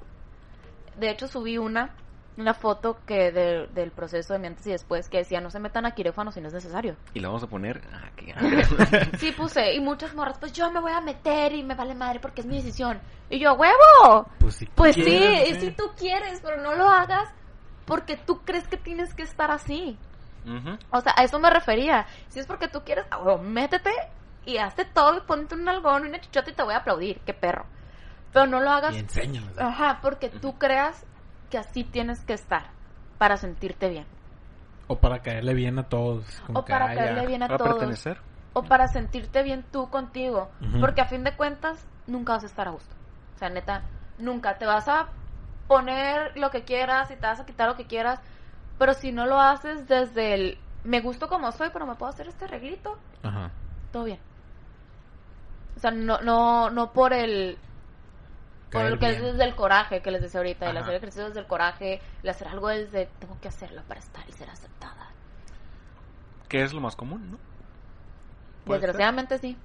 [0.96, 1.96] De hecho, subí una,
[2.40, 5.60] una foto que de- del proceso de mi antes y después que decía, no se
[5.60, 6.96] metan a quirófano si no es necesario.
[7.14, 8.32] Y la vamos a poner aquí.
[9.20, 12.20] Sí puse, y muchas morras, pues yo me voy a meter y me vale madre
[12.20, 13.00] porque es mi decisión.
[13.30, 14.70] Y yo, huevo, Pues sí.
[14.76, 15.14] pues sí, y
[15.52, 15.58] ¿eh?
[15.60, 17.30] si tú quieres, pero no lo hagas
[17.86, 19.98] porque tú crees que tienes que estar así.
[20.92, 22.08] O sea, a eso me refería.
[22.30, 23.92] Si es porque tú quieres, ah, huevo, métete
[24.46, 27.20] y hazte todo y ponte un algodón y una chichota y te voy a aplaudir,
[27.26, 27.66] qué perro.
[28.34, 29.58] Pero no lo hagas, Y enséñanos.
[29.60, 31.06] ajá, porque tú creas
[31.50, 32.64] que así tienes que estar
[33.18, 34.06] para sentirte bien.
[34.88, 36.26] O para caerle bien a todos.
[36.48, 37.74] como O que, para caerle bien a Para todos.
[37.74, 38.20] pertenecer.
[38.54, 40.50] O para sentirte bien tú contigo.
[40.80, 42.96] Porque a fin de cuentas, nunca vas a estar a gusto.
[43.36, 43.84] O sea, neta,
[44.18, 44.58] nunca.
[44.58, 45.10] Te vas a
[45.68, 48.20] poner lo que quieras y te vas a quitar lo que quieras.
[48.80, 52.28] Pero si no lo haces desde el me gusto como soy, pero me puedo hacer
[52.28, 53.52] este arreglito, Ajá.
[53.92, 54.20] todo bien.
[55.76, 57.58] O sea, no, no, no por el
[58.72, 60.86] por Caer lo que es desde el coraje que les decía ahorita, el Ajá.
[60.86, 64.32] hacer ejercicio desde el coraje, el hacer algo desde tengo que hacerlo para estar y
[64.34, 65.10] ser aceptada.
[66.48, 67.38] Que es lo más común, ¿no?
[68.66, 68.88] Puede ser.
[68.88, 69.58] Desgraciadamente sí.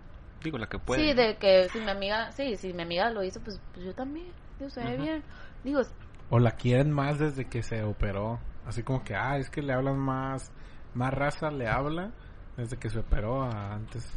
[0.42, 1.02] Digo, la que puede.
[1.02, 3.94] Sí, de que si mi amiga, sí, si mi amiga lo hizo, pues, pues yo
[3.94, 4.32] también.
[4.58, 5.02] Ve Ujú.
[5.02, 5.22] bien.
[5.62, 5.80] Digo,
[6.30, 8.38] O la quieren más desde que se operó.
[8.66, 10.50] Así como que, ah, es que le hablan más.
[10.94, 12.10] Más raza le habla
[12.56, 14.08] desde que se operó a antes.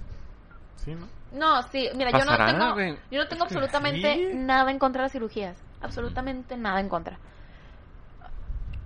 [0.77, 1.07] ¿Sí, no?
[1.32, 4.32] No, sí, mira, yo no tengo, yo no tengo absolutamente sí.
[4.34, 5.61] nada en contra de las cirugías.
[5.82, 7.19] Absolutamente nada en contra.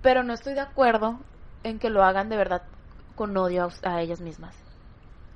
[0.02, 1.20] Pero no estoy de acuerdo
[1.62, 2.62] en que lo hagan de verdad
[3.14, 4.56] con odio a, a ellas mismas.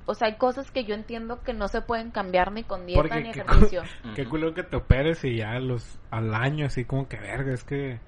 [0.05, 3.01] O sea, hay cosas que yo entiendo que no se pueden cambiar ni con dieta
[3.01, 3.83] Porque ni qué ejercicio.
[4.15, 7.65] Qué culo que te operes y ya los, al año así como que verga, es
[7.65, 7.99] que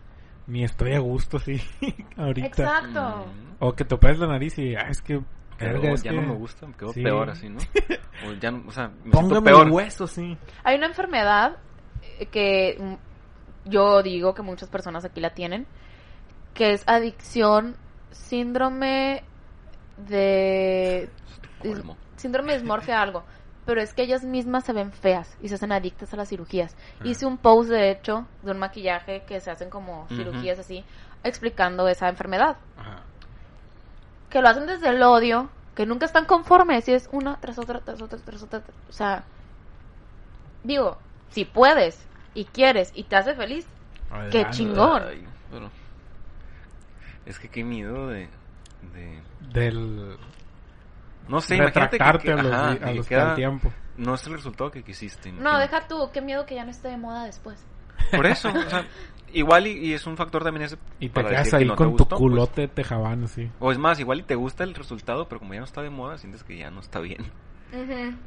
[0.47, 1.61] ni estoy a gusto así
[2.15, 2.47] ahorita.
[2.47, 3.25] Exacto.
[3.27, 3.55] Mm.
[3.59, 5.21] O que te operes la nariz y ah, es que
[5.59, 7.03] Quedó- es ya que no me gusta, me quedó sí.
[7.03, 7.59] peor así, ¿no?
[8.27, 9.67] O ya, no- o sea, me siento Póngame peor.
[9.67, 10.37] el hueso, sí.
[10.63, 11.57] Hay una enfermedad
[12.19, 15.65] eh, que mm, yo digo que muchas personas aquí la tienen,
[16.53, 17.75] que es adicción,
[18.11, 19.23] síndrome
[19.97, 21.09] de...
[22.15, 23.23] Síndrome de dismorfia algo.
[23.65, 26.75] Pero es que ellas mismas se ven feas y se hacen adictas a las cirugías.
[27.03, 30.83] Hice un post, de hecho, de un maquillaje que se hacen como cirugías así,
[31.23, 32.57] explicando esa enfermedad.
[32.77, 33.03] Ajá.
[34.29, 37.79] Que lo hacen desde el odio, que nunca están conformes y es una tras otra,
[37.79, 38.61] tras otra, tras otra.
[38.89, 39.23] O sea,
[40.63, 40.97] digo,
[41.29, 43.65] si puedes y quieres y te hace feliz,
[44.09, 44.49] Qué Adelante.
[44.57, 45.03] chingón.
[45.07, 45.69] Ay, pero-
[47.27, 48.27] Es que qué miedo de...
[48.93, 49.21] de...
[49.53, 50.17] Del
[51.27, 53.71] No sé, imagínate que, que- a los, ajá, a que los queda- al tiempo.
[53.97, 55.31] no es el resultado que quisiste.
[55.31, 57.63] no, deja tú, qué miedo que ya no esté de moda después.
[58.11, 58.85] Por eso, o sea,
[59.33, 61.67] igual y, y es un factor también ese Y te para quedas decir que ahí
[61.67, 62.19] no te con tu gustó, pues.
[62.19, 63.49] culote tejabán así.
[63.59, 65.89] O es más, igual y te gusta el resultado, pero como ya no está de
[65.89, 67.31] moda, sientes que ya no está bien.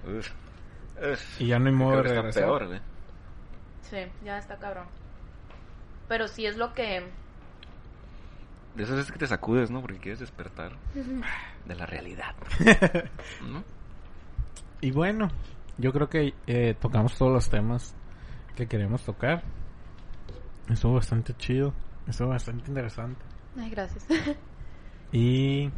[0.07, 0.31] Uf.
[1.13, 1.41] Uf.
[1.41, 2.43] Y ya no hay modo Creo de que está regresar.
[2.45, 2.81] peor, güey.
[3.83, 4.87] Sí, ya está cabrón.
[6.09, 7.05] Pero sí es lo que
[8.75, 9.81] De esas veces que te sacudes, ¿no?
[9.81, 10.73] Porque quieres despertar
[11.65, 12.35] de la realidad.
[13.43, 13.65] ¿No?
[14.81, 15.29] Y bueno,
[15.79, 17.95] yo creo que eh, tocamos todos los temas
[18.57, 19.43] que queremos tocar.
[20.69, 21.73] Estuvo bastante chido.
[22.07, 23.21] Estuvo bastante interesante.
[23.59, 24.07] Ay, gracias.
[25.15, 25.71] Y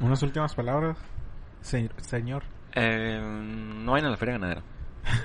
[0.00, 0.98] unas últimas palabras,
[1.62, 2.42] se- señor.
[2.74, 4.62] Eh, no vayan a la feria ganadera.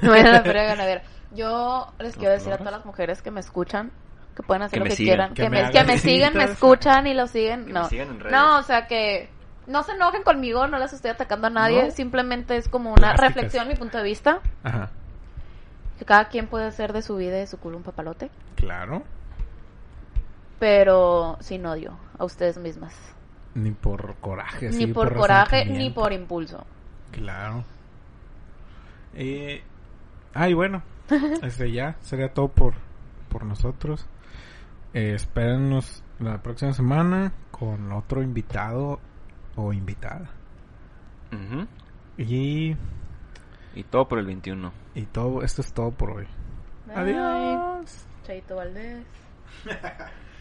[0.01, 1.03] No vayan a la feria ganadera.
[1.35, 3.91] Yo les quiero decir a todas las mujeres que me escuchan
[4.37, 5.13] que pueden hacer Que lo que sigan.
[5.15, 5.33] quieran.
[5.33, 7.65] Que Que, me que siguen, me escuchan y lo siguen.
[7.65, 7.83] Que no.
[7.83, 8.31] me sigan en redes.
[8.31, 9.29] no, o sea que
[9.67, 11.83] no se enojen conmigo, no les estoy atacando a nadie.
[11.87, 11.91] No.
[11.91, 13.33] Simplemente es como una Plásticas.
[13.35, 14.39] reflexión, mi punto de vista.
[14.63, 14.91] Ajá.
[16.05, 18.29] Cada quien puede hacer de su vida y de su culo un papalote.
[18.55, 19.03] Claro.
[20.59, 22.95] Pero sin odio a ustedes mismas.
[23.55, 24.69] Ni por coraje.
[24.69, 26.65] ni por, coraje, ni por impulso.
[27.11, 27.63] Claro.
[29.13, 29.63] Eh,
[30.33, 30.81] ah, y bueno,
[31.43, 32.73] este ya sería todo por,
[33.29, 34.07] por nosotros.
[34.93, 38.99] Eh, espérenos la próxima semana con otro invitado
[39.55, 40.29] o invitada.
[42.17, 42.75] Y,
[43.75, 44.71] Y todo por el 21.
[44.95, 46.27] y todo, esto es todo por hoy.
[46.85, 46.95] Bye.
[47.15, 48.05] Adiós.
[48.23, 49.05] Chaito Valdés.